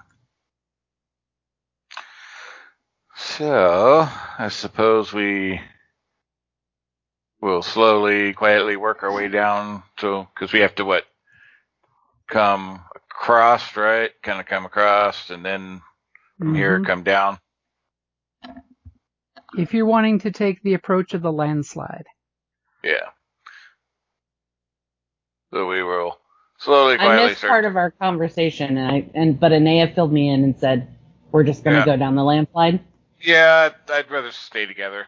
So, 3.16 4.06
I 4.38 4.48
suppose 4.50 5.14
we 5.14 5.62
will 7.40 7.62
slowly, 7.62 8.34
quietly 8.34 8.76
work 8.76 9.02
our 9.02 9.12
way 9.14 9.28
down. 9.28 9.82
So, 9.98 10.28
because 10.34 10.52
we 10.52 10.60
have 10.60 10.74
to 10.74 10.84
what? 10.84 11.06
Come 12.28 12.82
across, 13.10 13.76
right? 13.76 14.10
Kind 14.22 14.40
of 14.40 14.46
come 14.46 14.66
across, 14.66 15.30
and 15.30 15.42
then 15.42 15.80
from 16.38 16.54
here 16.54 16.76
mm-hmm. 16.76 16.84
come 16.84 17.02
down. 17.02 17.38
If 19.56 19.72
you're 19.72 19.86
wanting 19.86 20.18
to 20.20 20.30
take 20.30 20.62
the 20.62 20.74
approach 20.74 21.14
of 21.14 21.22
the 21.22 21.32
landslide. 21.32 22.04
Yeah. 22.84 23.08
So 25.52 25.66
we 25.68 25.82
will 25.82 26.18
slowly, 26.58 26.96
I 26.98 27.26
missed 27.26 27.38
start. 27.38 27.50
part 27.50 27.64
of 27.64 27.76
our 27.76 27.90
conversation, 27.90 28.76
and 28.78 28.92
I 28.92 29.10
and 29.14 29.38
but 29.40 29.52
Anea 29.52 29.88
filled 29.94 30.12
me 30.12 30.28
in 30.30 30.44
and 30.44 30.58
said 30.58 30.88
we're 31.32 31.44
just 31.44 31.64
gonna 31.64 31.78
Yeah. 31.78 31.84
go 31.86 31.96
down 31.96 32.14
the 32.14 32.24
landslide. 32.24 32.80
yeah, 33.20 33.70
I'd, 33.88 33.90
I'd 33.92 34.10
rather 34.10 34.30
stay 34.32 34.66
together. 34.66 35.06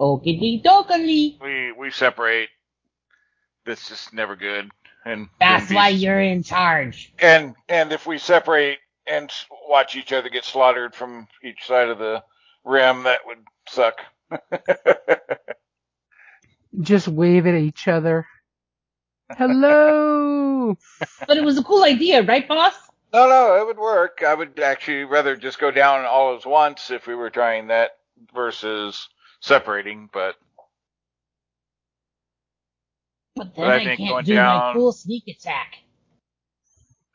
Okey 0.00 0.62
dokey. 0.64 1.40
We 1.40 1.72
we 1.72 1.90
separate. 1.90 2.48
That's 3.66 3.88
just 3.88 4.12
never 4.12 4.36
good. 4.36 4.70
And 5.06 5.28
That's 5.40 5.68
and 5.68 5.76
why 5.76 5.88
you're 5.90 6.20
in 6.20 6.42
charge. 6.42 7.12
And 7.20 7.54
and 7.68 7.92
if 7.92 8.06
we 8.06 8.18
separate 8.18 8.78
and 9.06 9.30
watch 9.68 9.96
each 9.96 10.12
other 10.12 10.28
get 10.30 10.44
slaughtered 10.44 10.94
from 10.94 11.28
each 11.42 11.66
side 11.66 11.88
of 11.90 11.98
the 11.98 12.22
rim, 12.64 13.04
that 13.04 13.20
would 13.26 13.38
suck. 13.68 14.00
Just 16.80 17.06
wave 17.08 17.46
at 17.46 17.54
each 17.54 17.86
other. 17.86 18.26
Hello! 19.30 20.76
But 21.26 21.38
it 21.38 21.44
was 21.44 21.58
a 21.58 21.64
cool 21.64 21.84
idea, 21.84 22.22
right, 22.22 22.46
boss? 22.48 22.74
no, 23.14 23.28
no, 23.28 23.56
it 23.60 23.66
would 23.66 23.78
work. 23.78 24.22
I 24.26 24.34
would 24.34 24.60
actually 24.60 25.04
rather 25.04 25.36
just 25.36 25.58
go 25.60 25.70
down 25.70 26.04
all 26.06 26.36
at 26.36 26.46
once 26.46 26.90
if 26.90 27.06
we 27.06 27.14
were 27.14 27.30
trying 27.30 27.68
that 27.68 27.92
versus 28.34 29.08
separating. 29.40 30.10
But 30.12 30.36
But 33.36 33.56
then 33.56 33.64
But 33.64 33.70
I 33.70 33.80
I 33.80 33.80
think 33.80 33.96
can't 33.96 34.08
going 34.08 34.24
do 34.24 34.40
my 34.42 34.60
cool 34.60 34.92
sneak 34.92 35.24
attack. 35.28 35.76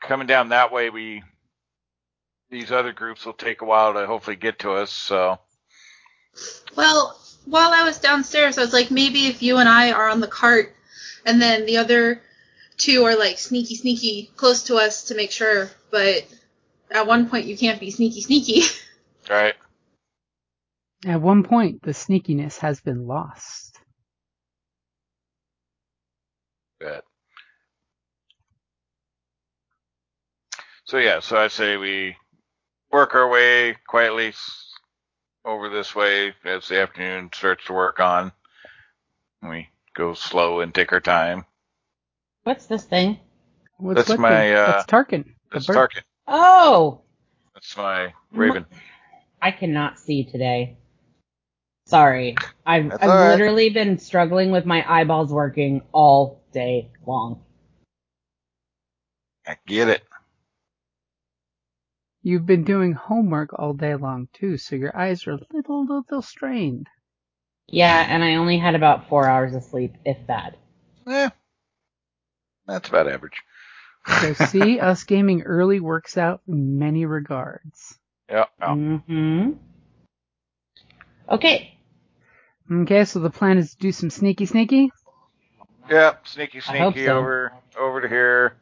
coming 0.02 0.26
down 0.26 0.50
that 0.50 0.72
way, 0.72 0.90
we 0.90 1.22
these 2.50 2.72
other 2.72 2.92
groups 2.92 3.26
will 3.26 3.34
take 3.34 3.62
a 3.62 3.66
while 3.66 3.94
to 3.94 4.06
hopefully 4.06 4.36
get 4.36 4.60
to 4.60 4.72
us. 4.72 4.92
So 4.92 5.38
Well, 6.76 7.18
while 7.46 7.72
I 7.72 7.84
was 7.84 7.98
downstairs, 8.00 8.58
I 8.58 8.62
was 8.62 8.72
like, 8.72 8.90
maybe 8.90 9.26
if 9.26 9.42
you 9.42 9.58
and 9.58 9.68
I 9.68 9.92
are 9.92 10.08
on 10.08 10.20
the 10.20 10.28
cart, 10.28 10.74
and 11.24 11.40
then 11.40 11.66
the 11.66 11.78
other 11.78 12.22
two 12.76 13.04
are 13.04 13.16
like 13.16 13.38
sneaky, 13.38 13.76
sneaky 13.76 14.30
close 14.36 14.64
to 14.64 14.76
us 14.76 15.04
to 15.04 15.14
make 15.14 15.30
sure. 15.30 15.70
But 15.90 16.26
at 16.90 17.06
one 17.06 17.28
point, 17.28 17.46
you 17.46 17.56
can't 17.56 17.80
be 17.80 17.90
sneaky, 17.90 18.20
sneaky. 18.22 18.62
right, 19.30 19.54
At 21.06 21.20
one 21.20 21.44
point, 21.44 21.82
the 21.82 21.92
sneakiness 21.92 22.58
has 22.58 22.80
been 22.80 23.06
lost. 23.06 23.78
Good. 26.80 27.02
So 30.84 30.98
yeah, 30.98 31.20
so 31.20 31.36
I 31.36 31.48
say 31.48 31.76
we 31.76 32.16
work 32.90 33.14
our 33.14 33.28
way 33.28 33.76
quietly 33.86 34.32
over 35.44 35.68
this 35.68 35.94
way 35.94 36.34
as 36.44 36.68
the 36.68 36.80
afternoon 36.80 37.30
starts 37.32 37.64
to 37.66 37.72
work 37.72 38.00
on. 38.00 38.32
We 39.42 39.68
go 39.94 40.14
slow 40.14 40.60
and 40.60 40.74
take 40.74 40.92
our 40.92 41.00
time. 41.00 41.44
What's 42.44 42.66
this 42.66 42.84
thing? 42.84 43.18
What's 43.78 43.96
That's 43.98 44.08
with 44.10 44.20
my, 44.20 44.30
the- 44.48 44.54
uh, 44.54 44.72
That's 44.72 44.86
Tarkin. 44.86 45.24
That's 45.52 45.66
bird. 45.66 45.76
Tarkin. 45.76 46.02
Oh, 46.26 47.02
That's 47.54 47.76
my 47.76 48.14
Raven. 48.32 48.66
I 49.42 49.50
cannot 49.50 49.98
see 49.98 50.24
today. 50.24 50.76
Sorry, 51.86 52.36
I've 52.64 52.92
I've 52.92 53.02
all 53.02 53.16
right. 53.16 53.30
literally 53.32 53.70
been 53.70 53.98
struggling 53.98 54.52
with 54.52 54.64
my 54.64 54.84
eyeballs 54.88 55.32
working 55.32 55.82
all 55.92 56.40
day 56.52 56.92
long. 57.04 57.42
I 59.46 59.56
get 59.66 59.88
it. 59.88 60.02
You've 62.22 62.46
been 62.46 62.64
doing 62.64 62.92
homework 62.92 63.58
all 63.58 63.72
day 63.72 63.96
long 63.96 64.28
too, 64.32 64.56
so 64.58 64.76
your 64.76 64.96
eyes 64.96 65.26
are 65.26 65.32
a 65.32 65.40
little, 65.52 65.84
little 65.86 66.22
strained. 66.22 66.86
Yeah, 67.70 68.04
and 68.08 68.24
I 68.24 68.34
only 68.34 68.58
had 68.58 68.74
about 68.74 69.08
four 69.08 69.26
hours 69.26 69.54
of 69.54 69.62
sleep, 69.62 69.94
if 70.04 70.18
that. 70.26 70.56
Eh, 71.06 71.30
that's 72.66 72.88
about 72.88 73.08
average. 73.08 73.42
So 74.20 74.32
see, 74.46 74.80
us 74.80 75.04
gaming 75.04 75.42
early 75.42 75.78
works 75.78 76.18
out 76.18 76.42
in 76.48 76.78
many 76.78 77.06
regards. 77.06 77.96
Yeah. 78.28 78.46
yeah. 78.58 78.68
Mm-hmm. 78.68 79.50
Okay. 81.30 81.78
Okay, 82.72 83.04
so 83.04 83.20
the 83.20 83.30
plan 83.30 83.58
is 83.58 83.74
to 83.74 83.78
do 83.78 83.92
some 83.92 84.10
sneaky 84.10 84.46
sneaky. 84.46 84.90
Yeah, 85.88 86.14
sneaky, 86.24 86.60
sneaky 86.60 87.06
so. 87.06 87.18
over 87.18 87.52
over 87.78 88.00
to 88.00 88.08
here. 88.08 88.56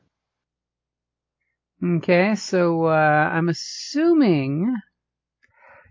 Okay, 1.82 2.34
so 2.34 2.86
uh, 2.86 3.30
I'm 3.32 3.48
assuming 3.48 4.76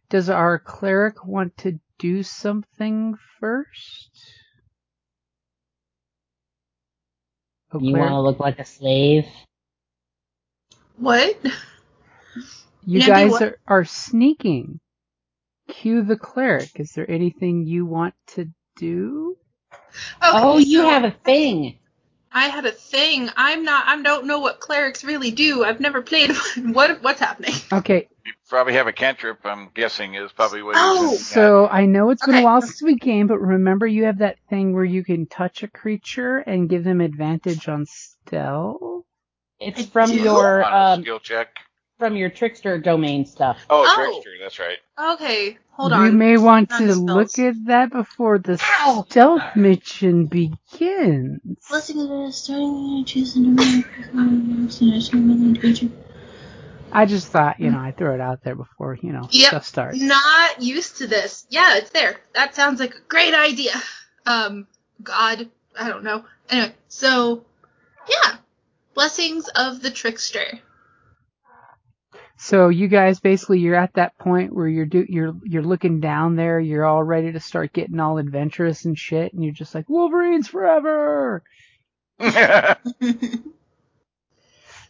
does 0.09 0.29
our 0.29 0.59
cleric 0.59 1.25
want 1.25 1.57
to 1.57 1.79
do 1.99 2.23
something 2.23 3.15
first? 3.39 4.09
Oh, 7.71 7.79
You 7.79 7.95
want 7.97 8.11
to 8.11 8.21
look 8.21 8.39
like 8.39 8.59
a 8.59 8.65
slave? 8.65 9.25
what? 10.97 11.37
you 12.85 12.99
Nandy, 12.99 13.05
guys 13.07 13.31
what- 13.31 13.41
are, 13.43 13.57
are 13.67 13.85
sneaking. 13.85 14.79
Cue 15.69 16.01
the 16.03 16.15
cleric. 16.15 16.79
Is 16.79 16.93
there 16.93 17.09
anything 17.09 17.65
you 17.65 17.85
want 17.85 18.13
to 18.27 18.47
do? 18.77 19.35
Okay, 19.73 20.31
oh, 20.31 20.57
you 20.57 20.79
so 20.79 20.89
have 20.89 21.03
a 21.03 21.11
thing. 21.11 21.77
I 22.31 22.47
had 22.47 22.65
a 22.65 22.71
thing. 22.71 23.29
I'm 23.35 23.63
not. 23.63 23.85
I 23.85 24.01
don't 24.01 24.27
know 24.27 24.39
what 24.39 24.61
clerics 24.61 25.03
really 25.03 25.31
do. 25.31 25.65
I've 25.65 25.81
never 25.81 26.01
played. 26.01 26.31
what? 26.57 27.03
What's 27.03 27.19
happening? 27.19 27.53
Okay, 27.73 28.07
You 28.27 28.33
probably 28.49 28.73
have 28.73 28.87
a 28.87 28.91
cantrip. 28.91 29.45
I'm 29.45 29.69
guessing 29.73 30.15
is 30.15 30.33
probably 30.33 30.61
what. 30.61 30.75
Oh, 30.77 30.95
he 30.97 31.01
was 31.11 31.25
So 31.25 31.65
I 31.65 31.85
know 31.85 32.09
it's 32.09 32.25
been 32.25 32.35
a 32.35 32.43
while 32.43 32.59
since 32.59 32.81
we 32.83 32.95
game, 32.95 33.27
but 33.27 33.39
remember 33.39 33.87
you 33.87 34.03
have 34.03 34.17
that 34.17 34.35
thing 34.49 34.73
where 34.73 34.83
you 34.83 35.01
can 35.01 35.27
touch 35.27 35.63
a 35.63 35.69
creature 35.69 36.39
and 36.39 36.67
give 36.67 36.83
them 36.83 36.99
advantage 36.99 37.69
on 37.69 37.85
stealth. 37.85 39.05
It's 39.61 39.85
from 39.85 40.11
do? 40.11 40.17
your 40.17 40.61
um 40.65 41.03
skill 41.03 41.19
check. 41.21 41.55
from 41.99 42.17
your 42.17 42.29
trickster 42.29 42.77
domain 42.77 43.25
stuff. 43.25 43.59
Oh, 43.69 43.85
Oh. 43.87 43.95
trickster. 44.11 44.31
That's 44.41 44.59
right. 44.59 44.77
Okay, 45.13 45.57
hold 45.71 45.93
on. 45.93 46.05
you 46.05 46.11
may 46.11 46.35
want 46.35 46.69
Not 46.69 46.79
to 46.79 46.95
look 46.95 47.39
at 47.39 47.55
that 47.67 47.91
before 47.93 48.39
the 48.39 48.61
Ow! 48.81 49.05
stealth 49.09 49.55
mission 49.55 50.25
begins. 50.25 51.39
Blessing 51.69 52.01
of 52.01 52.09
the 52.09 52.29
starting 52.33 53.05
choose 53.05 53.35
the 53.35 53.39
number. 53.39 53.87
I 56.97 57.05
just 57.05 57.27
thought, 57.27 57.59
you 57.59 57.69
know, 57.69 57.77
I 57.77 57.91
throw 57.91 58.15
it 58.15 58.21
out 58.21 58.43
there 58.43 58.55
before, 58.55 58.97
you 58.99 59.13
know, 59.13 59.27
Yep. 59.29 59.49
stuff 59.49 59.65
starts. 59.67 60.01
Not 60.01 60.63
used 60.63 60.97
to 60.97 61.05
this. 61.05 61.45
Yeah, 61.47 61.77
it's 61.77 61.91
there. 61.91 62.15
That 62.33 62.55
sounds 62.55 62.79
like 62.79 62.95
a 62.95 63.01
great 63.07 63.35
idea. 63.35 63.73
Um, 64.25 64.65
God, 65.03 65.47
I 65.79 65.89
don't 65.89 66.03
know. 66.03 66.25
Anyway, 66.49 66.73
so 66.87 67.45
yeah, 68.09 68.37
blessings 68.95 69.47
of 69.49 69.83
the 69.83 69.91
trickster. 69.91 70.59
So 72.39 72.69
you 72.69 72.87
guys 72.87 73.19
basically 73.19 73.59
you're 73.59 73.75
at 73.75 73.93
that 73.93 74.17
point 74.17 74.51
where 74.51 74.67
you're 74.67 74.85
do 74.87 75.05
you're 75.07 75.35
you're 75.43 75.61
looking 75.61 75.99
down 75.99 76.35
there, 76.35 76.59
you're 76.59 76.85
all 76.85 77.03
ready 77.03 77.31
to 77.31 77.39
start 77.39 77.73
getting 77.73 77.99
all 77.99 78.17
adventurous 78.17 78.85
and 78.85 78.97
shit, 78.97 79.33
and 79.33 79.43
you're 79.43 79.53
just 79.53 79.75
like 79.75 79.87
Wolverines 79.87 80.47
forever. 80.47 81.43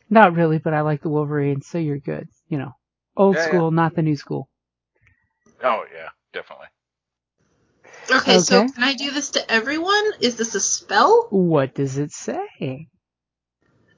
Not 0.09 0.35
really, 0.35 0.57
but 0.57 0.73
I 0.73 0.81
like 0.81 1.01
the 1.01 1.09
Wolverines, 1.09 1.67
so 1.67 1.77
you're 1.77 1.99
good. 1.99 2.27
You 2.49 2.57
know, 2.59 2.71
old 3.15 3.35
Yeah, 3.35 3.43
yeah. 3.45 3.49
school, 3.49 3.71
not 3.71 3.95
the 3.95 4.01
new 4.01 4.15
school. 4.15 4.49
Oh, 5.63 5.83
yeah, 5.93 6.09
definitely. 6.33 6.67
Okay, 8.09 8.39
so 8.39 8.65
can 8.67 8.83
I 8.83 8.93
do 8.93 9.11
this 9.11 9.31
to 9.31 9.51
everyone? 9.51 10.03
Is 10.21 10.35
this 10.37 10.55
a 10.55 10.59
spell? 10.61 11.27
What 11.29 11.75
does 11.75 11.97
it 11.97 12.11
say? 12.11 12.87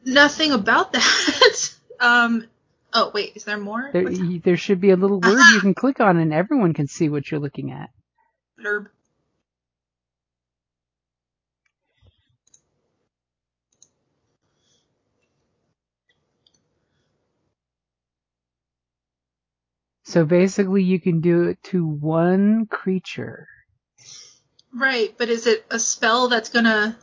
Nothing 0.03 0.51
about 0.51 0.93
that. 0.93 1.73
um, 1.99 2.45
Oh 2.91 3.11
wait, 3.13 3.33
is 3.35 3.43
there 3.43 3.57
more? 3.57 3.91
There, 3.93 4.09
there 4.43 4.57
should 4.57 4.81
be 4.81 4.89
a 4.89 4.95
little 4.95 5.19
word 5.21 5.47
you 5.53 5.61
can 5.61 5.75
click 5.75 5.99
on, 5.99 6.17
and 6.17 6.33
everyone 6.33 6.73
can 6.73 6.87
see 6.87 7.07
what 7.09 7.29
you're 7.29 7.39
looking 7.39 7.71
at. 7.71 7.89
blurb? 8.59 8.87
So 20.09 20.25
basically, 20.25 20.81
you 20.81 20.99
can 20.99 21.21
do 21.21 21.43
it 21.43 21.61
to 21.65 21.85
one 21.85 22.65
creature. 22.65 23.47
Right, 24.73 25.13
but 25.15 25.29
is 25.29 25.45
it 25.45 25.65
a 25.69 25.77
spell 25.77 26.29
that's 26.29 26.49
gonna? 26.49 26.97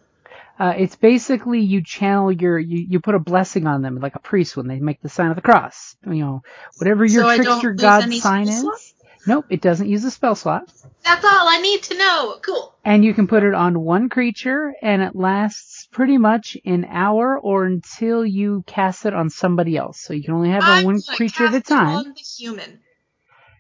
Uh, 0.59 0.75
it's 0.77 0.97
basically 0.97 1.61
you 1.61 1.85
channel 1.85 2.33
your 2.33 2.59
you, 2.59 2.85
you 2.91 2.99
put 2.99 3.15
a 3.15 3.21
blessing 3.21 3.69
on 3.69 3.81
them 3.81 4.01
like 4.01 4.17
a 4.17 4.21
priest 4.21 4.57
when 4.57 4.67
they 4.67 4.81
make 4.81 5.01
the 5.03 5.09
sign 5.09 5.31
of 5.31 5.37
the 5.37 5.43
cross. 5.43 5.95
You 6.05 6.15
know, 6.15 6.43
whatever 6.79 7.05
your 7.05 7.23
So 7.31 7.37
trickster 7.37 7.75
god 7.75 8.13
sign 8.13 8.49
is. 8.49 8.63
slots? 8.63 8.95
Nope, 9.25 9.47
it 9.51 9.61
doesn't 9.61 9.89
use 9.89 10.05
a 10.05 10.11
spell 10.11 10.35
slot. 10.35 10.65
That's 11.05 11.25
all 11.25 11.49
I 11.49 11.61
need 11.61 11.85
to 11.85 11.97
know. 11.97 12.39
Cool. 12.43 12.75
And 12.85 13.05
you 13.05 13.15
can 13.15 13.29
put 13.29 13.45
it 13.45 13.55
on 13.55 13.81
one 13.83 14.09
creature, 14.09 14.75
and 14.83 15.01
it 15.01 15.15
lasts 15.15 15.87
pretty 15.93 16.19
much 16.19 16.57
an 16.65 16.85
hour 16.85 17.39
or 17.39 17.67
until 17.67 18.27
you 18.27 18.65
cast 18.67 19.07
it 19.07 19.15
on 19.15 19.31
somebody 19.31 19.77
else. 19.77 20.01
So 20.01 20.13
you 20.13 20.25
can 20.25 20.35
only 20.35 20.51
have 20.51 20.65
I'm 20.65 20.85
one 20.85 21.03
creature 21.03 21.47
at 21.47 21.55
a 21.55 21.61
time. 21.61 21.99
On 21.99 22.15
the 22.15 22.21
human. 22.21 22.81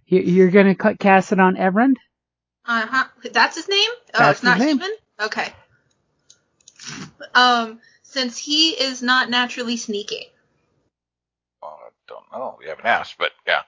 You- 0.06 0.20
You're 0.22 0.50
gonna 0.50 0.74
cut, 0.74 0.98
cast 0.98 1.32
it 1.32 1.40
on 1.40 1.56
Evrend. 1.56 1.96
Uh 2.64 2.86
huh. 2.86 3.04
That's 3.32 3.56
his 3.56 3.68
name. 3.68 3.90
Oh, 4.14 4.18
That's 4.18 4.38
it's 4.38 4.44
not 4.44 4.58
name. 4.58 4.78
human. 4.78 4.92
Okay. 5.20 5.52
Um, 7.34 7.80
since 8.02 8.36
he 8.38 8.70
is 8.70 9.02
not 9.02 9.30
naturally 9.30 9.76
sneaky, 9.76 10.28
Well, 11.62 11.78
I 11.84 11.88
don't 12.08 12.24
know. 12.32 12.56
We 12.58 12.66
haven't 12.66 12.86
asked, 12.86 13.16
but 13.18 13.32
yeah. 13.46 13.62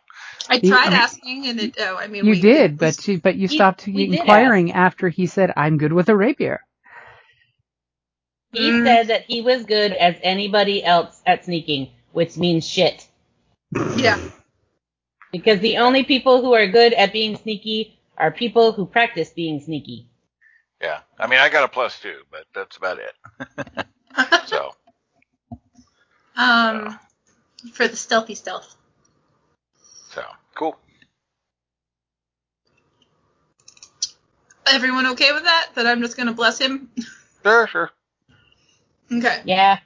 I 0.48 0.58
tried 0.60 0.86
I 0.86 0.90
mean- 0.90 0.98
asking, 0.98 1.46
and 1.46 1.60
it. 1.60 1.76
Oh, 1.80 1.96
I 1.96 2.06
mean, 2.06 2.24
You 2.24 2.32
we 2.32 2.40
did, 2.40 2.78
but 2.78 3.06
you, 3.08 3.20
but 3.20 3.36
you 3.36 3.48
stopped 3.48 3.86
we 3.86 4.06
did 4.06 4.20
inquiring 4.20 4.72
after 4.72 5.08
he 5.08 5.26
said, 5.26 5.52
"I'm 5.56 5.78
good 5.78 5.92
with 5.92 6.08
a 6.08 6.16
rapier." 6.16 6.64
He 8.52 8.70
Mm. 8.70 8.84
said 8.84 9.08
that 9.08 9.24
he 9.24 9.42
was 9.42 9.64
good 9.64 9.92
as 9.92 10.16
anybody 10.22 10.82
else 10.82 11.20
at 11.26 11.44
sneaking, 11.44 11.90
which 12.12 12.36
means 12.36 12.66
shit. 12.66 13.06
Yeah. 13.96 14.18
Because 15.32 15.60
the 15.60 15.76
only 15.78 16.04
people 16.04 16.40
who 16.40 16.54
are 16.54 16.66
good 16.66 16.92
at 16.94 17.12
being 17.12 17.36
sneaky 17.36 17.98
are 18.16 18.30
people 18.30 18.72
who 18.72 18.86
practice 18.86 19.30
being 19.30 19.60
sneaky. 19.60 20.06
Yeah. 20.80 21.00
I 21.18 21.26
mean, 21.26 21.38
I 21.38 21.48
got 21.48 21.64
a 21.64 21.68
plus 21.68 22.00
two, 22.00 22.22
but 22.30 22.44
that's 22.54 22.76
about 22.76 22.98
it. 22.98 23.12
So, 24.46 24.72
um, 26.36 26.98
for 27.72 27.86
the 27.86 27.96
stealthy 27.96 28.34
stealth. 28.34 28.76
so 30.10 30.22
cool. 30.54 30.78
Everyone 34.66 35.06
okay 35.08 35.32
with 35.32 35.44
that? 35.44 35.68
That 35.74 35.86
I'm 35.86 36.00
just 36.00 36.16
gonna 36.16 36.32
bless 36.32 36.58
him? 36.58 36.90
Sure, 37.42 37.66
sure. 37.66 37.90
Okay. 39.12 39.42
Yeah. 39.44 39.78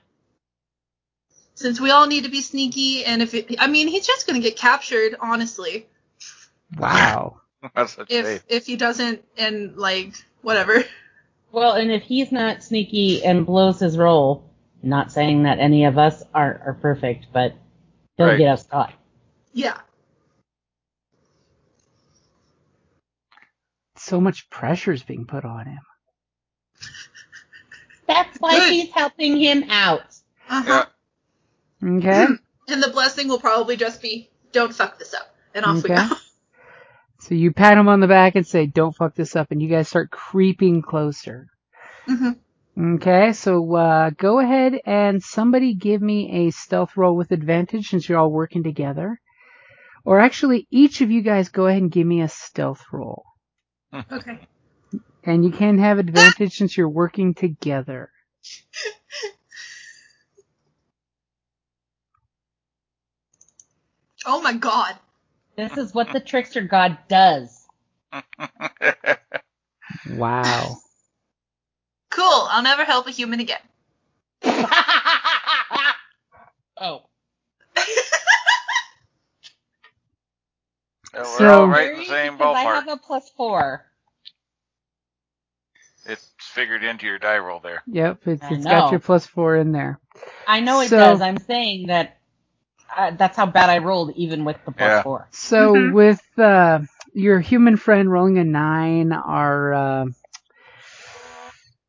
Since 1.62 1.80
we 1.80 1.90
all 1.92 2.08
need 2.08 2.24
to 2.24 2.30
be 2.30 2.40
sneaky, 2.40 3.04
and 3.04 3.22
if 3.22 3.34
it, 3.34 3.54
I 3.60 3.68
mean, 3.68 3.86
he's 3.88 4.06
just 4.06 4.26
gonna 4.26 4.40
get 4.40 4.56
captured, 4.56 5.14
honestly. 5.20 5.86
Wow. 6.76 7.40
That's 7.74 7.92
such 7.94 8.10
If 8.10 8.26
faith. 8.26 8.44
if 8.48 8.66
he 8.66 8.76
doesn't, 8.76 9.24
and 9.38 9.76
like 9.76 10.14
whatever. 10.42 10.84
Well, 11.52 11.74
and 11.74 11.92
if 11.92 12.02
he's 12.02 12.32
not 12.32 12.62
sneaky 12.62 13.22
and 13.24 13.44
blows 13.44 13.78
his 13.78 13.98
roll, 13.98 14.50
not 14.82 15.12
saying 15.12 15.42
that 15.42 15.58
any 15.58 15.84
of 15.84 15.98
us 15.98 16.22
are, 16.34 16.62
are 16.66 16.78
perfect, 16.80 17.26
but 17.32 17.54
he'll 18.16 18.28
Right. 18.28 18.38
get 18.38 18.54
us 18.54 18.66
caught. 18.66 18.94
Yeah. 19.52 19.78
So 23.96 24.18
much 24.20 24.48
pressure 24.50 24.92
is 24.92 25.02
being 25.02 25.26
put 25.26 25.44
on 25.44 25.66
him. 25.66 25.80
That's 28.08 28.38
why 28.40 28.58
Good. 28.58 28.68
she's 28.70 28.90
helping 28.92 29.36
him 29.36 29.64
out. 29.70 30.02
Uh 30.48 30.62
huh. 30.62 30.68
Yeah. 30.68 30.84
Okay. 31.82 32.26
And 32.68 32.80
the 32.82 32.90
blessing 32.90 33.28
will 33.28 33.40
probably 33.40 33.76
just 33.76 34.00
be, 34.00 34.30
"Don't 34.52 34.72
fuck 34.74 34.98
this 34.98 35.14
up," 35.14 35.34
and 35.54 35.64
off 35.64 35.82
we 35.82 35.90
go. 35.90 36.08
So 37.20 37.34
you 37.34 37.52
pat 37.52 37.78
him 37.78 37.88
on 37.88 38.00
the 38.00 38.08
back 38.08 38.34
and 38.36 38.46
say, 38.46 38.66
"Don't 38.66 38.96
fuck 38.96 39.14
this 39.14 39.36
up," 39.36 39.50
and 39.50 39.60
you 39.62 39.68
guys 39.68 39.88
start 39.88 40.10
creeping 40.10 40.82
closer. 40.82 41.48
hmm 42.06 42.32
Okay, 42.78 43.32
so 43.32 43.74
uh, 43.76 44.10
go 44.10 44.40
ahead 44.40 44.80
and 44.86 45.22
somebody 45.22 45.74
give 45.74 46.00
me 46.02 46.46
a 46.48 46.50
stealth 46.50 46.96
roll 46.96 47.16
with 47.16 47.30
advantage 47.30 47.88
since 47.90 48.08
you're 48.08 48.18
all 48.18 48.32
working 48.32 48.62
together. 48.62 49.20
Or 50.04 50.20
actually, 50.20 50.66
each 50.70 51.00
of 51.00 51.10
you 51.10 51.22
guys 51.22 51.48
go 51.48 51.66
ahead 51.66 51.82
and 51.82 51.90
give 51.92 52.06
me 52.06 52.22
a 52.22 52.28
stealth 52.28 52.84
roll. 52.92 53.24
Okay. 54.10 54.38
And 55.24 55.44
you 55.44 55.52
can 55.52 55.78
have 55.78 55.98
advantage 55.98 56.54
since 56.56 56.76
you're 56.76 56.88
working 56.88 57.34
together. 57.34 58.10
Oh 64.26 64.40
my 64.42 64.54
god. 64.54 64.94
This 65.56 65.76
is 65.76 65.94
what 65.94 66.12
the 66.12 66.20
trickster 66.20 66.62
god 66.62 66.96
does. 67.08 67.66
Wow. 70.10 70.76
Cool. 72.10 72.46
I'll 72.50 72.62
never 72.62 72.84
help 72.84 73.06
a 73.06 73.10
human 73.10 73.40
again. 73.40 73.58
oh. 74.44 77.02
Yeah, 81.14 81.22
we're 81.22 81.38
So- 81.38 81.60
all 81.62 81.68
right 81.68 81.92
in 81.92 81.98
the 81.98 82.04
same 82.06 82.36
because 82.38 82.56
I 82.56 82.62
have 82.62 82.88
a 82.88 82.96
plus 82.96 83.28
four. 83.36 83.84
It's 86.04 86.30
figured 86.40 86.82
into 86.82 87.06
your 87.06 87.18
die 87.18 87.38
roll 87.38 87.60
there. 87.60 87.82
Yep, 87.86 88.26
it's, 88.26 88.42
it's 88.50 88.64
got 88.64 88.90
your 88.90 88.98
plus 88.98 89.24
four 89.26 89.54
in 89.56 89.70
there. 89.72 90.00
I 90.48 90.60
know 90.60 90.80
it 90.80 90.88
So- 90.88 90.98
does. 90.98 91.20
I'm 91.20 91.38
saying 91.38 91.88
that 91.88 92.16
uh, 92.96 93.10
that's 93.12 93.36
how 93.36 93.46
bad 93.46 93.70
I 93.70 93.78
rolled, 93.78 94.12
even 94.16 94.44
with 94.44 94.58
the 94.64 94.72
plus 94.72 94.92
Yeah. 94.92 95.02
four. 95.02 95.28
So 95.32 95.74
Mhm. 95.74 95.92
with 95.92 96.22
uh, 96.38 96.80
your 97.14 97.40
human 97.40 97.76
friend 97.76 98.10
rolling 98.10 98.38
a 98.38 98.44
nine, 98.44 99.12
our 99.12 99.74
uh, 99.74 100.06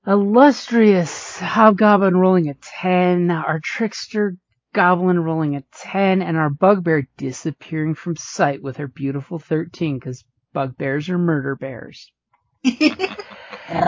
illustrious 0.08 1.38
hobgoblin 1.39 2.16
rolling 2.18 2.50
a 2.50 2.56
ten, 2.82 3.32
our 3.32 3.60
trickster 3.60 4.36
goblin 4.74 5.20
rolling 5.20 5.56
a 5.56 5.63
ten, 5.74 6.22
and 6.22 6.38
our 6.38 6.50
bugbear 6.50 7.08
disappearing 7.18 7.96
from 7.96 8.16
sight 8.16 8.62
with 8.63 8.78
her 8.78 8.88
beautiful 8.88 9.39
thirteen, 9.39 10.00
because 10.00 10.24
bugbears 10.54 11.10
are 11.10 11.18
murder 11.20 11.56
bears. 11.56 12.12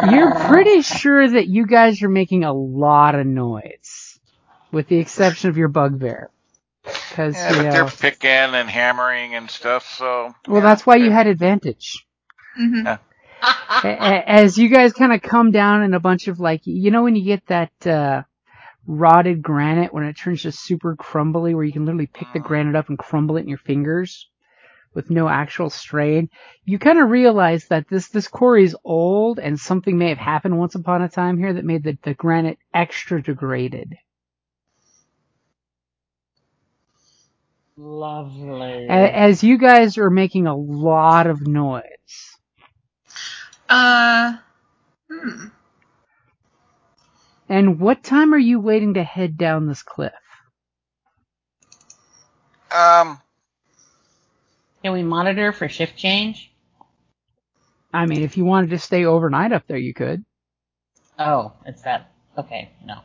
You're 0.01 0.32
pretty 0.32 0.82
sure 0.82 1.28
that 1.30 1.47
you 1.47 1.67
guys 1.67 2.01
are 2.04 2.10
making 2.10 2.43
a 2.43 2.54
lot 2.54 3.15
of 3.15 3.25
noise, 3.28 4.19
with 4.71 4.88
the 4.88 4.97
exception 4.97 5.49
of 5.49 5.58
your 5.58 5.69
bugbear. 5.69 6.32
Because 7.10 7.48
Yeah, 7.48 7.50
you 7.50 7.63
know, 7.63 7.71
they're 7.71 7.86
picking 7.86 8.30
and 8.32 8.69
hammering 8.69 9.36
and 9.36 9.50
stuff, 9.52 9.88
so. 9.98 10.36
well, 10.48 10.62
yeah, 10.62 10.62
that's 10.62 10.86
why 10.86 10.98
you 10.98 11.12
had 11.12 11.28
advantage. 11.28 12.06
hmm 12.56 12.86
A- 13.84 13.88
a- 13.89 14.30
As 14.30 14.58
you 14.58 14.69
guys 14.69 14.93
kind 14.93 15.13
of 15.13 15.21
come 15.21 15.52
down 15.52 15.84
in 15.84 15.93
a 15.93 16.00
bunch 16.02 16.28
of 16.28 16.39
like, 16.39 16.62
you 16.65 16.91
know, 16.91 17.04
when 17.04 17.15
you 17.15 17.26
get 17.26 17.45
that 17.48 17.88
uh, 17.88 18.24
rotted 18.88 19.41
granite 19.43 19.93
when 19.93 20.06
it 20.06 20.15
turns 20.17 20.43
just 20.43 20.63
super 20.63 20.95
crumbly, 20.98 21.56
where 21.56 21.65
you 21.65 21.74
can 21.74 21.86
literally 21.86 22.08
pick 22.13 22.32
the 22.34 22.39
granite 22.39 22.76
up 22.76 22.89
and 22.89 23.00
crumble 23.00 23.38
it 23.38 23.41
in 23.41 23.50
your 23.50 23.58
fingers 23.60 24.30
with 24.95 25.12
no 25.12 25.30
actual 25.30 25.71
strain. 25.71 26.30
You 26.65 26.80
kind 26.80 27.00
of 27.00 27.10
realize 27.12 27.67
that 27.69 27.88
this 27.89 28.10
this 28.10 28.28
quarry 28.30 28.65
is 28.65 28.78
old 28.86 29.39
and 29.39 29.60
something 29.60 29.98
may 29.98 30.10
have 30.10 30.19
happened 30.19 30.60
once 30.60 30.76
upon 30.76 31.04
a 31.04 31.10
time 31.10 31.39
here 31.39 31.54
that 31.54 31.65
made 31.65 31.84
the, 31.86 31.98
the 32.04 32.16
granite 32.16 32.59
extra 32.74 33.24
degraded. 33.24 33.95
Lovely. 37.78 38.88
As 38.89 39.43
you 39.43 39.57
guys 39.57 39.97
are 39.97 40.09
making 40.09 40.47
a 40.47 40.55
lot 40.55 41.28
of 41.28 41.45
noise. 41.45 41.84
Uh. 43.69 44.38
Hmm. 45.11 45.47
And 47.47 47.80
what 47.80 48.03
time 48.03 48.34
are 48.34 48.39
you 48.39 48.59
waiting 48.59 48.95
to 48.95 49.03
head 49.03 49.38
down 49.38 49.67
this 49.67 49.84
cliff? 49.84 50.13
Um, 52.71 53.21
Can 54.84 54.93
we 54.93 55.03
monitor 55.03 55.51
for 55.53 55.69
shift 55.69 55.95
change? 55.95 56.51
I 57.93 58.05
mean, 58.05 58.23
if 58.23 58.36
you 58.36 58.45
wanted 58.45 58.71
to 58.71 58.80
stay 58.80 59.05
overnight 59.05 59.53
up 59.53 59.63
there, 59.67 59.78
you 59.78 59.93
could. 59.93 60.26
Oh, 61.17 61.53
it's 61.65 61.84
that. 61.84 62.11
Okay, 62.38 62.71
no. 62.84 62.99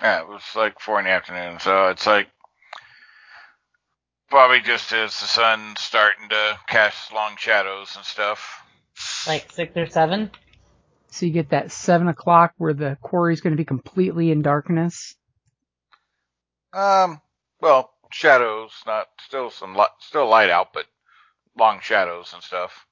yeah, 0.00 0.20
it 0.20 0.28
was 0.28 0.42
like 0.54 0.78
four 0.78 1.00
in 1.00 1.06
the 1.06 1.10
afternoon, 1.10 1.58
so 1.58 1.88
it's 1.88 2.06
like 2.06 2.28
probably 4.30 4.60
just 4.60 4.92
as 4.92 5.18
the 5.20 5.26
sun's 5.26 5.80
starting 5.80 6.28
to 6.28 6.58
cast 6.68 7.12
long 7.12 7.36
shadows 7.38 7.94
and 7.96 8.04
stuff. 8.04 8.62
Like 9.26 9.50
six 9.52 9.76
or 9.76 9.86
seven? 9.86 10.30
So 11.10 11.26
you 11.26 11.32
get 11.32 11.50
that 11.50 11.72
seven 11.72 12.08
o'clock 12.08 12.52
where 12.58 12.74
the 12.74 12.98
quarry's 13.00 13.40
going 13.40 13.52
to 13.52 13.56
be 13.56 13.64
completely 13.64 14.30
in 14.30 14.42
darkness. 14.42 15.14
Um, 16.72 17.20
well, 17.60 17.90
shadows, 18.10 18.72
not 18.86 19.06
still 19.20 19.50
some 19.50 19.74
li- 19.74 19.86
still 20.00 20.28
light 20.28 20.50
out, 20.50 20.72
but 20.74 20.86
long 21.56 21.80
shadows 21.80 22.32
and 22.34 22.42
stuff. 22.42 22.86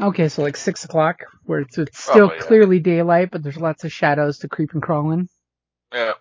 Okay, 0.00 0.28
so 0.28 0.42
like 0.42 0.56
six 0.56 0.84
o'clock, 0.84 1.24
where 1.44 1.60
it's, 1.60 1.76
it's 1.76 2.02
still 2.02 2.28
Probably, 2.28 2.36
yeah. 2.36 2.42
clearly 2.42 2.78
daylight, 2.80 3.30
but 3.30 3.42
there's 3.42 3.56
lots 3.56 3.84
of 3.84 3.92
shadows 3.92 4.38
to 4.38 4.48
creep 4.48 4.72
and 4.72 4.82
crawl 4.82 5.10
in. 5.12 5.28
Yeah. 5.92 6.12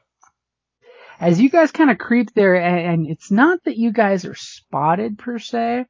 As 1.20 1.40
you 1.40 1.50
guys 1.50 1.72
kind 1.72 1.92
of 1.92 1.98
creep 1.98 2.34
there, 2.34 2.56
and, 2.56 2.80
and 2.80 3.08
it's 3.08 3.30
not 3.30 3.64
that 3.66 3.78
you 3.78 3.92
guys 3.92 4.24
are 4.26 4.36
spotted 4.36 5.18
per 5.18 5.38
se, 5.38 5.86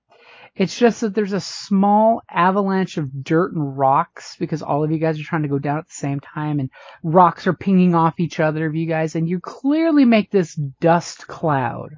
it's 0.56 0.78
just 0.78 1.02
that 1.02 1.14
there's 1.14 1.34
a 1.34 1.40
small 1.40 2.22
avalanche 2.30 2.98
of 2.98 3.24
dirt 3.24 3.54
and 3.54 3.78
rocks 3.78 4.36
because 4.40 4.64
all 4.64 4.84
of 4.84 4.92
you 4.92 4.98
guys 4.98 5.20
are 5.20 5.24
trying 5.24 5.44
to 5.44 5.48
go 5.48 5.60
down 5.60 5.78
at 5.78 5.88
the 5.88 5.94
same 5.94 6.20
time, 6.20 6.60
and 6.60 6.72
rocks 7.04 7.46
are 7.46 7.54
pinging 7.54 7.94
off 7.94 8.20
each 8.20 8.40
other 8.40 8.66
of 8.66 8.76
you 8.76 8.88
guys, 8.88 9.16
and 9.16 9.30
you 9.30 9.40
clearly 9.40 10.04
make 10.04 10.32
this 10.32 10.56
dust 10.56 11.28
cloud, 11.28 11.92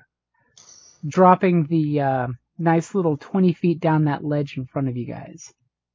dropping 1.08 1.68
the 1.68 2.02
uh, 2.02 2.28
nice 2.60 2.94
little 2.94 3.16
20 3.16 3.54
feet 3.54 3.80
down 3.80 4.06
that 4.06 4.26
ledge 4.26 4.58
in 4.58 4.66
front 4.66 4.90
of 4.90 4.98
you 4.98 5.08
guys. 5.08 5.54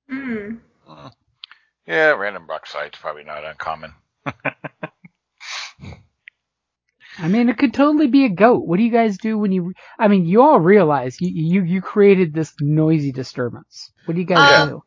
Hmm. 0.09 0.57
Mm. 0.89 1.12
Yeah, 1.87 2.12
random 2.12 2.47
rock 2.49 2.66
sites 2.66 2.99
probably 2.99 3.24
not 3.24 3.45
uncommon. 3.45 3.93
I 7.18 7.28
mean, 7.28 7.48
it 7.48 7.58
could 7.58 7.74
totally 7.74 8.08
be 8.08 8.24
a 8.24 8.30
goat. 8.30 8.66
What 8.66 8.78
do 8.78 8.82
you 8.84 8.90
guys 8.92 9.18
do 9.18 9.38
when 9.38 9.52
you? 9.52 9.72
I 9.98 10.08
mean, 10.08 10.26
you 10.26 10.42
all 10.42 10.60
realize 10.60 11.20
you 11.20 11.30
you, 11.30 11.62
you 11.64 11.82
created 11.82 12.32
this 12.34 12.54
noisy 12.60 13.12
disturbance. 13.12 13.92
What 14.04 14.14
do 14.14 14.20
you 14.20 14.26
guys 14.26 14.42
Uh, 14.42 14.52
do? 14.52 14.82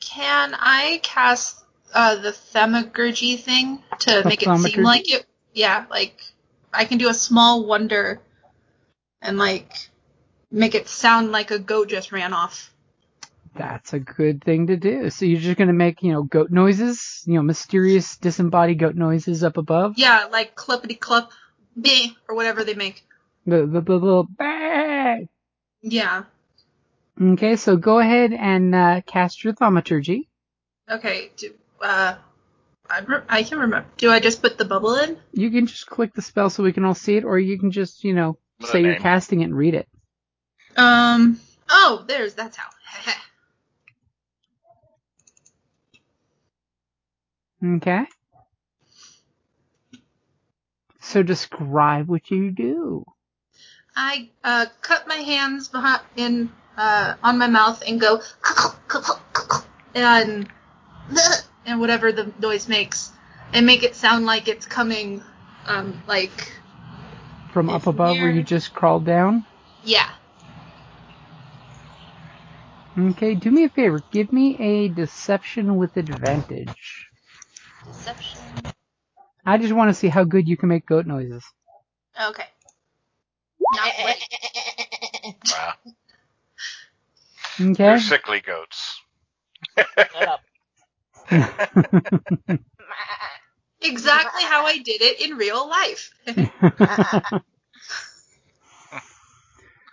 Can 0.00 0.54
I 0.54 1.00
cast 1.02 1.64
uh, 1.94 2.16
the 2.16 2.32
thaumaturgy 2.32 3.36
thing 3.36 3.82
to 4.00 4.22
The 4.22 4.28
make 4.28 4.42
it 4.42 4.56
seem 4.56 4.82
like 4.82 5.10
it? 5.10 5.26
Yeah, 5.52 5.86
like 5.90 6.22
I 6.72 6.84
can 6.84 6.98
do 6.98 7.08
a 7.08 7.14
small 7.14 7.66
wonder 7.66 8.20
and 9.22 9.38
like 9.38 9.90
make 10.50 10.74
it 10.74 10.88
sound 10.88 11.32
like 11.32 11.50
a 11.50 11.58
goat 11.58 11.88
just 11.88 12.12
ran 12.12 12.32
off. 12.34 12.69
That's 13.56 13.92
a 13.92 13.98
good 13.98 14.42
thing 14.44 14.68
to 14.68 14.76
do. 14.76 15.10
So 15.10 15.24
you're 15.24 15.40
just 15.40 15.58
gonna 15.58 15.72
make 15.72 16.02
you 16.02 16.12
know 16.12 16.22
goat 16.22 16.50
noises, 16.50 17.22
you 17.26 17.34
know, 17.34 17.42
mysterious 17.42 18.16
disembodied 18.16 18.78
goat 18.78 18.94
noises 18.94 19.42
up 19.42 19.56
above. 19.56 19.94
Yeah, 19.96 20.26
like 20.30 20.54
clippity 20.54 20.98
clop, 20.98 21.30
beh, 21.78 22.14
or 22.28 22.36
whatever 22.36 22.62
they 22.64 22.74
make. 22.74 23.04
The 23.46 23.66
the, 23.66 23.80
the 23.80 23.94
little 23.94 24.24
bang. 24.24 25.28
Yeah. 25.82 26.24
Okay, 27.20 27.56
so 27.56 27.76
go 27.76 27.98
ahead 27.98 28.32
and 28.32 28.74
uh, 28.74 29.00
cast 29.06 29.44
your 29.44 29.52
thaumaturgy. 29.52 30.28
Okay. 30.90 31.30
Do, 31.36 31.52
uh, 31.82 32.14
I, 32.88 33.00
re- 33.00 33.22
I 33.28 33.42
can 33.42 33.58
remember. 33.58 33.86
Do 33.98 34.10
I 34.10 34.20
just 34.20 34.40
put 34.40 34.56
the 34.58 34.64
bubble 34.64 34.94
in? 34.94 35.18
You 35.32 35.50
can 35.50 35.66
just 35.66 35.86
click 35.86 36.14
the 36.14 36.22
spell 36.22 36.50
so 36.50 36.62
we 36.62 36.72
can 36.72 36.84
all 36.84 36.94
see 36.94 37.16
it, 37.16 37.24
or 37.24 37.38
you 37.38 37.58
can 37.58 37.72
just 37.72 38.04
you 38.04 38.14
know 38.14 38.38
The 38.60 38.66
say 38.68 38.80
you're 38.82 38.92
name. 38.92 39.02
casting 39.02 39.40
it 39.40 39.44
and 39.44 39.56
read 39.56 39.74
it. 39.74 39.88
Um. 40.76 41.40
Oh, 41.68 42.04
there's 42.06 42.34
that's 42.34 42.56
how. 42.56 42.68
Okay. 47.64 48.04
So 51.00 51.22
describe 51.22 52.08
what 52.08 52.30
you 52.30 52.50
do. 52.50 53.04
I 53.96 54.28
uh 54.44 54.66
cut 54.82 55.06
my 55.08 55.16
hands 55.16 55.68
behind 55.68 56.02
in 56.16 56.52
uh 56.76 57.14
on 57.22 57.38
my 57.38 57.48
mouth 57.48 57.82
and 57.86 58.00
go 58.00 58.20
and 59.94 60.48
and 61.66 61.80
whatever 61.80 62.12
the 62.12 62.32
noise 62.40 62.68
makes 62.68 63.12
and 63.52 63.66
make 63.66 63.82
it 63.82 63.94
sound 63.96 64.26
like 64.26 64.48
it's 64.48 64.66
coming 64.66 65.22
um 65.66 66.00
like 66.06 66.52
From 67.52 67.68
up 67.68 67.86
above 67.86 68.16
where 68.18 68.30
you 68.30 68.42
just 68.42 68.72
crawled 68.72 69.04
down. 69.04 69.44
yeah. 69.84 70.10
Okay, 72.98 73.34
do 73.34 73.50
me 73.50 73.64
a 73.64 73.68
favor. 73.68 74.02
Give 74.12 74.32
me 74.32 74.56
a 74.58 74.88
deception 74.88 75.76
with 75.76 75.96
advantage. 75.96 77.09
Deception. 77.92 78.40
I 79.44 79.58
just 79.58 79.72
want 79.72 79.88
to 79.88 79.94
see 79.94 80.08
how 80.08 80.24
good 80.24 80.46
you 80.46 80.56
can 80.56 80.68
make 80.68 80.86
goat 80.86 81.06
noises. 81.06 81.44
Okay. 82.20 82.44
Not. 83.72 83.92
Wow. 85.52 85.72
Okay. 87.60 87.72
They're 87.74 87.98
sickly 87.98 88.40
goats. 88.40 89.00
Shut 89.76 90.28
up. 90.28 90.40
Exactly 93.82 94.42
how 94.42 94.66
I 94.66 94.78
did 94.78 95.00
it 95.00 95.20
in 95.22 95.38
real 95.38 95.66
life. 95.68 96.10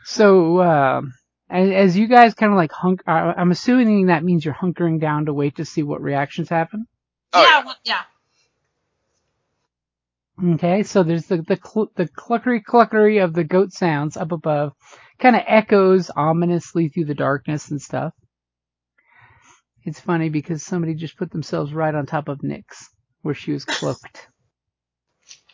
so, 0.03 0.57
uh, 0.57 1.01
as, 1.49 1.69
as 1.71 1.97
you 1.97 2.07
guys 2.07 2.33
kind 2.33 2.51
of 2.51 2.57
like 2.57 2.71
hunk, 2.73 3.01
uh, 3.07 3.33
I'm 3.37 3.51
assuming 3.51 4.07
that 4.07 4.25
means 4.25 4.43
you're 4.43 4.53
hunkering 4.53 4.99
down 4.99 5.25
to 5.25 5.33
wait 5.33 5.55
to 5.57 5.65
see 5.65 5.83
what 5.83 6.01
reactions 6.01 6.49
happen. 6.49 6.87
Oh, 7.34 7.43
yeah, 7.43 7.59
yeah. 7.59 7.65
well, 7.65 7.78
yeah. 7.86 8.01
Okay, 10.55 10.84
so 10.84 11.03
there's 11.03 11.28
the 11.28 11.38
the 11.43 11.57
cl- 11.63 11.91
the 11.95 12.07
cluckery 12.09 12.61
cluckery 12.63 13.23
of 13.23 13.34
the 13.34 13.43
goat 13.45 13.73
sounds 13.73 14.17
up 14.17 14.34
above, 14.34 14.73
kind 15.19 15.36
of 15.36 15.43
echoes 15.47 16.11
ominously 16.15 16.89
through 16.89 17.05
the 17.05 17.15
darkness 17.15 17.71
and 17.71 17.82
stuff. 17.82 18.13
It's 19.86 19.99
funny 20.01 20.30
because 20.30 20.63
somebody 20.63 20.95
just 20.95 21.17
put 21.17 21.32
themselves 21.32 21.73
right 21.73 21.95
on 21.95 22.05
top 22.05 22.30
of 22.30 22.39
Nyx, 22.39 22.63
where 23.23 23.36
she 23.36 23.53
was 23.53 23.65
cloaked. 23.65 24.28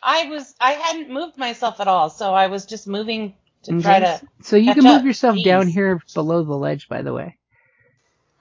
I 0.02 0.24
was 0.28 0.54
I 0.60 0.72
hadn't 0.72 1.10
moved 1.12 1.38
myself 1.38 1.80
at 1.80 1.88
all, 1.88 2.10
so 2.10 2.34
I 2.34 2.48
was 2.48 2.66
just 2.66 2.88
moving 2.88 3.34
to 3.64 3.74
try 3.74 4.00
to. 4.00 4.22
So 4.42 4.56
you 4.56 4.74
catch 4.74 4.74
can 4.74 4.86
move 4.86 5.04
up. 5.04 5.06
yourself 5.06 5.42
down 5.42 5.68
here 5.68 6.02
below 6.14 6.44
the 6.44 6.54
ledge, 6.56 6.88
by 6.88 7.02
the 7.02 7.14
way, 7.14 7.38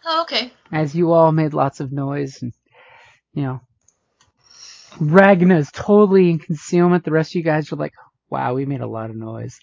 Oh, 0.05 0.23
okay. 0.23 0.53
as 0.71 0.95
you 0.95 1.13
all 1.13 1.31
made 1.31 1.53
lots 1.53 1.79
of 1.81 1.91
noise 1.91 2.41
and, 2.43 2.53
you 3.33 3.43
know, 3.43 3.61
Ragna 4.99 5.57
is 5.57 5.71
totally 5.71 6.29
in 6.29 6.39
concealment. 6.39 7.03
The 7.03 7.11
rest 7.11 7.31
of 7.31 7.35
you 7.35 7.43
guys 7.43 7.71
are 7.71 7.77
like, 7.77 7.93
wow, 8.29 8.53
we 8.53 8.65
made 8.65 8.81
a 8.81 8.87
lot 8.87 9.09
of 9.09 9.15
noise. 9.15 9.59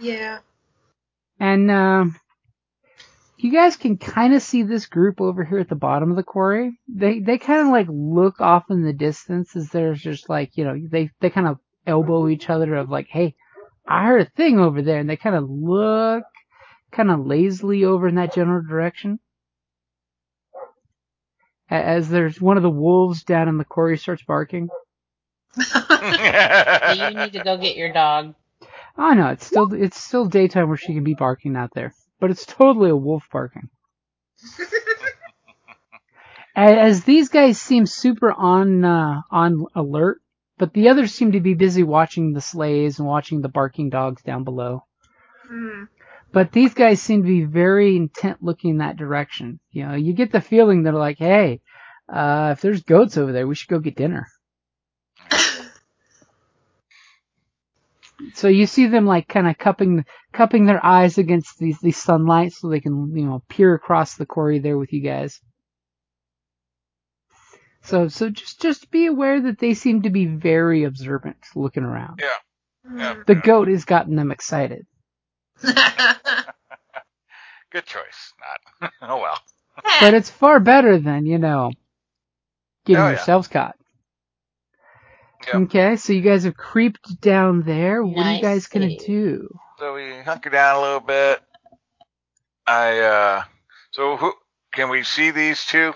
Yeah. 0.00 0.38
And 1.38 1.70
um, 1.70 2.16
you 3.36 3.50
guys 3.50 3.76
can 3.76 3.96
kind 3.96 4.34
of 4.34 4.42
see 4.42 4.62
this 4.62 4.86
group 4.86 5.20
over 5.20 5.44
here 5.44 5.58
at 5.58 5.68
the 5.68 5.74
bottom 5.74 6.10
of 6.10 6.16
the 6.16 6.22
quarry. 6.22 6.78
They 6.88 7.18
they 7.20 7.38
kind 7.38 7.60
of 7.60 7.68
like 7.68 7.88
look 7.88 8.40
off 8.40 8.64
in 8.70 8.82
the 8.82 8.92
distance 8.92 9.56
as 9.56 9.68
there's 9.70 10.00
just 10.00 10.28
like 10.28 10.56
you 10.56 10.64
know 10.64 10.76
they 10.90 11.10
they 11.20 11.30
kind 11.30 11.48
of 11.48 11.58
elbow 11.86 12.28
each 12.28 12.48
other 12.48 12.74
of 12.76 12.88
like, 12.88 13.08
hey, 13.08 13.34
I 13.86 14.06
heard 14.06 14.22
a 14.22 14.30
thing 14.36 14.58
over 14.60 14.82
there, 14.82 15.00
and 15.00 15.10
they 15.10 15.16
kind 15.16 15.34
of 15.34 15.48
look 15.48 16.24
kind 16.92 17.10
of 17.10 17.26
lazily 17.26 17.84
over 17.84 18.06
in 18.08 18.14
that 18.16 18.34
general 18.34 18.62
direction. 18.62 19.18
A- 21.70 21.74
As 21.74 22.08
there's 22.08 22.40
one 22.40 22.56
of 22.56 22.62
the 22.62 22.70
wolves 22.70 23.24
down 23.24 23.48
in 23.48 23.58
the 23.58 23.64
quarry 23.64 23.98
starts 23.98 24.22
barking. 24.24 24.68
So 25.54 25.78
you 26.92 27.14
need 27.14 27.32
to 27.34 27.42
go 27.44 27.58
get 27.58 27.76
your 27.76 27.92
dog. 27.92 28.34
Oh 28.96 29.12
no, 29.12 29.28
it's 29.28 29.46
still 29.46 29.72
it's 29.72 30.00
still 30.00 30.26
daytime 30.26 30.68
where 30.68 30.76
she 30.76 30.94
can 30.94 31.04
be 31.04 31.14
barking 31.14 31.56
out 31.56 31.70
there, 31.74 31.92
but 32.20 32.30
it's 32.30 32.46
totally 32.46 32.90
a 32.90 32.96
wolf 32.96 33.24
barking. 33.32 33.68
As 36.54 37.04
these 37.04 37.28
guys 37.28 37.60
seem 37.60 37.86
super 37.86 38.30
on 38.32 38.84
uh, 38.84 39.22
on 39.30 39.64
alert, 39.74 40.20
but 40.58 40.74
the 40.74 40.88
others 40.90 41.14
seem 41.14 41.32
to 41.32 41.40
be 41.40 41.54
busy 41.54 41.82
watching 41.82 42.32
the 42.32 42.42
sleighs 42.42 42.98
and 42.98 43.08
watching 43.08 43.40
the 43.40 43.48
barking 43.48 43.88
dogs 43.88 44.22
down 44.22 44.44
below. 44.44 44.84
Hmm. 45.48 45.84
But 46.32 46.52
these 46.52 46.74
guys 46.74 47.02
seem 47.02 47.22
to 47.22 47.28
be 47.28 47.44
very 47.44 47.96
intent 47.96 48.42
looking 48.42 48.70
in 48.70 48.78
that 48.78 48.96
direction. 48.96 49.60
You 49.70 49.86
know, 49.86 49.94
you 49.94 50.14
get 50.14 50.32
the 50.32 50.40
feeling 50.40 50.82
they're 50.82 50.92
like, 50.92 51.18
hey, 51.18 51.60
uh, 52.12 52.50
if 52.52 52.62
there's 52.62 52.82
goats 52.82 53.18
over 53.18 53.32
there, 53.32 53.46
we 53.46 53.54
should 53.54 53.68
go 53.68 53.78
get 53.78 53.96
dinner. 53.96 54.26
So 58.34 58.48
you 58.48 58.66
see 58.66 58.86
them 58.86 59.04
like 59.04 59.28
kind 59.28 59.48
of 59.48 59.58
cupping 59.58 60.04
cupping 60.32 60.66
their 60.66 60.84
eyes 60.84 61.18
against 61.18 61.58
these 61.58 61.78
these 61.80 61.96
sunlight 61.96 62.52
so 62.52 62.68
they 62.68 62.80
can 62.80 63.16
you 63.16 63.24
know 63.24 63.42
peer 63.48 63.74
across 63.74 64.14
the 64.14 64.26
quarry 64.26 64.58
there 64.58 64.78
with 64.78 64.92
you 64.92 65.00
guys. 65.00 65.40
So 67.82 68.08
so 68.08 68.30
just 68.30 68.60
just 68.60 68.90
be 68.90 69.06
aware 69.06 69.40
that 69.40 69.58
they 69.58 69.74
seem 69.74 70.02
to 70.02 70.10
be 70.10 70.26
very 70.26 70.84
observant 70.84 71.38
looking 71.56 71.82
around. 71.82 72.20
Yeah. 72.20 72.96
Yeah. 72.96 73.22
The 73.26 73.34
goat 73.34 73.68
has 73.68 73.84
gotten 73.84 74.16
them 74.16 74.30
excited. 74.30 74.86
Good 77.72 77.86
choice. 77.86 78.32
Not. 78.80 78.92
oh 79.02 79.18
well. 79.20 79.38
But 80.00 80.14
it's 80.14 80.28
far 80.30 80.60
better 80.60 80.98
than, 80.98 81.24
you 81.26 81.38
know, 81.38 81.70
getting 82.84 83.00
Oh, 83.02 83.06
yeah. 83.06 83.12
yourselves 83.12 83.48
caught. 83.48 83.76
Yeah. 85.48 85.56
Okay, 85.60 85.96
so 85.96 86.12
you 86.12 86.20
guys 86.20 86.44
have 86.44 86.56
creeped 86.56 87.20
down 87.20 87.62
there. 87.62 88.04
What 88.04 88.26
are 88.26 88.34
you 88.34 88.42
guys 88.42 88.66
gonna 88.68 88.90
save. 88.90 89.06
do? 89.06 89.48
So 89.78 89.94
we 89.94 90.20
hunker 90.20 90.50
down 90.50 90.76
a 90.76 90.80
little 90.80 91.00
bit. 91.00 91.40
I 92.66 92.98
uh. 93.00 93.42
So 93.90 94.16
who 94.16 94.32
can 94.72 94.88
we 94.90 95.02
see 95.02 95.30
these 95.32 95.64
two? 95.64 95.94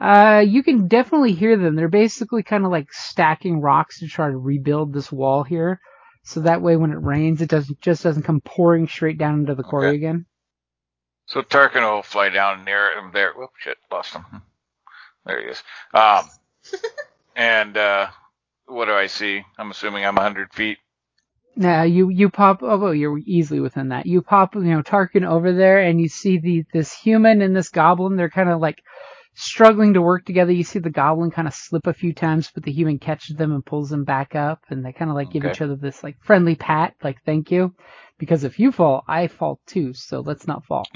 Uh, 0.00 0.44
you 0.46 0.62
can 0.62 0.88
definitely 0.88 1.32
hear 1.32 1.56
them. 1.56 1.76
They're 1.76 1.88
basically 1.88 2.42
kind 2.42 2.64
of 2.64 2.70
like 2.72 2.92
stacking 2.92 3.60
rocks 3.60 4.00
to 4.00 4.08
try 4.08 4.28
to 4.28 4.36
rebuild 4.36 4.92
this 4.92 5.10
wall 5.12 5.44
here. 5.44 5.80
So 6.24 6.40
that 6.40 6.62
way, 6.62 6.76
when 6.76 6.92
it 6.92 7.02
rains, 7.02 7.42
it 7.42 7.50
doesn't 7.50 7.80
just 7.80 8.02
doesn't 8.04 8.22
come 8.24 8.40
pouring 8.42 8.88
straight 8.88 9.18
down 9.18 9.40
into 9.40 9.54
the 9.54 9.64
quarry 9.64 9.94
Okay. 9.94 9.96
again. 9.96 10.26
So 11.26 11.42
Tarkin 11.42 11.82
will 11.82 12.02
fly 12.02 12.28
down 12.30 12.64
near 12.64 12.92
him 12.98 13.10
there. 13.12 13.32
Whoop, 13.34 13.50
shit, 13.58 13.78
lost 13.90 14.14
him. 14.14 14.24
There 15.26 15.40
he 15.42 15.48
is. 15.48 15.62
Um, 15.94 16.30
and 17.36 17.76
uh, 17.76 18.08
what 18.66 18.86
do 18.86 18.92
I 18.94 19.06
see? 19.06 19.42
I'm 19.58 19.70
assuming 19.70 20.04
I'm 20.06 20.16
100 20.16 20.52
feet. 20.54 20.78
Now 21.56 21.82
you 21.82 22.08
you 22.08 22.30
pop. 22.30 22.62
Oh, 22.62 22.78
well, 22.78 22.94
you're 22.94 23.18
easily 23.18 23.60
within 23.60 23.88
that. 23.90 24.06
You 24.06 24.22
pop, 24.22 24.54
you 24.54 24.62
know, 24.62 24.82
Tarkin 24.82 25.26
over 25.26 25.52
there, 25.52 25.80
and 25.80 26.00
you 26.00 26.08
see 26.08 26.38
the 26.38 26.64
this 26.72 26.92
human 26.94 27.42
and 27.42 27.54
this 27.54 27.68
goblin. 27.68 28.16
They're 28.16 28.30
kind 28.30 28.48
of 28.50 28.60
like 28.60 28.82
struggling 29.34 29.94
to 29.94 30.02
work 30.02 30.24
together. 30.24 30.52
You 30.52 30.64
see 30.64 30.78
the 30.78 30.90
goblin 30.90 31.30
kind 31.30 31.48
of 31.48 31.54
slip 31.54 31.86
a 31.86 31.94
few 31.94 32.12
times, 32.12 32.50
but 32.54 32.64
the 32.64 32.72
human 32.72 32.98
catches 32.98 33.36
them 33.36 33.52
and 33.52 33.64
pulls 33.64 33.90
them 33.90 34.04
back 34.04 34.34
up, 34.34 34.60
and 34.68 34.84
they 34.84 34.92
kind 34.92 35.10
of 35.10 35.16
like 35.16 35.30
give 35.30 35.44
each 35.44 35.60
other 35.60 35.76
this 35.76 36.02
like 36.02 36.16
friendly 36.22 36.54
pat, 36.54 36.94
like 37.02 37.22
thank 37.24 37.50
you, 37.50 37.74
because 38.18 38.44
if 38.44 38.58
you 38.58 38.72
fall, 38.72 39.02
I 39.08 39.28
fall 39.28 39.60
too. 39.66 39.94
So 39.94 40.20
let's 40.20 40.46
not 40.46 40.64
fall. 40.64 40.86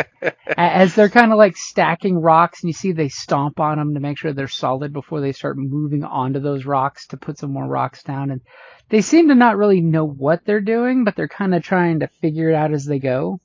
As 0.56 0.94
they're 0.94 1.08
kind 1.08 1.32
of 1.32 1.38
like 1.38 1.56
stacking 1.56 2.16
rocks, 2.18 2.62
and 2.62 2.68
you 2.68 2.74
see 2.74 2.92
they 2.92 3.08
stomp 3.08 3.58
on 3.58 3.78
them 3.78 3.94
to 3.94 4.00
make 4.00 4.18
sure 4.18 4.32
they're 4.32 4.48
solid 4.48 4.92
before 4.92 5.20
they 5.20 5.32
start 5.32 5.56
moving 5.58 6.04
onto 6.04 6.40
those 6.40 6.66
rocks 6.66 7.06
to 7.08 7.16
put 7.16 7.38
some 7.38 7.52
more 7.52 7.66
rocks 7.66 8.02
down. 8.02 8.30
And 8.30 8.42
they 8.90 9.00
seem 9.00 9.28
to 9.28 9.34
not 9.34 9.56
really 9.56 9.80
know 9.80 10.06
what 10.06 10.44
they're 10.44 10.60
doing, 10.60 11.04
but 11.04 11.16
they're 11.16 11.28
kind 11.28 11.54
of 11.54 11.62
trying 11.62 12.00
to 12.00 12.08
figure 12.20 12.50
it 12.50 12.54
out 12.54 12.72
as 12.72 12.84
they 12.84 12.98
go. 12.98 13.40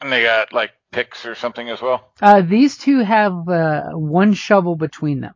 And 0.00 0.12
they 0.12 0.22
got 0.22 0.52
like 0.52 0.72
picks 0.92 1.26
or 1.26 1.34
something 1.34 1.68
as 1.68 1.82
well. 1.82 2.10
Uh, 2.20 2.42
these 2.42 2.78
two 2.78 3.00
have 3.00 3.48
uh, 3.48 3.90
one 3.90 4.32
shovel 4.34 4.76
between 4.76 5.20
them, 5.20 5.34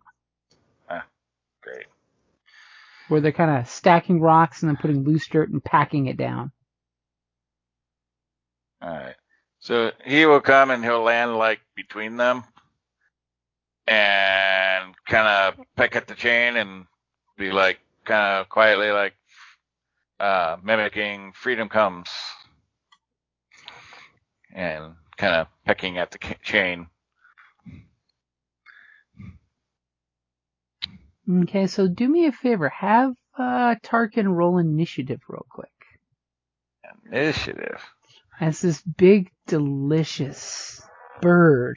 Great. 1.63 1.87
where 3.09 3.21
they're 3.21 3.33
kind 3.33 3.59
of 3.59 3.69
stacking 3.69 4.21
rocks 4.21 4.63
and 4.63 4.69
then 4.71 4.77
putting 4.77 5.05
loose 5.05 5.27
dirt 5.29 5.51
and 5.51 5.63
packing 5.63 6.07
it 6.07 6.17
down. 6.17 6.53
All 8.83 8.89
right. 8.91 9.15
So 9.59 9.93
he 10.07 10.25
will 10.25 10.41
come 10.41 10.71
and 10.71 10.83
he'll 10.83 11.03
land 11.03 11.37
like 11.37 11.61
between 11.77 12.17
them 12.17 12.45
and 13.87 14.95
kind 15.07 15.29
of 15.29 15.67
peck 15.77 15.97
at 15.97 16.07
the 16.07 16.15
chain 16.15 16.57
and 16.57 16.87
be 17.37 17.51
like 17.51 17.79
kind 18.05 18.41
of 18.41 18.49
quietly 18.49 18.91
like 18.91 19.15
uh, 20.19 20.57
mimicking 20.63 21.33
freedom 21.35 21.69
comes 21.69 22.09
and 24.55 24.95
kind 25.21 25.35
of 25.35 25.49
pecking 25.67 25.99
at 25.99 26.11
the 26.11 26.19
chain. 26.43 26.87
Okay, 31.43 31.67
so 31.67 31.87
do 31.87 32.09
me 32.09 32.27
a 32.27 32.33
favor, 32.33 32.71
have 32.71 33.13
uh, 33.39 33.75
Tarkin 33.85 34.27
roll 34.35 34.59
initiative 34.59 35.21
real 35.29 35.47
quick. 35.51 35.69
Initiative. 37.13 37.81
as 38.41 38.63
this 38.63 38.81
big, 38.81 39.31
delicious 39.47 40.81
bird 41.21 41.77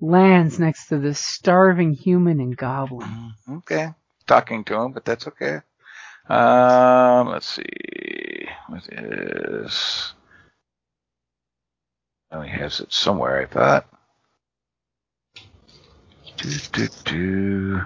lands 0.00 0.58
next 0.60 0.86
to 0.88 0.98
this 0.98 1.18
starving 1.18 1.92
human 1.92 2.38
and 2.40 2.56
goblin. 2.56 3.32
Okay. 3.50 3.88
Talking 4.26 4.62
to 4.64 4.74
him, 4.74 4.92
but 4.92 5.04
that's 5.04 5.26
okay. 5.26 5.60
Um, 6.28 7.28
let's 7.28 7.48
see. 7.48 8.46
What 8.68 8.86
is? 8.92 10.14
Oh, 12.32 12.42
he 12.42 12.50
has 12.50 12.80
it 12.80 12.92
somewhere, 12.92 13.42
I 13.42 13.46
thought. 13.46 13.86
Do, 16.38 16.50
do, 16.72 16.88
do. 17.04 17.82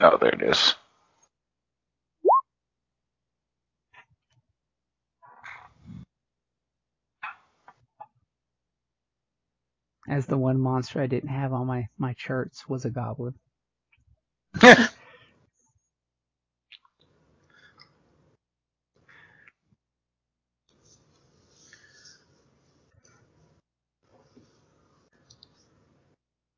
Oh, 0.00 0.18
there 0.18 0.30
it 0.34 0.42
is. 0.42 0.74
As 10.08 10.26
the 10.26 10.38
one 10.38 10.60
monster 10.60 11.00
I 11.02 11.06
didn't 11.08 11.30
have 11.30 11.52
on 11.52 11.66
my, 11.66 11.88
my 11.98 12.14
charts 12.14 12.68
was 12.68 12.84
a 12.86 12.90
goblin. 12.90 13.34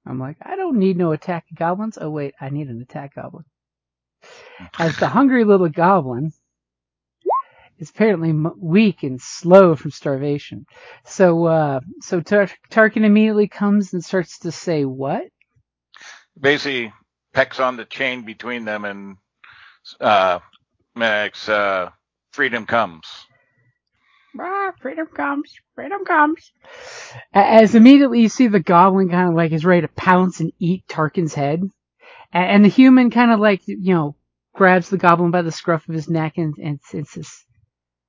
I'm 0.06 0.18
like, 0.18 0.36
I 0.42 0.56
don't 0.56 0.78
need 0.78 0.96
no 0.96 1.12
attack 1.12 1.46
goblins. 1.54 1.98
Oh 2.00 2.10
wait, 2.10 2.34
I 2.40 2.50
need 2.50 2.68
an 2.68 2.82
attack 2.82 3.14
goblin. 3.14 3.44
As 4.78 4.98
the 4.98 5.08
hungry 5.10 5.44
little 5.44 5.68
goblin 5.68 6.32
is 7.78 7.90
apparently 7.90 8.30
m- 8.30 8.52
weak 8.58 9.02
and 9.02 9.20
slow 9.20 9.76
from 9.76 9.90
starvation. 9.90 10.66
So, 11.04 11.46
uh, 11.46 11.80
so 12.00 12.20
Tar- 12.20 12.50
Tarkin 12.70 13.04
immediately 13.04 13.48
comes 13.48 13.92
and 13.92 14.04
starts 14.04 14.38
to 14.40 14.52
say, 14.52 14.84
what? 14.84 15.24
Basically, 16.40 16.92
pecks 17.32 17.60
on 17.60 17.76
the 17.76 17.84
chain 17.84 18.22
between 18.24 18.64
them 18.64 18.84
and 18.84 19.16
uh, 20.00 20.40
mimics 20.96 21.48
uh, 21.48 21.90
freedom 22.32 22.66
comes. 22.66 23.23
Ah, 24.40 24.72
freedom 24.80 25.06
comes, 25.06 25.54
freedom 25.74 26.04
comes. 26.04 26.52
As 27.32 27.74
immediately 27.74 28.20
you 28.20 28.28
see 28.28 28.48
the 28.48 28.60
goblin 28.60 29.08
kind 29.08 29.28
of 29.28 29.34
like 29.34 29.52
is 29.52 29.64
ready 29.64 29.82
to 29.82 29.88
pounce 29.88 30.40
and 30.40 30.52
eat 30.58 30.84
Tarkin's 30.88 31.34
head. 31.34 31.62
And 32.32 32.64
the 32.64 32.68
human 32.68 33.10
kind 33.10 33.30
of 33.30 33.38
like, 33.38 33.62
you 33.66 33.94
know, 33.94 34.16
grabs 34.54 34.90
the 34.90 34.98
goblin 34.98 35.30
by 35.30 35.42
the 35.42 35.52
scruff 35.52 35.88
of 35.88 35.94
his 35.94 36.08
neck 36.08 36.36
and, 36.36 36.54
and, 36.58 36.80
and 36.92 37.06
says, 37.06 37.30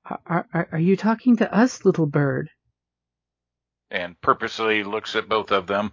are, 0.05 0.47
are, 0.51 0.67
are 0.71 0.80
you 0.80 0.97
talking 0.97 1.38
to 1.38 1.55
us, 1.55 1.86
little 1.86 2.07
bird? 2.07 2.49
and 3.91 4.19
purposely 4.21 4.84
looks 4.84 5.15
at 5.15 5.30
both 5.30 5.51
of 5.51 5.67
them. 5.67 5.91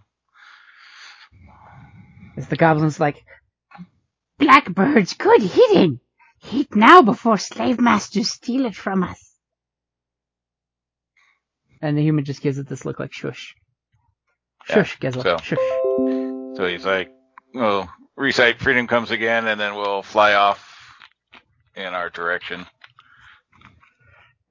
As 2.36 2.48
the 2.48 2.56
goblin's 2.56 2.98
like, 2.98 3.24
Blackbird's 4.40 5.14
good 5.14 5.42
hitting. 5.42 6.00
Eat 6.50 6.74
now 6.74 7.02
before 7.02 7.38
slave 7.38 7.78
masters 7.80 8.30
steal 8.30 8.66
it 8.66 8.74
from 8.74 9.04
us. 9.04 9.31
And 11.82 11.98
the 11.98 12.02
human 12.02 12.24
just 12.24 12.40
gives 12.42 12.58
it 12.58 12.68
this 12.68 12.84
look 12.84 13.00
like 13.00 13.12
shush. 13.12 13.54
Yeah, 14.68 14.76
Shush, 14.76 14.98
Gezel. 15.00 15.22
so- 15.22 15.36
Shush. 15.38 15.58
So 16.54 16.66
he's 16.66 16.84
like, 16.86 17.10
"Well, 17.54 17.90
recite 18.16 18.60
freedom 18.60 18.86
comes 18.86 19.10
again, 19.10 19.46
and 19.48 19.60
then 19.60 19.74
we'll 19.74 20.02
fly 20.02 20.34
off 20.34 20.94
in 21.74 21.92
our 21.94 22.08
direction." 22.10 22.66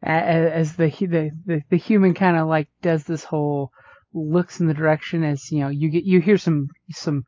As 0.03 0.75
the 0.75 0.89
the 0.89 1.31
the, 1.45 1.61
the 1.69 1.77
human 1.77 2.13
kind 2.15 2.35
of 2.37 2.47
like 2.47 2.67
does 2.81 3.03
this 3.03 3.23
whole 3.23 3.69
looks 4.13 4.59
in 4.59 4.67
the 4.67 4.73
direction 4.73 5.23
as 5.23 5.51
you 5.51 5.59
know 5.59 5.69
you 5.69 5.89
get 5.89 6.03
you 6.03 6.19
hear 6.19 6.37
some 6.37 6.67
some 6.89 7.23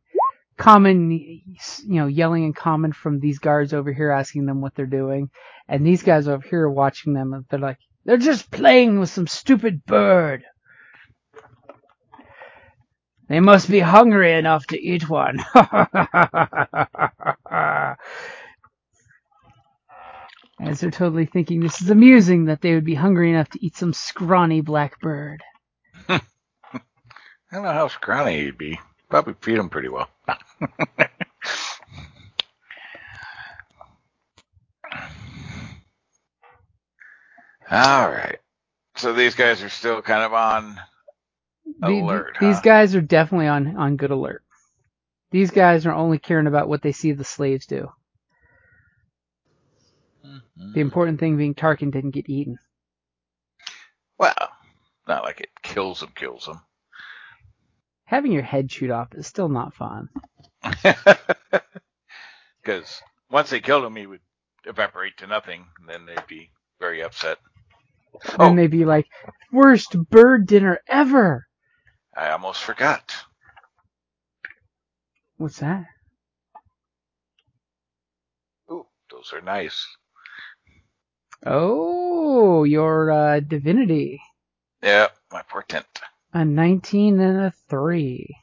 common 0.58 1.12
you 1.12 1.46
know 1.86 2.08
yelling 2.08 2.44
in 2.44 2.52
common 2.54 2.92
from 2.92 3.20
these 3.20 3.38
guards 3.40 3.74
over 3.74 3.94
here 3.94 4.10
asking 4.12 4.46
them 4.48 4.60
what 4.60 4.74
they're 4.76 4.86
doing, 4.88 5.30
and 5.68 5.86
these 5.86 6.02
guys 6.04 6.28
over 6.28 6.44
here 6.50 6.64
are 6.64 6.72
watching 6.72 7.14
them 7.14 7.46
they're 7.50 7.60
like 7.60 7.78
they're 8.06 8.18
just 8.18 8.52
playing 8.52 9.00
with 9.00 9.10
some 9.10 9.28
stupid 9.28 9.86
bird. 9.86 10.44
They 13.30 13.40
must 13.40 13.70
be 13.70 13.80
hungry 13.80 14.34
enough 14.34 14.68
to 14.68 14.80
eat 14.80 15.10
one. 15.10 15.40
As 20.60 20.80
they're 20.80 20.92
totally 20.92 21.26
thinking 21.26 21.60
this 21.60 21.82
is 21.82 21.90
amusing 21.90 22.46
that 22.46 22.62
they 22.62 22.74
would 22.74 22.86
be 22.86 22.94
hungry 22.96 23.32
enough 23.32 23.50
to 23.50 23.66
eat 23.66 23.76
some 23.76 23.94
scrawny 23.94 24.62
black 24.62 25.00
bird. 25.00 25.42
I 26.10 26.22
don't 27.52 27.64
know 27.64 27.72
how 27.72 27.88
scrawny 27.88 28.44
he'd 28.44 28.58
be. 28.58 28.80
Probably 29.10 29.36
feed 29.42 29.58
him 29.58 29.70
pretty 29.70 29.90
well. 29.90 30.10
All 37.74 38.10
right. 38.10 38.40
So 38.96 39.14
these 39.14 39.36
guys 39.36 39.64
are 39.64 39.70
still 39.70 40.02
kind 40.02 40.24
of 40.24 40.34
on 40.34 40.80
The- 41.80 41.88
the- 41.88 42.02
alert. 42.02 42.38
these 42.40 42.60
guys 42.62 42.96
are 42.96 43.02
definitely 43.02 43.48
on, 43.48 43.76
on 43.78 43.98
good 43.98 44.12
alert. 44.12 44.44
These 45.32 45.50
guys 45.52 45.86
are 45.88 45.94
only 45.94 46.20
caring 46.20 46.46
about 46.48 46.70
what 46.70 46.84
they 46.84 46.92
see 46.92 47.12
the 47.14 47.24
slaves 47.24 47.66
do. 47.66 47.92
Mhm. 50.24 50.74
The 50.76 50.80
important 50.82 51.20
thing 51.20 51.38
being 51.38 51.56
Tarkin 51.56 51.92
didn't 51.92 52.12
get 52.12 52.30
eaten. 52.30 52.60
Well, 54.20 54.36
not 55.08 55.24
like 55.24 55.42
it 55.42 55.50
kills 55.64 56.04
him, 56.04 56.12
kills 56.16 56.46
him. 56.48 56.62
Having 58.06 58.34
your 58.34 58.44
head 58.44 58.70
chewed 58.70 58.92
off 58.92 59.14
is 59.16 59.26
still 59.28 59.50
not 59.50 59.74
fun. 59.74 60.10
Because 62.64 63.02
once 63.30 63.50
they 63.50 63.60
killed 63.60 63.84
him, 63.84 63.98
he 63.98 64.08
would 64.08 64.22
evaporate 64.64 65.18
to 65.18 65.28
nothing, 65.28 65.66
and 65.80 65.90
then 65.90 66.06
they'd 66.06 66.26
be 66.28 66.50
very 66.80 67.04
upset. 67.04 67.38
Oh. 68.40 68.48
And 68.48 68.58
they'd 68.58 68.68
be 68.68 68.86
like, 68.86 69.08
worst 69.52 69.96
bird 70.10 70.48
dinner 70.48 70.80
ever! 70.88 71.46
I 72.16 72.30
almost 72.30 72.62
forgot. 72.64 73.14
What's 75.38 75.60
that? 75.60 75.86
Ooh, 78.72 78.86
those 79.10 79.34
are 79.34 79.42
nice. 79.42 79.86
Oh, 81.46 82.64
your 82.64 83.12
uh, 83.12 83.40
divinity. 83.40 84.22
Yeah, 84.82 85.08
my 85.32 85.42
portent. 85.42 86.02
A 86.34 86.46
19 86.46 87.20
and 87.20 87.42
a 87.42 87.54
3. 87.70 88.36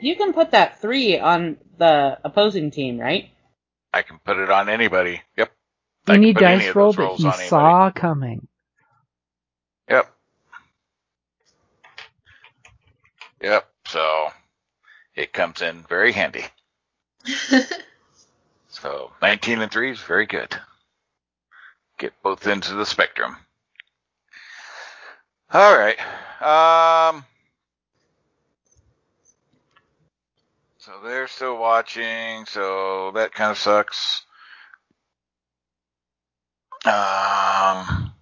You 0.00 0.16
can 0.16 0.32
put 0.32 0.50
that 0.50 0.80
three 0.80 1.18
on 1.18 1.56
the 1.78 2.18
opposing 2.24 2.70
team, 2.70 2.98
right? 2.98 3.30
I 3.92 4.02
can 4.02 4.18
put 4.18 4.38
it 4.38 4.50
on 4.50 4.68
anybody. 4.68 5.22
Yep. 5.36 5.53
I 6.08 6.18
Any 6.18 6.32
can 6.34 6.46
any 6.46 6.68
dice 6.68 6.74
roll 6.74 6.94
that 6.94 7.12
he 7.12 7.32
saw 7.32 7.90
coming. 7.90 8.48
Yep. 9.90 10.12
Yep. 13.42 13.68
So 13.86 14.28
it 15.16 15.32
comes 15.32 15.62
in 15.62 15.84
very 15.88 16.12
handy. 16.12 16.44
So 18.68 19.12
19 19.22 19.62
and 19.62 19.72
3 19.72 19.92
is 19.92 20.00
very 20.00 20.26
good. 20.26 20.54
Get 21.98 22.12
both 22.22 22.46
ends 22.46 22.70
of 22.70 22.76
the 22.78 22.86
spectrum. 22.86 23.36
All 25.52 25.76
right. 25.78 25.98
Um, 26.42 27.24
so 30.78 30.92
they're 31.04 31.28
still 31.28 31.58
watching, 31.58 32.46
so 32.46 33.12
that 33.12 33.34
kind 33.34 33.52
of 33.52 33.58
sucks. 33.58 34.23
Um, 36.84 38.12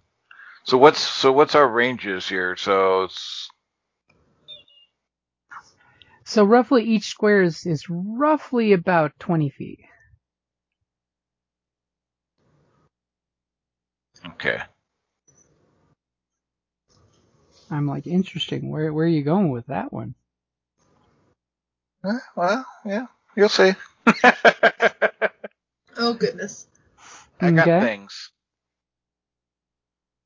so 0.65 0.79
what's 0.79 1.01
so 1.01 1.33
what's 1.33 1.55
our 1.55 1.69
ranges 1.69 2.29
here? 2.29 2.57
So 2.57 3.05
it's 3.05 3.51
So 6.25 6.45
roughly 6.45 6.85
each 6.85 7.05
square 7.07 7.43
is, 7.43 7.67
is 7.67 7.87
roughly 7.91 8.73
about 8.73 9.19
20 9.21 9.51
feet. 9.51 9.81
okay. 14.27 14.61
I'm 17.71 17.87
like, 17.87 18.07
interesting. 18.07 18.71
Where 18.71 18.93
where 18.93 19.07
are 19.07 19.09
you 19.09 19.23
going 19.25 19.51
with 19.51 19.67
that 19.69 19.93
one? 19.93 20.15
Uh, 22.05 22.19
Well, 22.37 22.67
yeah, 22.87 23.07
you'll 23.37 23.49
see. 23.49 23.73
Oh 25.99 26.15
goodness. 26.15 26.67
I 27.41 27.51
got 27.53 27.71
Okay. 27.71 27.79
things. 27.79 28.31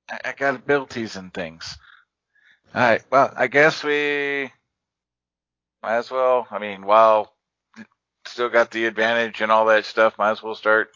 I, 0.09 0.33
got 0.37 0.55
abilities 0.55 1.17
and 1.17 1.33
things. 1.33 1.79
All 2.75 2.81
right. 2.83 3.03
Well, 3.11 3.33
I 3.37 3.47
guess 3.47 3.83
we 3.83 4.51
might 5.83 5.99
as 5.99 6.11
well. 6.11 6.47
I 6.51 6.59
mean, 6.59 6.85
while 6.85 7.33
still 8.27 8.49
got 8.49 8.71
the 8.71 8.87
advantage 8.87 9.41
and 9.41 9.51
all 9.53 9.67
that 9.67 9.85
stuff, 9.85 10.19
might 10.19 10.33
as 10.33 10.43
well 10.43 10.55
start 10.55 10.91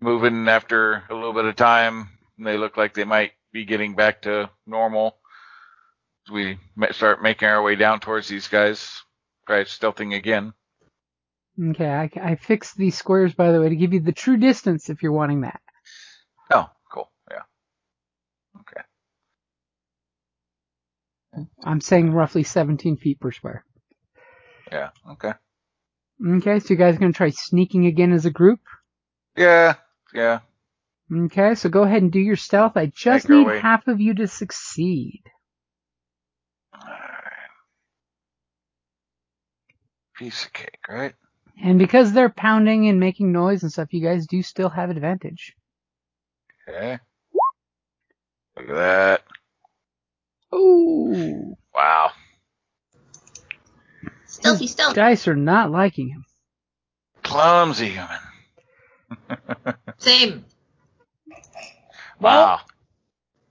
moving 0.00 0.48
after 0.48 1.04
a 1.10 1.14
little 1.14 1.32
bit 1.32 1.44
of 1.44 1.56
time. 1.56 2.08
They 2.38 2.56
look 2.58 2.76
like 2.76 2.94
they 2.94 3.04
might 3.04 3.32
be 3.52 3.64
getting 3.64 3.94
back 3.94 4.22
to 4.22 4.50
normal. 4.66 5.16
We 6.32 6.58
start 6.92 7.22
making 7.22 7.48
our 7.48 7.62
way 7.62 7.76
down 7.76 8.00
towards 8.00 8.28
these 8.28 8.48
guys. 8.48 9.02
Try 9.46 9.64
stealthing 9.64 10.16
again. 10.16 10.54
Okay, 11.62 11.88
I, 11.88 12.10
I 12.20 12.34
fixed 12.34 12.76
these 12.76 12.96
squares, 12.96 13.34
by 13.34 13.52
the 13.52 13.60
way, 13.60 13.68
to 13.68 13.76
give 13.76 13.92
you 13.92 14.00
the 14.00 14.12
true 14.12 14.36
distance 14.36 14.88
if 14.88 15.02
you're 15.02 15.12
wanting 15.12 15.42
that. 15.42 15.60
Oh, 16.52 16.68
cool. 16.92 17.10
Yeah. 17.30 17.42
Okay. 18.60 18.80
I'm 21.62 21.80
saying 21.80 22.12
roughly 22.12 22.42
17 22.42 22.96
feet 22.96 23.20
per 23.20 23.32
square. 23.32 23.64
Yeah. 24.70 24.90
Okay. 25.10 25.32
Okay, 26.26 26.60
so 26.60 26.66
you 26.70 26.76
guys 26.76 26.96
are 26.96 26.98
going 26.98 27.12
to 27.12 27.16
try 27.16 27.30
sneaking 27.30 27.86
again 27.86 28.12
as 28.12 28.24
a 28.24 28.30
group? 28.30 28.60
Yeah. 29.36 29.74
Yeah. 30.12 30.40
Okay, 31.12 31.54
so 31.54 31.68
go 31.68 31.82
ahead 31.82 32.02
and 32.02 32.12
do 32.12 32.20
your 32.20 32.36
stealth. 32.36 32.76
I 32.76 32.86
just 32.86 33.28
need 33.28 33.46
half 33.60 33.86
of 33.88 34.00
you 34.00 34.14
to 34.14 34.26
succeed. 34.26 35.22
Alright. 36.74 37.50
Piece 40.16 40.46
of 40.46 40.52
cake, 40.52 40.78
right? 40.88 41.14
And 41.62 41.78
because 41.78 42.12
they're 42.12 42.30
pounding 42.30 42.88
and 42.88 42.98
making 42.98 43.32
noise 43.32 43.62
and 43.62 43.70
stuff, 43.70 43.92
you 43.92 44.02
guys 44.02 44.26
do 44.26 44.42
still 44.42 44.70
have 44.70 44.90
advantage. 44.90 45.54
Okay. 46.68 46.98
Look 48.56 48.70
at 48.70 48.74
that. 48.74 49.22
Ooh. 50.54 51.56
Wow. 51.74 52.12
Stealthy 54.26 54.66
stealth. 54.66 54.94
Dice 54.94 55.28
are 55.28 55.36
not 55.36 55.70
liking 55.70 56.08
him. 56.08 56.24
Clumsy 57.22 57.88
human. 57.88 58.18
Same. 59.98 60.44
Wow. 62.20 62.60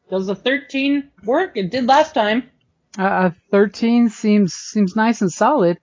Does 0.10 0.28
the 0.28 0.36
13 0.36 1.10
work? 1.24 1.58
It 1.58 1.72
did 1.72 1.86
last 1.88 2.14
time. 2.14 2.49
Uh, 2.97 3.32
a 3.32 3.36
13 3.51 4.10
seems 4.10 4.54
seems 4.54 4.95
nice 4.95 5.22
and 5.22 5.32
solid. 5.32 5.80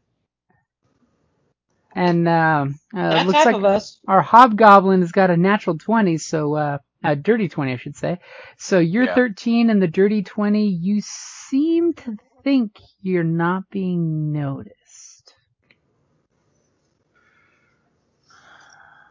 And 1.94 2.28
uh, 2.28 2.66
uh, 2.96 3.24
looks 3.24 3.44
like 3.44 3.56
of 3.56 3.64
us. 3.64 3.98
our 4.06 4.22
hobgoblin 4.22 5.00
has 5.00 5.10
got 5.10 5.30
a 5.30 5.36
natural 5.36 5.76
20, 5.76 6.18
so 6.18 6.54
uh, 6.54 6.78
a 7.04 7.16
dirty 7.16 7.48
20, 7.48 7.72
I 7.72 7.76
should 7.76 7.96
say. 7.96 8.18
So 8.58 8.78
you're 8.78 9.04
Yeah. 9.06 9.14
13 9.14 9.70
and 9.70 9.82
the 9.82 9.88
dirty 9.88 10.22
20. 10.22 10.68
You 10.68 11.00
seem 11.02 11.94
to 11.94 12.16
think 12.44 12.78
you're 13.02 13.24
not 13.24 13.70
being 13.70 14.32
noticed, 14.32 15.34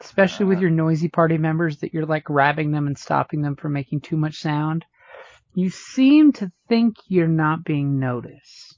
especially 0.01 0.45
with 0.47 0.59
Uh. 0.59 0.61
your 0.61 0.69
noisy 0.71 1.09
party 1.09 1.37
members 1.37 1.77
that 1.79 1.93
you're 1.93 2.05
like 2.05 2.25
grabbing 2.25 2.71
them 2.71 2.87
and 2.87 2.97
stopping 2.97 3.41
them 3.41 3.55
from 3.55 3.73
making 3.73 4.01
too 4.01 4.17
much 4.17 4.41
sound. 4.41 4.85
You 5.53 5.69
seem 5.69 6.31
to 6.33 6.51
think 6.67 6.95
you're 7.07 7.27
not 7.27 7.63
being 7.63 7.99
noticed. 7.99 8.77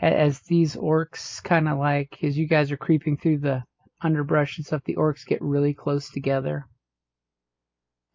As 0.00 0.40
these 0.42 0.76
orcs 0.76 1.42
kind 1.42 1.68
of 1.68 1.78
like, 1.78 2.22
as 2.22 2.38
you 2.38 2.46
guys 2.46 2.70
are 2.70 2.76
creeping 2.76 3.16
through 3.16 3.38
the 3.38 3.64
underbrush 4.02 4.58
and 4.58 4.66
stuff, 4.66 4.82
the 4.84 4.96
orcs 4.96 5.26
get 5.26 5.42
really 5.42 5.74
close 5.74 6.10
together. 6.10 6.66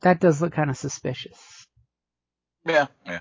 That 0.01 0.19
does 0.19 0.41
look 0.41 0.53
kind 0.53 0.69
of 0.69 0.77
suspicious. 0.77 1.67
Yeah. 2.65 2.87
Yeah. 3.05 3.19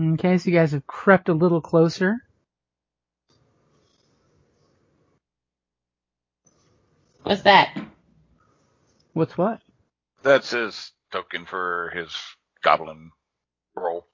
Okay, 0.00 0.38
so 0.38 0.50
you 0.50 0.56
guys 0.56 0.72
have 0.72 0.86
crept 0.86 1.28
a 1.28 1.34
little 1.34 1.60
closer. 1.60 2.16
What's 7.22 7.42
that? 7.42 7.76
What's 9.14 9.38
what? 9.38 9.60
That's 10.22 10.50
his 10.50 10.92
token 11.12 11.46
for 11.46 11.92
his 11.94 12.16
goblin 12.62 13.10
roll. 13.76 14.06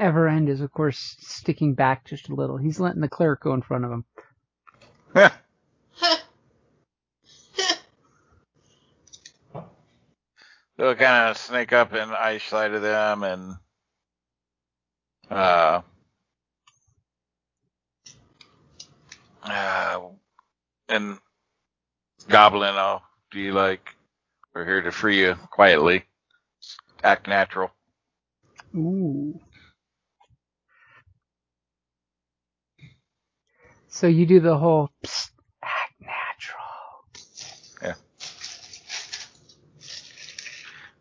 Everend 0.00 0.48
is, 0.48 0.62
of 0.62 0.72
course, 0.72 1.16
sticking 1.20 1.74
back 1.74 2.06
just 2.06 2.30
a 2.30 2.34
little. 2.34 2.56
He's 2.56 2.80
letting 2.80 3.02
the 3.02 3.08
cleric 3.08 3.42
go 3.42 3.52
in 3.54 3.62
front 3.62 3.84
of 3.84 3.92
him. 3.92 4.04
They'll 10.76 10.94
kind 10.94 11.30
of 11.30 11.36
snake 11.36 11.74
up 11.74 11.92
and 11.92 12.10
ice 12.12 12.44
side 12.44 12.72
of 12.72 12.80
them 12.80 13.22
and 13.22 13.54
uh 15.30 15.82
uh 19.42 20.00
and 20.88 21.18
goblin 22.28 22.74
I'll 22.76 23.02
be 23.30 23.52
like 23.52 23.94
we're 24.54 24.64
here 24.64 24.80
to 24.82 24.90
free 24.90 25.20
you 25.20 25.34
quietly. 25.50 26.04
Act 27.04 27.28
natural. 27.28 27.70
Ooh. 28.74 29.38
So 33.90 34.06
you 34.06 34.24
do 34.24 34.40
the 34.40 34.56
whole 34.56 34.88
psst, 35.04 35.30
act 35.62 35.94
natural. 36.00 36.64
Yeah. 37.82 37.94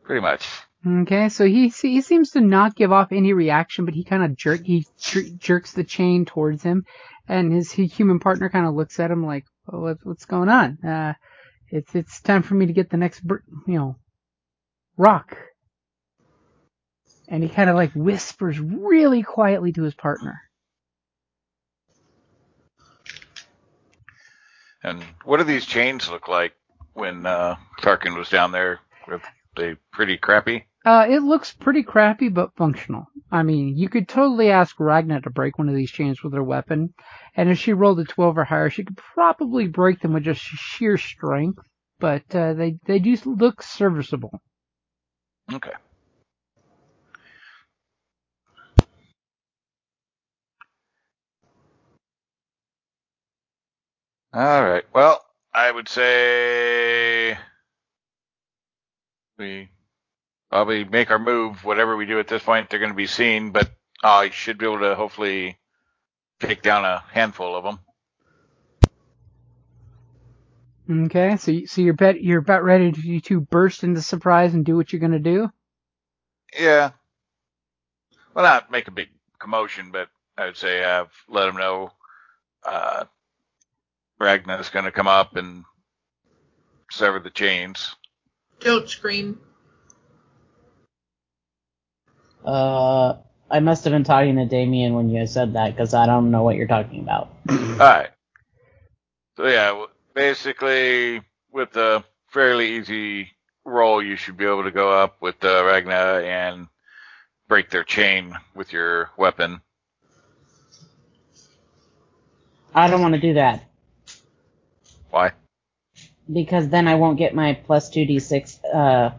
Pretty 0.04 0.22
much. 0.22 0.48
Okay, 0.86 1.30
so 1.30 1.46
he 1.46 1.68
he 1.70 2.02
seems 2.02 2.32
to 2.32 2.42
not 2.42 2.76
give 2.76 2.92
off 2.92 3.12
any 3.12 3.34
reaction, 3.34 3.86
but 3.86 3.94
he 3.94 4.04
kind 4.04 4.24
of 4.24 4.36
jerk 4.36 4.62
he 4.64 4.88
jer- 4.98 5.30
jerks 5.38 5.74
the 5.74 5.84
chain 5.84 6.26
towards 6.26 6.64
him, 6.64 6.84
and 7.28 7.54
his 7.54 7.72
he, 7.72 7.86
human 7.86 8.20
partner 8.20 8.50
kind 8.50 8.66
of 8.66 8.74
looks 8.74 9.00
at 9.00 9.12
him 9.12 9.26
like, 9.26 9.46
what, 9.66 9.98
"What's 10.04 10.26
going 10.26 10.50
on? 10.50 10.78
Uh, 10.84 11.14
it's 11.70 11.94
it's 11.94 12.22
time 12.22 12.42
for 12.42 12.56
me 12.56 12.66
to 12.66 12.74
get 12.74 12.90
the 12.90 12.98
next 12.98 13.20
br- 13.22 13.46
you 13.68 13.78
know 13.78 13.98
rock." 14.98 15.38
And 17.28 17.44
he 17.44 17.50
kind 17.50 17.70
of 17.70 17.76
like 17.76 17.92
whispers 17.94 18.60
really 18.60 19.22
quietly 19.22 19.74
to 19.74 19.84
his 19.84 19.94
partner. 19.94 20.42
And 24.84 25.04
what 25.26 25.38
do 25.38 25.44
these 25.44 25.66
chains 25.66 26.10
look 26.10 26.28
like 26.28 26.54
when 26.94 27.26
uh 27.26 27.56
Tarkin 27.82 28.18
was 28.18 28.30
down 28.30 28.52
there 28.52 28.80
with 29.08 29.22
they 29.56 29.76
pretty 29.92 30.18
crappy? 30.18 30.66
Uh, 30.86 31.06
it 31.10 31.22
looks 31.22 31.54
pretty 31.54 31.84
crappy, 31.84 32.30
but 32.30 32.56
functional. 32.56 33.06
I 33.32 33.44
mean, 33.44 33.78
you 33.78 33.90
could 33.90 34.08
totally 34.08 34.50
ask 34.50 34.80
Ragna 34.80 35.22
to 35.22 35.30
break 35.30 35.58
one 35.58 35.68
of 35.68 35.76
these 35.76 35.92
chains 35.92 36.24
with 36.24 36.34
her 36.34 36.44
weapon, 36.44 36.94
and 37.36 37.50
if 37.50 37.60
she 37.60 37.74
rolled 37.74 38.00
a 38.00 38.06
12 38.06 38.38
or 38.38 38.44
higher, 38.46 38.70
she 38.70 38.86
could 38.86 38.98
probably 38.98 39.68
break 39.68 40.00
them 40.00 40.14
with 40.14 40.24
just 40.24 40.42
sheer 40.42 40.98
strength, 40.98 41.60
but 42.00 42.24
uh, 42.34 42.54
they, 42.54 42.78
they 42.86 42.98
do 43.00 43.16
look 43.26 43.62
serviceable. 43.62 44.42
Okay. 45.52 45.74
All 54.34 54.64
right. 54.64 54.84
Well, 54.94 55.24
I 55.54 55.72
would 55.72 55.90
say 55.90 57.38
we 59.38 59.70
probably 60.52 60.84
make 60.84 61.10
our 61.10 61.18
move. 61.20 61.66
Whatever 61.66 61.98
we 61.98 62.06
do 62.06 62.20
at 62.20 62.28
this 62.28 62.44
point, 62.44 62.70
they're 62.70 62.80
going 62.80 62.92
to 62.92 62.96
be 62.96 63.08
seen, 63.08 63.52
but 63.52 63.72
I 64.04 64.30
should 64.30 64.60
be 64.60 64.66
able 64.66 64.80
to 64.80 64.96
hopefully 64.96 65.58
take 66.40 66.62
down 66.62 66.86
a 66.86 67.04
handful 67.12 67.56
of 67.56 67.64
them. 67.64 67.80
Okay, 71.06 71.38
so 71.38 71.54
so 71.66 71.82
you're 71.82 71.94
bet 71.94 72.22
you're 72.22 72.40
about 72.40 72.64
ready 72.64 72.92
to, 72.92 73.20
to 73.22 73.42
burst 73.42 73.84
into 73.84 74.02
surprise 74.02 74.56
and 74.56 74.66
do 74.66 74.76
what 74.76 74.92
you're 74.92 75.00
gonna 75.00 75.20
do. 75.20 75.50
Yeah. 76.58 76.92
Well, 78.34 78.46
not 78.46 78.72
make 78.72 78.88
a 78.88 78.92
big 78.92 79.10
commotion, 79.38 79.92
but 79.92 80.10
I 80.38 80.46
would 80.46 80.58
say 80.58 80.80
have 80.80 81.10
let 81.28 81.46
them 81.46 81.58
know 81.58 81.92
uh, 82.64 83.06
Ragna's 84.20 84.70
going 84.70 84.86
to 84.86 84.92
come 84.92 85.08
up 85.08 85.36
and 85.36 85.64
sever 86.92 87.20
the 87.20 87.30
chains. 87.30 87.96
Don't 88.60 88.90
scream. 88.90 89.40
Uh, 92.44 93.16
I 93.50 93.60
must 93.60 93.84
have 93.84 93.92
been 93.92 94.04
talking 94.04 94.36
to 94.36 94.46
Damien 94.46 94.94
when 94.94 95.10
you 95.10 95.26
said 95.28 95.54
that 95.54 95.76
because 95.76 95.94
I 95.94 96.06
don't 96.06 96.32
know 96.32 96.44
what 96.44 96.56
you're 96.56 96.68
talking 96.68 97.02
about. 97.02 97.34
All 97.50 97.58
right. 97.78 98.10
So 99.38 99.48
yeah, 99.48 99.86
basically 100.14 101.22
with 101.52 101.76
a 101.78 102.04
fairly 102.28 102.78
easy 102.78 103.30
roll, 103.64 104.04
you 104.04 104.16
should 104.16 104.38
be 104.38 104.46
able 104.46 104.64
to 104.64 104.72
go 104.72 104.92
up 104.92 105.22
with 105.22 105.44
uh, 105.44 105.64
Ragna 105.64 106.22
and 106.26 106.68
break 107.48 107.70
their 107.70 107.84
chain 107.84 108.38
with 108.56 108.74
your 108.74 109.12
weapon. 109.18 109.62
I 112.76 112.90
don't 112.90 113.02
want 113.02 113.16
to 113.16 113.22
do 113.22 113.34
that 113.34 113.69
Why? 115.10 115.32
because 116.32 116.70
then 116.70 116.88
I 116.88 116.96
won't 116.96 117.18
get 117.18 117.34
my 117.34 117.54
plus 117.54 117.90
two 117.90 118.06
d 118.06 118.20
six 118.20 118.64
uh 118.64 119.12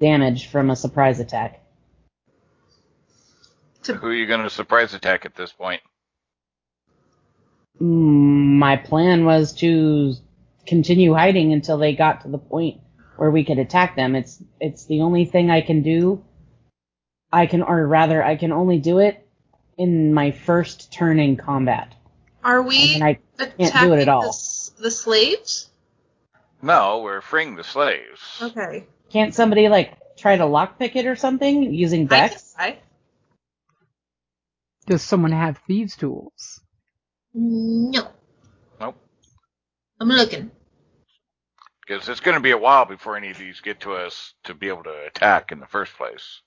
damage 0.00 0.48
from 0.48 0.70
a 0.70 0.76
surprise 0.76 1.20
attack. 1.20 1.60
Who 3.86 4.06
are 4.08 4.14
you 4.14 4.26
going 4.26 4.42
to 4.42 4.50
surprise 4.50 4.94
attack 4.94 5.24
at 5.24 5.34
this 5.34 5.52
point? 5.52 5.80
Mm, 7.80 8.58
My 8.58 8.76
plan 8.76 9.24
was 9.24 9.52
to 9.54 10.14
continue 10.66 11.14
hiding 11.14 11.52
until 11.52 11.78
they 11.78 11.94
got 11.94 12.22
to 12.22 12.28
the 12.28 12.38
point 12.38 12.80
where 13.16 13.30
we 13.30 13.44
could 13.44 13.58
attack 13.58 13.94
them. 13.96 14.16
It's 14.16 14.42
it's 14.60 14.86
the 14.86 15.02
only 15.02 15.24
thing 15.24 15.50
I 15.50 15.60
can 15.60 15.82
do. 15.82 16.24
I 17.32 17.46
can, 17.46 17.62
or 17.62 17.86
rather, 17.86 18.22
I 18.24 18.36
can 18.36 18.52
only 18.52 18.78
do 18.78 18.98
it 18.98 19.28
in 19.76 20.14
my 20.14 20.30
first 20.30 20.92
turn 20.92 21.18
in 21.20 21.36
combat. 21.36 21.94
Are 22.42 22.62
we 22.62 22.94
And 22.94 23.04
I 23.04 23.18
attacking 23.38 23.70
can't 23.70 23.88
do 23.88 23.92
it 23.94 24.00
at 24.00 24.08
all. 24.08 24.32
The, 24.78 24.90
slaves? 24.90 25.70
No, 26.62 27.00
we're 27.02 27.20
freeing 27.20 27.56
the 27.56 27.64
slaves. 27.64 28.20
Okay. 28.42 28.86
can't 29.10 29.34
somebody 29.34 29.68
like 29.68 29.96
try 30.16 30.36
to 30.36 30.44
lockpick 30.44 30.96
it 30.96 31.06
or 31.06 31.16
something 31.16 31.74
using 31.74 32.04
I 32.04 32.08
Dex? 32.08 32.54
I 32.58 32.78
Does 34.86 35.02
someone 35.02 35.32
have 35.32 35.58
thieves' 35.66 35.96
tools? 35.96 36.60
No. 37.34 38.08
Nope. 38.80 38.96
I'm 40.00 40.08
looking. 40.08 40.50
Because 41.86 42.08
it's 42.08 42.20
going 42.20 42.34
to 42.36 42.40
be 42.40 42.50
a 42.50 42.58
while 42.58 42.84
before 42.84 43.16
any 43.16 43.30
of 43.30 43.38
these 43.38 43.60
get 43.60 43.80
to 43.80 43.92
us 43.92 44.34
to 44.44 44.54
be 44.54 44.68
able 44.68 44.84
to 44.84 45.06
attack 45.06 45.52
in 45.52 45.60
the 45.60 45.66
first 45.66 45.94
place. 45.96 46.40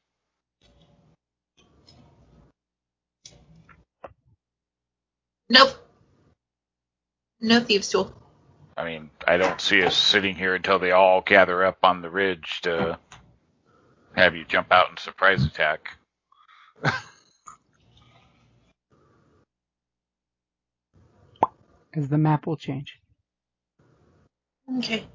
Nope. 5.50 5.89
No 7.42 7.60
thieves 7.60 7.90
tool. 7.90 8.14
I 8.78 8.86
mean, 8.86 9.10
I 9.28 9.38
don't 9.38 9.60
see 9.60 9.84
us 9.84 9.96
sitting 9.96 10.36
here 10.36 10.56
until 10.56 10.80
they 10.80 10.92
all 10.92 11.22
gather 11.22 11.64
up 11.64 11.80
on 11.84 12.02
the 12.02 12.10
ridge 12.10 12.62
to 12.62 12.98
have 14.16 14.36
you 14.36 14.46
jump 14.46 14.72
out 14.72 14.90
and 14.90 15.00
surprise 15.00 15.44
attack. 15.46 15.98
Because 21.92 22.08
the 22.10 22.18
map 22.18 22.46
will 22.46 22.58
change. 22.58 23.00
Okay. 24.78 25.06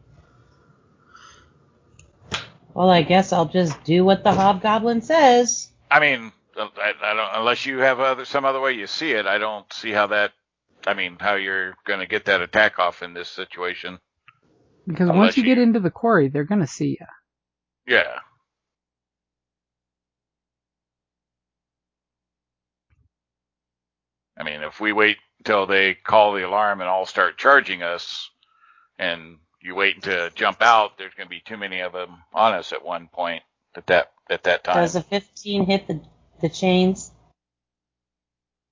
Well, 2.75 2.91
I 2.91 3.03
guess 3.03 3.33
I'll 3.33 3.47
just 3.47 3.83
do 3.85 4.05
what 4.05 4.25
the 4.25 4.33
hobgoblin 4.33 5.01
says. 5.01 5.71
I 5.91 6.01
mean, 6.01 6.33
I, 6.57 6.93
I 7.03 7.15
don't 7.15 7.31
unless 7.41 7.65
you 7.67 7.79
have 7.79 8.01
other 8.01 8.25
some 8.25 8.45
other 8.45 8.61
way 8.61 8.73
you 8.73 8.89
see 8.89 9.13
it. 9.13 9.27
I 9.27 9.39
don't 9.39 9.73
see 9.73 9.93
how 9.93 10.09
that. 10.09 10.33
I 10.87 10.95
mean, 10.95 11.17
how 11.19 11.35
you're 11.35 11.75
going 11.87 12.01
to 12.01 12.07
get 12.07 12.27
that 12.27 12.43
attack 12.43 12.79
off 12.79 13.03
in 13.03 13.15
this 13.15 13.29
situation. 13.29 13.99
Because 14.87 15.09
Unless 15.09 15.19
once 15.19 15.37
you 15.39 15.43
you- 15.45 15.55
get 15.55 15.59
into 15.63 15.81
the 15.81 15.91
quarry, 15.91 16.29
they're 16.29 16.45
gonna 16.45 16.67
see 16.67 16.99
you. 17.01 17.07
Yeah. 17.87 18.19
I 24.37 24.43
mean, 24.43 24.63
if 24.63 24.81
we 24.81 24.93
wait 24.93 25.17
until 25.39 25.67
they 25.67 25.95
call 25.95 26.35
the 26.35 26.47
alarm 26.47 26.81
and 26.81 26.89
all 26.91 27.07
start 27.07 27.39
charging 27.39 27.83
us, 27.83 28.29
and 28.99 29.39
you 29.63 29.75
wait 29.75 30.03
to 30.03 30.31
jump 30.35 30.61
out, 30.61 30.99
there's 30.99 31.15
going 31.15 31.27
to 31.27 31.31
be 31.31 31.41
too 31.41 31.57
many 31.57 31.81
of 31.81 31.93
them 31.93 32.11
on 32.33 32.55
us 32.55 32.73
at 32.73 32.85
one 32.85 33.09
point 33.13 33.43
at 33.77 33.87
that 33.87 34.13
at 34.31 34.45
that 34.45 34.65
time. 34.65 34.77
Does 34.77 34.97
a 34.97 35.03
15 35.03 35.67
hit 35.67 35.87
the 35.87 36.03
the 36.41 36.49
chains? 36.49 37.13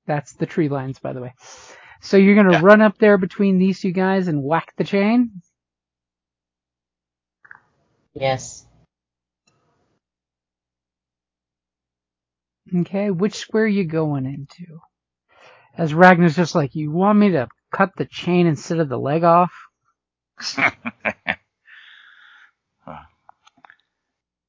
That's 0.06 0.32
the 0.34 0.46
tree 0.46 0.68
lines, 0.68 0.98
by 0.98 1.12
the 1.12 1.20
way. 1.20 1.34
So 2.02 2.18
you're 2.18 2.36
gonna 2.36 2.52
Yeah. 2.52 2.62
run 2.62 2.82
up 2.82 2.98
there 2.98 3.18
between 3.18 3.58
these 3.58 3.80
two 3.80 3.92
guys 3.92 4.28
and 4.28 4.44
whack 4.44 4.74
the 4.78 4.84
chain. 4.84 5.42
Yes. 8.14 8.66
Okay, 12.74 13.10
which 13.10 13.36
square 13.36 13.66
you 13.66 13.84
going 13.86 14.26
into? 14.26 14.80
As 15.76 15.94
Ragnar's 15.94 16.36
just 16.36 16.54
like, 16.54 16.74
you 16.74 16.90
want 16.92 17.18
me 17.18 17.30
to 17.32 17.48
cut 17.72 17.90
the 17.96 18.06
chain 18.06 18.46
instead 18.46 18.80
of 18.80 18.88
the 18.90 18.98
leg 18.98 19.24
off? 19.24 19.52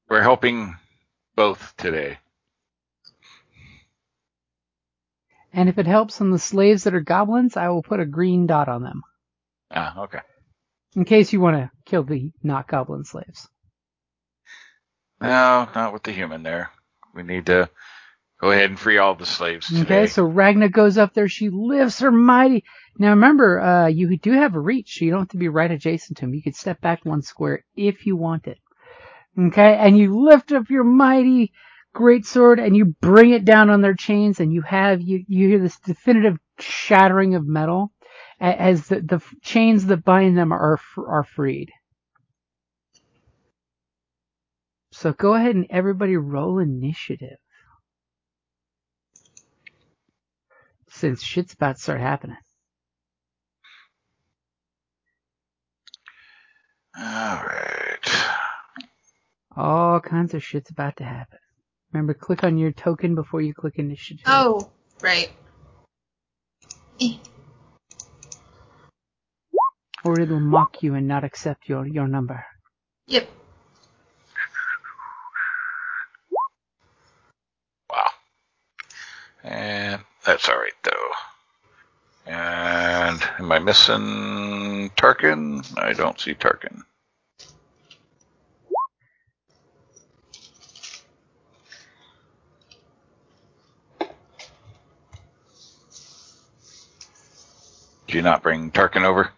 We're 0.08 0.22
helping 0.22 0.76
both 1.36 1.74
today. 1.78 2.18
And 5.54 5.68
if 5.68 5.78
it 5.78 5.86
helps 5.86 6.20
on 6.20 6.30
the 6.30 6.38
slaves 6.38 6.84
that 6.84 6.94
are 6.94 7.00
goblins, 7.00 7.56
I 7.56 7.68
will 7.68 7.82
put 7.82 8.00
a 8.00 8.04
green 8.04 8.46
dot 8.46 8.68
on 8.68 8.82
them. 8.82 9.02
Ah, 9.70 10.02
okay. 10.02 10.18
In 10.96 11.04
case 11.04 11.32
you 11.32 11.40
want 11.40 11.56
to 11.56 11.70
kill 11.86 12.02
the 12.02 12.32
not 12.42 12.66
goblin 12.66 13.04
slaves. 13.04 13.48
No, 15.20 15.68
not 15.74 15.92
with 15.92 16.02
the 16.02 16.12
human 16.12 16.42
there. 16.42 16.70
We 17.14 17.22
need 17.22 17.46
to 17.46 17.70
go 18.40 18.50
ahead 18.50 18.68
and 18.68 18.78
free 18.78 18.98
all 18.98 19.14
the 19.14 19.26
slaves 19.26 19.68
today. 19.68 19.80
Okay, 19.82 20.06
so 20.08 20.24
Ragna 20.24 20.68
goes 20.68 20.98
up 20.98 21.14
there, 21.14 21.28
she 21.28 21.50
lifts 21.50 22.00
her 22.00 22.10
mighty. 22.10 22.64
Now 22.98 23.10
remember, 23.10 23.60
uh, 23.60 23.86
you 23.86 24.16
do 24.18 24.32
have 24.32 24.56
a 24.56 24.60
reach, 24.60 24.98
so 24.98 25.04
you 25.04 25.12
don't 25.12 25.20
have 25.20 25.28
to 25.28 25.36
be 25.36 25.48
right 25.48 25.70
adjacent 25.70 26.18
to 26.18 26.24
him. 26.24 26.34
You 26.34 26.42
could 26.42 26.56
step 26.56 26.80
back 26.80 27.04
one 27.04 27.22
square 27.22 27.64
if 27.76 28.06
you 28.06 28.16
wanted. 28.16 28.58
Okay, 29.38 29.76
and 29.76 29.96
you 29.96 30.20
lift 30.20 30.52
up 30.52 30.68
your 30.68 30.84
mighty 30.84 31.52
great 31.94 32.26
sword 32.26 32.60
and 32.60 32.76
you 32.76 32.86
bring 32.86 33.32
it 33.32 33.46
down 33.46 33.70
on 33.70 33.82
their 33.82 33.94
chains 33.94 34.40
and 34.40 34.52
you 34.52 34.62
have, 34.62 35.02
you, 35.02 35.24
you 35.28 35.48
hear 35.50 35.60
this 35.60 35.80
definitive 35.80 36.38
shattering 36.60 37.36
of 37.36 37.46
metal 37.46 37.92
as 38.40 38.88
the, 38.88 39.02
the 39.02 39.22
chains 39.42 39.86
that 39.86 40.04
bind 40.04 40.38
them 40.38 40.52
are, 40.52 40.80
are 40.98 41.24
freed. 41.24 41.70
So 44.92 45.12
go 45.12 45.34
ahead 45.34 45.56
and 45.56 45.66
everybody 45.70 46.16
roll 46.16 46.60
initiative. 46.60 47.38
Since 50.90 51.22
shit's 51.22 51.54
about 51.54 51.76
to 51.76 51.82
start 51.82 52.00
happening. 52.00 52.36
All 56.98 57.04
right. 57.44 58.26
All 59.56 60.00
kinds 60.00 60.34
of 60.34 60.44
shit's 60.44 60.70
about 60.70 60.96
to 60.98 61.04
happen. 61.04 61.38
Remember, 61.94 62.12
click 62.12 62.42
on 62.42 62.58
your 62.58 62.72
token 62.72 63.14
before 63.14 63.40
you 63.40 63.54
click 63.54 63.74
initiative. 63.78 64.24
Oh, 64.26 64.68
right. 65.00 65.30
Or 70.04 70.18
it'll 70.18 70.40
mock 70.40 70.82
you 70.82 70.96
and 70.96 71.06
not 71.06 71.22
accept 71.22 71.68
your, 71.68 71.86
your 71.86 72.08
number. 72.08 72.44
Yep. 73.06 73.28
Wow. 77.88 78.10
And 79.44 80.02
that's 80.26 80.48
alright, 80.48 80.72
though. 80.82 81.10
And 82.26 83.22
am 83.38 83.52
I 83.52 83.60
missing 83.60 84.90
Tarkin? 84.96 85.78
I 85.78 85.92
don't 85.92 86.18
see 86.18 86.34
Tarkin. 86.34 86.82
Did 98.14 98.18
you 98.18 98.22
not 98.30 98.44
bring 98.44 98.70
Tarkin 98.70 99.02
over? 99.02 99.30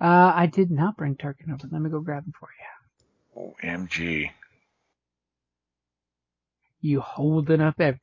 Uh, 0.00 0.32
I 0.34 0.46
did 0.46 0.72
not 0.72 0.96
bring 0.96 1.14
Tarkin 1.14 1.52
over. 1.54 1.68
Let 1.70 1.80
me 1.80 1.90
go 1.90 2.00
grab 2.00 2.24
him 2.24 2.32
for 2.40 2.48
you. 3.36 3.54
OMG. 3.62 4.30
You 6.80 7.00
holding 7.00 7.60
up 7.60 7.80
ev- 7.80 8.00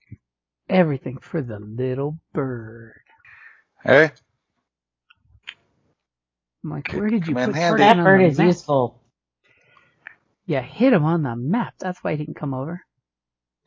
everything 0.70 1.18
for 1.18 1.41
the 1.41 1.60
little 1.60 2.18
bird. 2.32 3.01
Hey, 3.84 4.12
I'm 6.64 6.70
like, 6.70 6.93
where 6.93 7.10
did 7.10 7.28
you 7.28 7.36
Come 7.36 7.47
put 7.47 7.55
handy. 7.55 7.84
Tarkin 7.84 7.84
That 7.84 7.97
on 7.99 8.05
bird 8.05 8.22
the 8.22 8.30
is 8.30 8.38
map? 8.38 8.45
useful. 8.45 9.01
Yeah, 10.45 10.62
hit 10.62 10.93
him 10.93 11.03
on 11.03 11.24
the 11.24 11.36
map. 11.36 11.74
That's 11.80 12.01
why 12.01 12.12
he 12.12 12.18
didn't 12.18 12.38
come 12.38 12.53
over. 12.53 12.82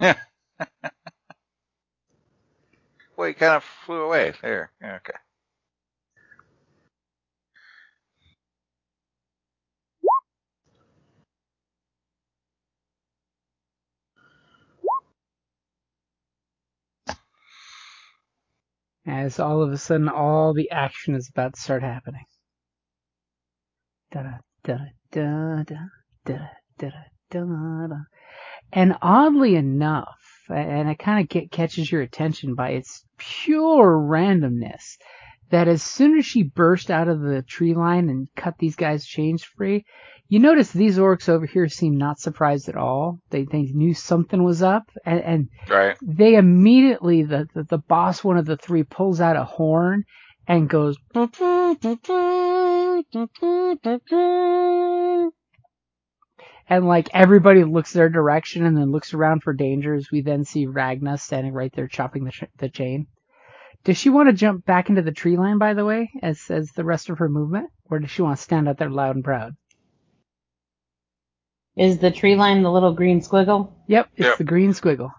Yeah. 0.00 0.16
well, 3.16 3.28
he 3.28 3.34
kind 3.34 3.56
of 3.56 3.64
flew 3.64 4.00
away. 4.04 4.32
There. 4.40 4.72
Yeah, 4.80 4.94
Okay. 4.96 5.18
As 19.06 19.40
all 19.40 19.62
of 19.62 19.72
a 19.72 19.78
sudden, 19.78 20.08
all 20.08 20.54
the 20.54 20.70
action 20.70 21.14
is 21.14 21.28
about 21.28 21.54
to 21.54 21.60
start 21.60 21.82
happening. 21.82 22.24
Da 24.12 24.22
da 24.22 24.38
da 24.62 24.78
da 25.10 25.62
da 25.64 25.74
da 26.24 26.38
da 26.78 26.90
da. 27.30 27.96
And 28.72 28.96
oddly 29.02 29.56
enough, 29.56 30.44
and 30.48 30.88
it 30.88 30.98
kind 30.98 31.24
of 31.24 31.50
catches 31.50 31.90
your 31.90 32.02
attention 32.02 32.54
by 32.54 32.70
its 32.70 33.04
pure 33.18 33.98
randomness, 33.98 34.96
that 35.52 35.68
as 35.68 35.82
soon 35.82 36.18
as 36.18 36.26
she 36.26 36.42
burst 36.42 36.90
out 36.90 37.08
of 37.08 37.20
the 37.20 37.42
tree 37.42 37.74
line 37.74 38.08
and 38.08 38.28
cut 38.36 38.54
these 38.58 38.74
guys' 38.76 39.06
chains 39.06 39.44
free, 39.44 39.84
you 40.28 40.38
notice 40.40 40.72
these 40.72 40.98
orcs 40.98 41.28
over 41.28 41.46
here 41.46 41.68
seem 41.68 41.98
not 41.98 42.18
surprised 42.18 42.68
at 42.70 42.76
all. 42.76 43.18
They 43.30 43.44
they 43.44 43.62
knew 43.62 43.94
something 43.94 44.42
was 44.42 44.62
up, 44.62 44.84
and, 45.04 45.20
and 45.20 45.48
Right. 45.68 45.96
they 46.02 46.36
immediately 46.36 47.22
the, 47.22 47.46
the 47.54 47.64
the 47.64 47.78
boss 47.78 48.24
one 48.24 48.38
of 48.38 48.46
the 48.46 48.56
three 48.56 48.82
pulls 48.82 49.20
out 49.20 49.36
a 49.36 49.44
horn 49.44 50.04
and 50.48 50.68
goes 50.68 50.96
and 56.68 56.86
like 56.86 57.10
everybody 57.12 57.64
looks 57.64 57.92
their 57.92 58.08
direction 58.08 58.64
and 58.64 58.76
then 58.76 58.90
looks 58.90 59.14
around 59.14 59.42
for 59.42 59.52
dangers 59.52 60.08
we 60.10 60.22
then 60.22 60.44
see 60.44 60.66
ragna 60.66 61.18
standing 61.18 61.52
right 61.52 61.72
there 61.74 61.88
chopping 61.88 62.24
the, 62.24 62.30
ch- 62.32 62.44
the 62.58 62.68
chain 62.68 63.06
does 63.84 63.98
she 63.98 64.10
want 64.10 64.28
to 64.28 64.32
jump 64.34 64.64
back 64.66 64.88
into 64.90 65.02
the 65.02 65.12
tree 65.12 65.36
line 65.36 65.58
by 65.58 65.74
the 65.74 65.84
way 65.84 66.10
as 66.22 66.50
as 66.50 66.70
the 66.72 66.84
rest 66.84 67.10
of 67.10 67.18
her 67.18 67.28
movement 67.28 67.70
or 67.90 67.98
does 68.00 68.10
she 68.10 68.22
want 68.22 68.36
to 68.36 68.42
stand 68.42 68.68
out 68.68 68.78
there 68.78 68.90
loud 68.90 69.16
and 69.16 69.24
proud 69.24 69.54
Is 71.76 71.98
the 71.98 72.10
tree 72.10 72.36
line 72.36 72.62
the 72.62 72.70
little 72.72 72.94
green 72.94 73.20
squiggle? 73.20 73.72
Yep, 73.88 74.10
it's 74.16 74.26
Yep. 74.26 74.38
the 74.38 74.44
green 74.44 74.72
squiggle. 74.72 75.12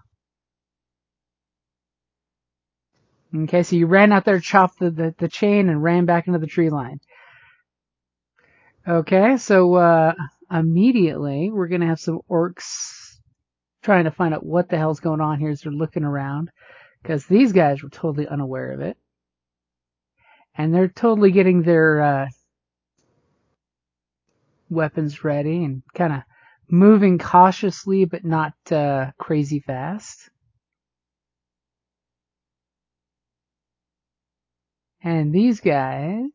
Okay, 3.36 3.62
so 3.62 3.76
you 3.76 3.86
ran 3.86 4.12
out 4.12 4.24
there, 4.24 4.40
chopped 4.40 4.78
the, 4.80 4.90
the, 4.90 5.14
the 5.18 5.28
chain, 5.28 5.68
and 5.68 5.82
ran 5.82 6.06
back 6.06 6.26
into 6.28 6.38
the 6.40 6.46
tree 6.46 6.70
line. 6.70 7.00
Okay, 8.88 9.36
so 9.38 9.74
uh, 9.74 10.14
immediately 10.50 11.50
we're 11.52 11.68
gonna 11.68 11.86
have 11.86 12.00
some 12.00 12.20
orcs 12.30 13.16
trying 13.82 14.04
to 14.04 14.10
find 14.12 14.34
out 14.34 14.44
what 14.46 14.68
the 14.68 14.78
hell's 14.78 15.00
going 15.00 15.20
on 15.20 15.38
here 15.40 15.50
as 15.50 15.62
they're 15.62 15.72
looking 15.72 16.04
around, 16.04 16.50
because 17.04 17.26
these 17.26 17.52
guys 17.52 17.82
were 17.82 17.90
totally 17.90 18.26
unaware 18.26 18.72
of 18.72 18.80
it, 18.80 18.96
and 20.56 20.74
they're 20.74 20.88
totally 20.88 21.32
getting 21.32 21.62
their 21.62 22.02
uh, 22.02 22.26
weapons 24.70 25.22
ready 25.22 25.64
and 25.64 25.82
kind 25.94 26.14
of 26.14 26.22
moving 26.70 27.18
cautiously 27.18 28.06
but 28.06 28.24
not 28.24 28.54
uh, 28.72 29.10
crazy 29.18 29.60
fast. 29.60 30.30
And 35.02 35.34
these 35.34 35.60
guys. 35.60 36.30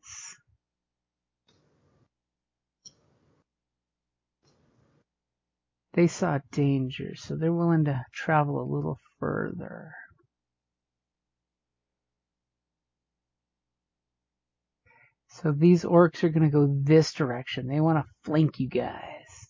They 5.94 6.06
saw 6.06 6.38
danger, 6.52 7.16
so 7.16 7.36
they're 7.36 7.52
willing 7.52 7.86
to 7.86 8.04
travel 8.14 8.62
a 8.62 8.72
little 8.72 8.98
further. 9.18 9.92
So 15.42 15.52
these 15.52 15.84
orcs 15.84 16.22
are 16.22 16.28
going 16.28 16.50
to 16.50 16.52
go 16.52 16.68
this 16.82 17.12
direction. 17.12 17.66
They 17.66 17.80
want 17.80 17.98
to 17.98 18.12
flank 18.24 18.60
you 18.60 18.68
guys. 18.68 19.48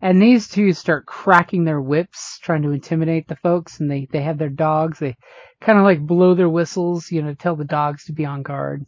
And 0.00 0.20
these 0.20 0.48
two 0.48 0.72
start 0.72 1.06
cracking 1.06 1.64
their 1.64 1.80
whips, 1.80 2.38
trying 2.40 2.62
to 2.62 2.72
intimidate 2.72 3.28
the 3.28 3.36
folks, 3.36 3.80
and 3.80 3.90
they, 3.90 4.06
they 4.10 4.22
have 4.22 4.36
their 4.36 4.48
dogs. 4.50 4.98
They 4.98 5.14
kind 5.60 5.78
of 5.78 5.84
like 5.84 6.00
blow 6.00 6.34
their 6.34 6.48
whistles, 6.48 7.10
you 7.10 7.22
know, 7.22 7.34
tell 7.34 7.56
the 7.56 7.64
dogs 7.64 8.04
to 8.06 8.12
be 8.12 8.24
on 8.24 8.42
guard. 8.42 8.84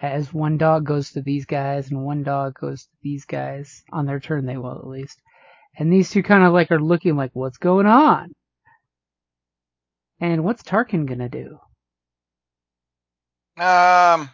As 0.00 0.32
one 0.32 0.58
dog 0.58 0.84
goes 0.84 1.12
to 1.12 1.22
these 1.22 1.46
guys 1.46 1.90
and 1.90 2.04
one 2.04 2.22
dog 2.22 2.54
goes 2.60 2.84
to 2.84 2.90
these 3.02 3.24
guys, 3.24 3.82
on 3.92 4.06
their 4.06 4.18
turn 4.18 4.46
they 4.46 4.56
will 4.56 4.76
at 4.78 4.86
least. 4.86 5.20
And 5.78 5.92
these 5.92 6.10
two 6.10 6.22
kind 6.22 6.42
of 6.42 6.52
like 6.52 6.70
are 6.70 6.80
looking 6.80 7.16
like, 7.16 7.30
what's 7.32 7.58
going 7.58 7.86
on? 7.86 8.32
And 10.20 10.42
what's 10.42 10.62
Tarkin 10.62 11.06
gonna 11.06 11.28
do? 11.28 11.58
Um. 13.60 14.30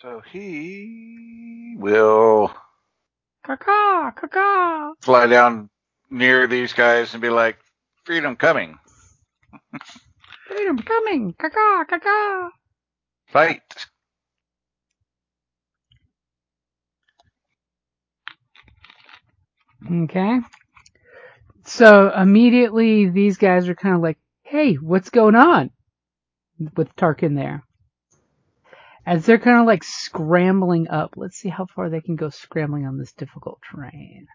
So 0.00 0.22
he 0.32 1.76
will 1.78 2.54
Caw 3.44 4.12
caw 4.12 4.92
fly 5.00 5.26
down 5.26 5.70
near 6.10 6.46
these 6.46 6.72
guys 6.72 7.14
and 7.14 7.22
be 7.22 7.30
like, 7.30 7.58
"Freedom 8.04 8.36
coming, 8.36 8.78
Freedom 10.46 10.78
coming! 10.78 11.34
Caw 11.34 11.84
caw 11.84 12.50
fight!" 13.28 13.86
Okay. 19.90 20.40
So 21.64 22.12
immediately 22.16 23.08
these 23.10 23.38
guys 23.38 23.68
are 23.68 23.74
kind 23.74 23.94
of 23.94 24.02
like, 24.02 24.18
hey, 24.48 24.74
what's 24.74 25.10
going 25.10 25.34
on? 25.34 25.70
With 26.76 26.94
Tarkin 26.96 27.36
there. 27.36 27.62
As 29.04 29.26
they're 29.26 29.38
kind 29.38 29.60
of 29.60 29.66
like 29.66 29.84
scrambling 29.84 30.88
up. 30.88 31.14
Let's 31.16 31.36
see 31.36 31.50
how 31.50 31.66
far 31.66 31.90
they 31.90 32.00
can 32.00 32.16
go 32.16 32.30
scrambling 32.30 32.86
on 32.86 32.98
this 32.98 33.12
difficult 33.12 33.58
terrain. 33.70 34.26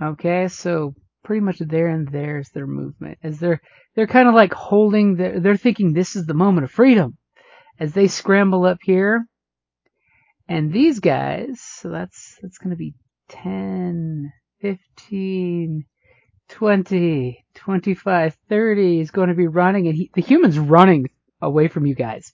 Okay, 0.00 0.48
so 0.48 0.94
pretty 1.24 1.40
much 1.40 1.58
there 1.58 1.88
and 1.88 2.08
there's 2.08 2.48
their 2.50 2.66
movement. 2.66 3.18
As 3.22 3.38
they're, 3.38 3.60
they're 3.94 4.06
kind 4.06 4.28
of 4.28 4.34
like 4.34 4.54
holding 4.54 5.16
the, 5.16 5.40
they're 5.40 5.56
thinking 5.56 5.92
this 5.92 6.14
is 6.14 6.26
the 6.26 6.34
moment 6.34 6.64
of 6.64 6.70
freedom. 6.70 7.16
As 7.78 7.92
they 7.92 8.06
scramble 8.06 8.64
up 8.64 8.78
here. 8.82 9.26
And 10.48 10.72
these 10.72 11.00
guys, 11.00 11.60
so 11.60 11.90
that's, 11.90 12.38
that's 12.40 12.58
gonna 12.58 12.76
be 12.76 12.94
10, 13.28 14.32
15, 14.60 15.84
20, 16.50 17.44
25, 17.54 18.36
30 18.48 19.00
is 19.00 19.10
going 19.10 19.28
to 19.28 19.34
be 19.34 19.46
running 19.46 19.86
and 19.86 19.96
he, 19.96 20.10
the 20.14 20.20
human's 20.20 20.58
running 20.58 21.08
away 21.40 21.68
from 21.68 21.86
you 21.86 21.94
guys. 21.94 22.32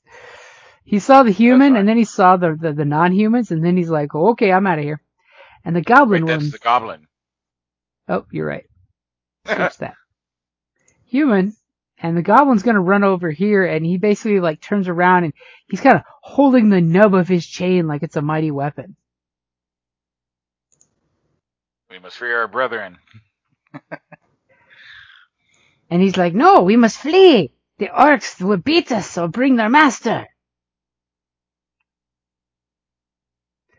He 0.85 0.99
saw 0.99 1.23
the 1.23 1.33
human 1.33 1.77
and 1.77 1.89
then 1.89 1.97
he 1.97 2.05
saw 2.05 2.37
the, 2.37 2.57
the, 2.59 2.73
the 2.73 2.85
non-humans 2.85 3.51
and 3.51 3.65
then 3.65 3.77
he's 3.77 3.91
like, 3.91 4.15
oh, 4.15 4.31
okay, 4.31 4.53
I'm 4.53 4.67
out 4.67 4.79
of 4.79 4.85
here. 4.85 5.01
And 5.65 5.75
the 5.75 5.83
goblin 5.83 6.25
Wait, 6.25 6.33
one, 6.33 6.41
that's 6.41 6.53
the 6.53 6.59
goblin. 6.59 7.07
oh, 8.09 8.25
you're 8.31 8.47
right. 8.47 8.65
Switch 9.47 9.79
that. 9.79 9.95
Human 11.07 11.55
and 11.99 12.17
the 12.17 12.23
goblin's 12.23 12.63
going 12.63 12.75
to 12.75 12.81
run 12.81 13.05
over 13.05 13.31
here 13.31 13.65
and 13.65 13.85
he 13.85 13.99
basically 13.99 14.41
like 14.41 14.61
turns 14.61 14.89
around 14.89 15.25
and 15.25 15.33
he's 15.69 15.81
kind 15.81 15.97
of 15.97 16.03
holding 16.23 16.69
the 16.69 16.81
nub 16.81 17.15
of 17.15 17.29
his 17.29 17.47
chain 17.47 17.87
like 17.87 18.03
it's 18.03 18.17
a 18.17 18.23
mighty 18.23 18.51
weapon. 18.51 18.97
we 21.91 21.99
must 21.99 22.17
free 22.17 22.33
our 22.33 22.49
brethren. 22.49 22.99
And 25.91 26.03
he's 26.03 26.17
like, 26.17 26.35
no, 26.35 26.63
we 26.63 26.77
must 26.77 26.99
flee. 26.99 27.53
The 27.79 27.89
orcs 27.89 28.41
will 28.41 28.57
beat 28.57 28.91
us 28.91 29.17
or 29.19 29.29
bring 29.29 29.57
their 29.57 29.69
master. 29.69 30.27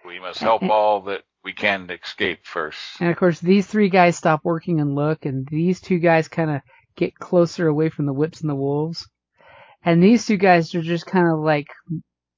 We 0.05 0.19
must 0.19 0.39
help 0.39 0.63
all 0.63 1.01
that 1.01 1.23
we 1.43 1.51
can 1.51 1.87
to 1.87 1.95
escape 1.95 2.45
first. 2.45 2.79
And 3.01 3.09
of 3.09 3.17
course, 3.17 3.39
these 3.39 3.67
three 3.67 3.89
guys 3.89 4.17
stop 4.17 4.41
working 4.43 4.79
and 4.79 4.95
look, 4.95 5.25
and 5.25 5.47
these 5.47 5.81
two 5.81 5.99
guys 5.99 6.27
kind 6.27 6.49
of 6.49 6.61
get 6.95 7.15
closer 7.19 7.67
away 7.67 7.89
from 7.89 8.05
the 8.05 8.13
whips 8.13 8.41
and 8.41 8.49
the 8.49 8.55
wolves. 8.55 9.07
And 9.83 10.01
these 10.01 10.25
two 10.25 10.37
guys 10.37 10.73
are 10.75 10.81
just 10.81 11.05
kind 11.05 11.27
of 11.27 11.39
like 11.39 11.67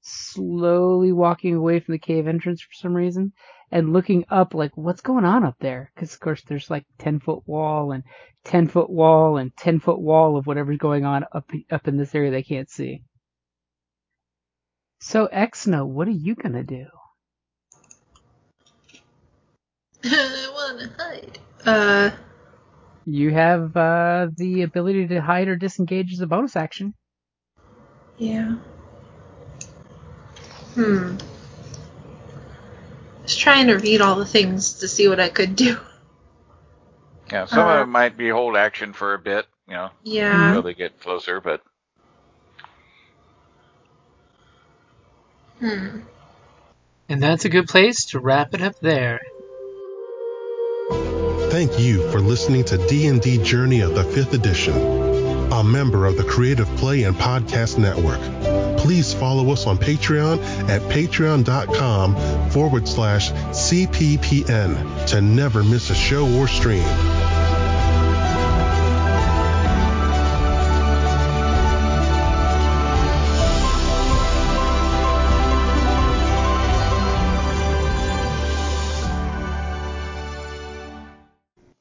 slowly 0.00 1.12
walking 1.12 1.54
away 1.54 1.80
from 1.80 1.92
the 1.92 1.98
cave 1.98 2.26
entrance 2.26 2.62
for 2.62 2.72
some 2.72 2.94
reason 2.94 3.32
and 3.70 3.92
looking 3.92 4.24
up 4.30 4.54
like 4.54 4.76
what's 4.76 5.00
going 5.00 5.24
on 5.24 5.44
up 5.44 5.56
there? 5.60 5.90
Because 5.94 6.14
of 6.14 6.20
course 6.20 6.42
there's 6.42 6.70
like 6.70 6.84
10 6.98 7.20
foot 7.20 7.42
wall 7.46 7.92
and 7.92 8.02
10 8.44 8.68
foot 8.68 8.90
wall 8.90 9.36
and 9.36 9.54
10 9.56 9.80
foot 9.80 10.00
wall 10.00 10.36
of 10.36 10.46
whatever's 10.46 10.78
going 10.78 11.04
on 11.04 11.24
up 11.32 11.50
up 11.70 11.88
in 11.88 11.96
this 11.96 12.14
area 12.14 12.30
they 12.30 12.42
can't 12.42 12.70
see. 12.70 13.02
So 15.00 15.28
exno 15.32 15.86
what 15.86 16.08
are 16.08 16.12
you 16.12 16.34
gonna 16.34 16.64
do? 16.64 16.86
I 20.04 20.50
want 20.52 20.80
to 20.80 21.02
hide. 21.02 21.38
Uh, 21.64 22.10
you 23.04 23.30
have 23.30 23.76
uh, 23.76 24.28
the 24.36 24.62
ability 24.62 25.08
to 25.08 25.20
hide 25.20 25.48
or 25.48 25.56
disengage 25.56 26.12
as 26.12 26.20
a 26.20 26.26
bonus 26.26 26.56
action. 26.56 26.94
Yeah. 28.16 28.56
Hmm. 30.74 31.16
Just 33.24 33.40
trying 33.40 33.66
to 33.68 33.74
read 33.76 34.00
all 34.00 34.16
the 34.16 34.26
things 34.26 34.74
to 34.80 34.88
see 34.88 35.08
what 35.08 35.20
I 35.20 35.28
could 35.28 35.56
do. 35.56 35.78
Yeah, 37.30 37.46
some 37.46 37.66
Uh, 37.66 37.72
of 37.72 37.78
them 37.80 37.90
might 37.90 38.16
be 38.16 38.28
hold 38.28 38.56
action 38.56 38.92
for 38.92 39.14
a 39.14 39.18
bit, 39.18 39.46
you 39.68 39.74
know, 39.74 39.90
Yeah. 40.02 40.48
until 40.48 40.62
they 40.62 40.74
get 40.74 41.00
closer, 41.00 41.40
but 41.40 41.62
Hmm. 45.60 46.00
And 47.10 47.22
that's 47.22 47.44
a 47.44 47.48
good 47.50 47.68
place 47.68 48.06
to 48.06 48.18
wrap 48.20 48.54
it 48.54 48.62
up 48.62 48.74
there. 48.80 49.20
Thank 51.50 51.78
you 51.78 52.08
for 52.10 52.20
listening 52.20 52.64
to 52.66 52.78
D&D 52.86 53.42
Journey 53.42 53.80
of 53.80 53.94
the 53.94 54.04
5th 54.04 54.32
Edition, 54.32 54.74
a 55.52 55.62
member 55.62 56.06
of 56.06 56.16
the 56.16 56.24
Creative 56.24 56.68
Play 56.76 57.02
and 57.02 57.14
Podcast 57.16 57.76
Network. 57.76 58.20
Please 58.80 59.12
follow 59.12 59.52
us 59.52 59.66
on 59.66 59.76
Patreon 59.76 60.42
at 60.68 60.80
patreon.com 60.90 62.50
forward 62.50 62.88
slash 62.88 63.30
CPPN 63.30 65.06
to 65.08 65.20
never 65.20 65.62
miss 65.62 65.90
a 65.90 65.94
show 65.94 66.26
or 66.26 66.48
stream. 66.48 66.82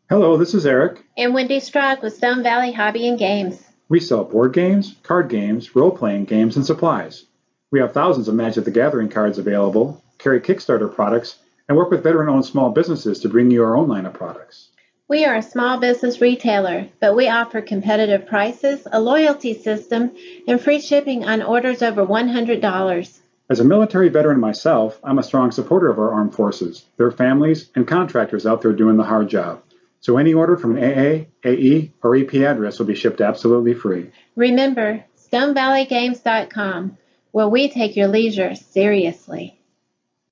Hello, 0.10 0.38
this 0.38 0.54
is 0.56 0.66
Eric. 0.66 1.06
and 1.16 1.34
Wendy 1.34 1.60
Strog 1.60 2.02
with 2.02 2.16
Stone 2.16 2.42
Valley 2.44 2.72
Hobby 2.72 3.08
and 3.08 3.20
Games. 3.20 3.69
We 3.90 4.00
sell 4.00 4.24
board 4.24 4.54
games, 4.54 4.96
card 5.02 5.30
games, 5.30 5.76
role 5.76 5.90
playing 5.90 6.26
games, 6.26 6.56
and 6.56 6.64
supplies. 6.64 7.26
We 7.72 7.80
have 7.80 7.92
thousands 7.92 8.28
of 8.28 8.36
Magic 8.36 8.64
the 8.64 8.72
Gathering 8.72 9.10
cards 9.10 9.40
available, 9.40 10.04
carry 10.20 10.40
Kickstarter 10.40 10.94
products, 10.94 11.40
and 11.68 11.76
work 11.76 11.90
with 11.90 12.04
veteran 12.04 12.30
owned 12.30 12.46
small 12.46 12.70
businesses 12.70 13.20
to 13.22 13.30
bring 13.30 13.50
you 13.50 13.64
our 13.64 13.76
own 13.76 13.88
line 13.88 14.06
of 14.06 14.14
products. 14.14 14.70
We 15.08 15.26
are 15.26 15.38
a 15.38 15.42
small 15.42 15.80
business 15.80 16.22
retailer, 16.22 16.88
but 17.02 17.16
we 17.16 17.30
offer 17.30 17.62
competitive 17.62 18.28
prices, 18.28 18.88
a 18.92 19.02
loyalty 19.02 19.56
system, 19.56 20.12
and 20.48 20.62
free 20.62 20.82
shipping 20.82 21.26
on 21.26 21.42
orders 21.42 21.82
over 21.82 22.06
$100. 22.06 23.20
As 23.50 23.60
a 23.60 23.64
military 23.64 24.10
veteran 24.10 24.40
myself, 24.40 25.00
I'm 25.04 25.18
a 25.18 25.24
strong 25.24 25.50
supporter 25.50 25.90
of 25.90 25.98
our 25.98 26.12
armed 26.12 26.36
forces, 26.36 26.86
their 26.98 27.10
families, 27.10 27.72
and 27.74 27.88
contractors 27.88 28.46
out 28.46 28.62
there 28.62 28.74
doing 28.74 28.98
the 28.98 29.04
hard 29.04 29.30
job. 29.30 29.64
So 30.02 30.18
any 30.18 30.34
order 30.34 30.56
from 30.56 30.78
AA, 30.78 31.26
AE, 31.44 31.92
or 32.02 32.16
AP 32.16 32.34
address 32.36 32.80
will 32.80 32.86
be 32.86 32.96
shipped 32.96 33.22
absolutely 33.22 33.74
free. 33.74 34.12
Remember, 34.36 35.04
StoneValleyGames.com, 35.18 36.98
where 37.32 37.50
we 37.50 37.70
take 37.70 37.96
your 37.96 38.08
leisure 38.08 38.56
seriously. 38.56 39.59